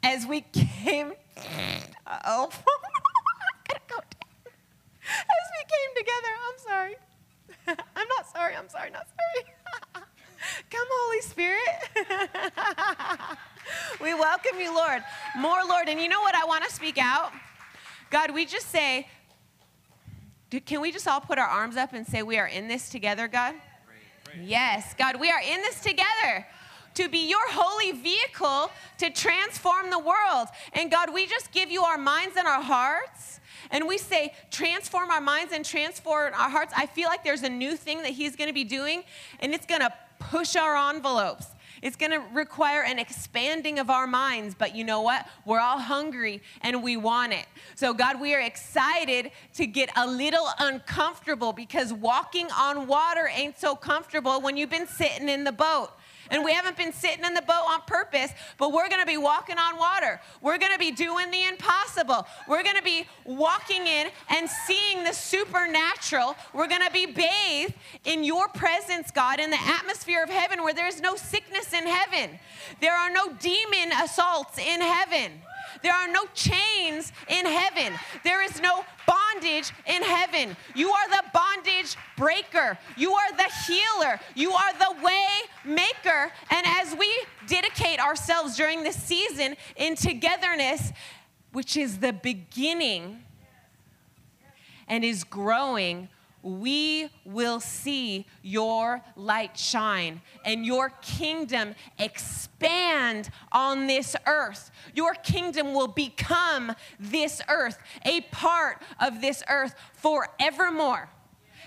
as 0.03 0.27
we 0.27 0.43
came, 0.53 1.13
oh, 2.27 2.51
as 5.07 5.47
we 5.51 5.65
came 5.69 5.95
together, 5.97 6.29
I'm 6.47 6.59
sorry. 6.59 6.97
I'm 7.97 8.09
not 8.09 8.29
sorry, 8.31 8.57
I'm 8.57 8.69
sorry, 8.69 8.91
not 8.91 9.07
sorry. 9.07 10.05
Come, 10.71 10.87
Holy 10.91 11.21
Spirit. 11.21 11.61
We 14.03 14.15
welcome 14.15 14.59
you, 14.59 14.75
Lord. 14.75 15.03
More, 15.39 15.61
Lord. 15.67 15.89
And 15.89 16.01
you 16.01 16.09
know 16.09 16.21
what? 16.21 16.35
I 16.35 16.45
want 16.45 16.65
to 16.65 16.71
speak 16.73 16.99
out. 16.99 17.33
God, 18.11 18.33
we 18.33 18.45
just 18.45 18.71
say, 18.71 19.07
can 20.67 20.81
we 20.81 20.93
just 20.93 21.07
all 21.09 21.21
put 21.21 21.39
our 21.39 21.47
arms 21.47 21.77
up 21.77 21.95
and 21.95 22.07
say, 22.07 22.23
We 22.23 22.39
are 22.39 22.47
in 22.47 22.69
this 22.69 22.91
together, 22.91 23.29
God? 23.29 23.55
Yes, 24.43 24.95
God, 24.99 25.21
we 25.21 25.31
are 25.31 25.41
in 25.41 25.61
this 25.63 25.81
together 25.81 26.47
to 26.95 27.09
be 27.09 27.29
your 27.29 27.49
holy 27.51 27.93
vehicle 27.93 28.71
to 28.99 29.11
transform 29.11 29.91
the 29.91 29.99
world. 29.99 30.49
And 30.75 30.91
God, 30.91 31.13
we 31.13 31.27
just 31.27 31.53
give 31.53 31.71
you 31.71 31.83
our 31.83 31.97
minds 31.97 32.37
and 32.37 32.47
our 32.47 32.63
hearts. 32.63 33.41
And 33.71 33.87
we 33.89 33.97
say, 33.97 34.35
transform 34.51 35.11
our 35.11 35.21
minds 35.21 35.53
and 35.55 35.65
transform 35.65 36.35
our 36.35 36.51
hearts. 36.51 36.73
I 36.77 36.87
feel 36.87 37.09
like 37.09 37.25
there's 37.25 37.43
a 37.43 37.49
new 37.49 37.77
thing 37.77 38.03
that 38.03 38.11
He's 38.11 38.37
gonna 38.37 38.53
be 38.53 38.65
doing, 38.65 39.05
and 39.41 39.55
it's 39.55 39.65
gonna 39.65 39.93
push 40.19 40.57
our 40.57 40.77
envelopes. 40.91 41.47
It's 41.83 41.97
going 41.97 42.13
to 42.13 42.23
require 42.33 42.83
an 42.85 43.01
expanding 43.01 43.81
of 43.81 43.91
our 43.91 44.07
minds, 44.07 44.55
but 44.55 44.77
you 44.77 44.85
know 44.85 45.03
what? 45.03 45.27
We're 45.45 45.61
all 45.61 45.81
hungry 45.81 46.41
and 46.61 46.83
we 46.83 46.97
want 46.97 47.33
it. 47.33 47.47
So, 47.75 47.93
God, 47.93 48.21
we 48.21 48.35
are 48.35 48.41
excited 48.41 49.33
to 49.55 49.67
get 49.67 49.91
a 49.97 50.07
little 50.07 50.47
uncomfortable 50.61 51.53
because 51.53 51.93
walking 51.93 52.47
on 52.53 52.87
water 52.87 53.29
ain't 53.35 53.59
so 53.59 53.75
comfortable 53.75 54.41
when 54.41 54.57
you've 54.57 54.71
been 54.71 54.87
sitting 54.87 55.29
in 55.29 55.43
the 55.43 55.53
boat. 55.53 55.91
And 56.33 56.43
we 56.45 56.55
haven't 56.55 56.79
been 56.79 56.95
sitting 56.95 57.25
in 57.27 57.35
the 57.35 57.43
boat 57.43 57.65
on 57.69 57.83
purpose, 57.87 58.33
but 58.57 58.73
we're 58.73 58.89
going 58.89 59.03
to 59.03 59.07
be 59.07 59.19
walking 59.19 59.59
on 59.59 59.77
water. 59.77 60.19
We're 60.41 60.57
going 60.57 60.73
to 60.73 60.79
be 60.79 60.91
doing 60.91 61.31
the 61.31 61.45
impossible. 61.45 62.27
We're 62.49 62.63
going 62.63 62.77
to 62.77 62.83
be 62.83 63.07
walking 63.27 63.87
in 63.87 64.09
and 64.31 64.49
seeing 64.49 65.05
the 65.05 65.13
supernatural. 65.13 66.35
We're 66.55 66.69
going 66.69 66.85
to 66.85 66.91
be 66.91 67.05
bathed 67.05 67.75
in 68.05 68.25
your 68.25 68.49
presence, 68.49 69.11
God, 69.11 69.41
in 69.41 69.51
the 69.51 69.61
atmosphere 69.61 70.23
of 70.23 70.31
heaven 70.31 70.63
where 70.63 70.73
there's 70.73 71.03
no 71.03 71.17
sickness 71.17 71.75
in 71.75 71.87
heaven. 71.87 72.39
There 72.81 72.97
are 72.97 73.11
no 73.11 73.35
demon 73.35 73.93
assaults 74.03 74.59
in 74.59 74.81
heaven. 74.81 75.33
There 75.83 75.95
are 75.95 76.09
no 76.09 76.25
chains 76.35 77.13
in 77.29 77.47
heaven. 77.47 77.93
There 78.25 78.43
is 78.43 78.61
no 78.61 78.85
bondage 79.07 79.73
in 79.87 80.03
heaven. 80.03 80.57
You 80.75 80.91
are 80.91 81.09
the 81.09 81.23
bondage 81.33 81.97
breaker. 82.17 82.79
You 82.97 83.13
are 83.13 83.37
the 83.37 83.51
healer. 83.67 84.21
You 84.35 84.53
are 84.53 84.73
the 84.79 85.05
way 85.05 85.27
maker. 85.65 86.33
And 86.51 86.67
as 86.67 86.95
we 86.97 87.13
dedicate 87.47 87.99
ourselves 87.99 88.57
during 88.57 88.83
this 88.83 88.97
season 88.97 89.57
in 89.77 89.97
togetherness, 89.97 90.93
which 91.53 91.77
is 91.77 91.99
the 91.99 92.13
beginning 92.13 93.23
and 94.89 95.05
is 95.05 95.25
growing 95.25 96.09
we 96.43 97.09
will 97.25 97.61
see 97.61 98.27
your 98.43 99.03
light 99.17 99.57
shine 99.57 100.21
and 100.45 100.67
your 100.67 100.91
kingdom 101.01 101.75
expand 101.99 103.31
on 103.53 103.87
this 103.87 104.17
earth. 104.27 104.71
Your 104.95 105.15
kingdom 105.15 105.73
will 105.75 105.89
become 105.89 106.75
this 106.99 107.41
earth, 107.49 107.79
a 108.05 108.23
part 108.23 108.83
of 109.01 109.21
this 109.21 109.43
earth 109.49 109.75
forevermore. 109.95 111.09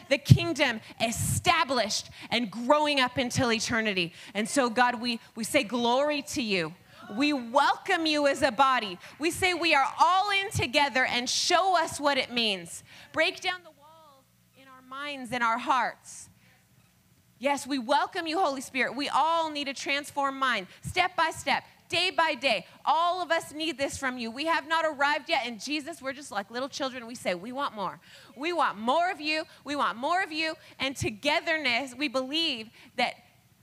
The 0.10 0.18
kingdom 0.18 0.82
established 1.02 2.10
and 2.30 2.52
growing 2.52 3.00
up 3.00 3.18
until 3.18 3.52
eternity. 3.52 4.14
And 4.34 4.48
so, 4.48 4.70
God, 4.70 5.02
we, 5.02 5.20
we 5.36 5.44
say 5.44 5.64
glory 5.64 6.22
to 6.24 6.42
you. 6.42 6.74
We 7.14 7.34
welcome 7.34 8.06
you 8.06 8.28
as 8.28 8.42
a 8.42 8.52
body. 8.52 8.98
We 9.20 9.32
say 9.32 9.54
we 9.54 9.76
are 9.76 9.88
all 10.00 10.32
in 10.32 10.50
together 10.52 11.06
and 11.06 11.30
show 11.30 11.78
us 11.78 12.00
what 12.00 12.18
it 12.18 12.32
means. 12.32 12.84
Break 13.14 13.42
down 13.42 13.60
the 13.64 13.75
minds 14.96 15.34
and 15.34 15.44
our 15.44 15.58
hearts. 15.58 16.30
Yes, 17.38 17.68
we 17.68 17.78
welcome 17.78 18.28
you, 18.28 18.40
Holy 18.40 18.62
Spirit. 18.62 18.96
We 18.96 19.10
all 19.10 19.52
need 19.52 19.68
a 19.68 19.74
transformed 19.74 20.40
mind, 20.40 20.68
step 20.84 21.18
by 21.18 21.32
step, 21.32 21.64
day 21.90 22.12
by 22.12 22.34
day. 22.34 22.66
All 22.86 23.22
of 23.22 23.30
us 23.30 23.54
need 23.54 23.78
this 23.78 23.98
from 23.98 24.18
you. 24.18 24.32
We 24.32 24.46
have 24.46 24.70
not 24.70 24.86
arrived 24.86 25.28
yet. 25.28 25.42
And 25.46 25.60
Jesus, 25.60 26.02
we're 26.02 26.14
just 26.14 26.32
like 26.32 26.50
little 26.50 26.70
children. 26.70 27.06
We 27.08 27.16
say, 27.16 27.36
We 27.36 27.52
want 27.52 27.76
more. 27.76 28.00
We 28.38 28.54
want 28.54 28.78
more 28.78 29.12
of 29.12 29.20
you. 29.20 29.44
We 29.66 29.76
want 29.76 29.98
more 29.98 30.24
of 30.24 30.32
you. 30.32 30.54
And 30.80 30.96
togetherness, 30.96 31.94
we 31.94 32.08
believe 32.08 32.70
that 32.96 33.16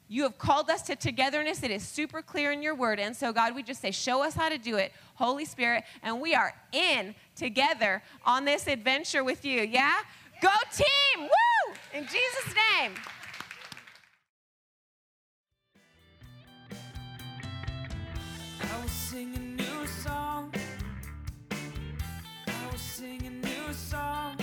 You 0.08 0.24
have 0.24 0.36
called 0.36 0.68
us 0.68 0.82
to 0.82 0.96
togetherness. 0.96 1.62
It 1.62 1.70
is 1.70 1.82
super 1.82 2.20
clear 2.20 2.52
in 2.52 2.62
your 2.62 2.74
word. 2.74 3.00
And 3.00 3.16
so, 3.16 3.32
God, 3.32 3.54
we 3.54 3.62
just 3.62 3.80
say, 3.80 3.90
show 3.90 4.22
us 4.22 4.34
how 4.34 4.50
to 4.50 4.58
do 4.58 4.76
it, 4.76 4.92
Holy 5.14 5.46
Spirit. 5.46 5.84
And 6.02 6.20
we 6.20 6.34
are 6.34 6.52
in 6.72 7.14
together 7.34 8.02
on 8.26 8.44
this 8.44 8.66
adventure 8.66 9.24
with 9.24 9.46
you. 9.46 9.62
Yeah? 9.62 9.94
Go 10.42 10.48
team! 10.74 11.20
Woo! 11.20 11.74
In 11.94 12.02
Jesus' 12.02 12.52
name. 12.52 12.94
I 18.60 18.80
will 18.80 18.88
sing 18.88 19.36
a 19.36 19.38
new 19.38 19.86
song. 19.86 20.52
I 22.48 22.70
will 22.72 22.78
sing 22.78 23.24
a 23.24 23.30
new 23.30 23.72
song. 23.72 24.36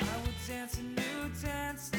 I 0.00 0.16
will 0.22 0.34
dance 0.46 0.78
a 0.78 0.82
new 0.82 1.30
dance 1.42 1.90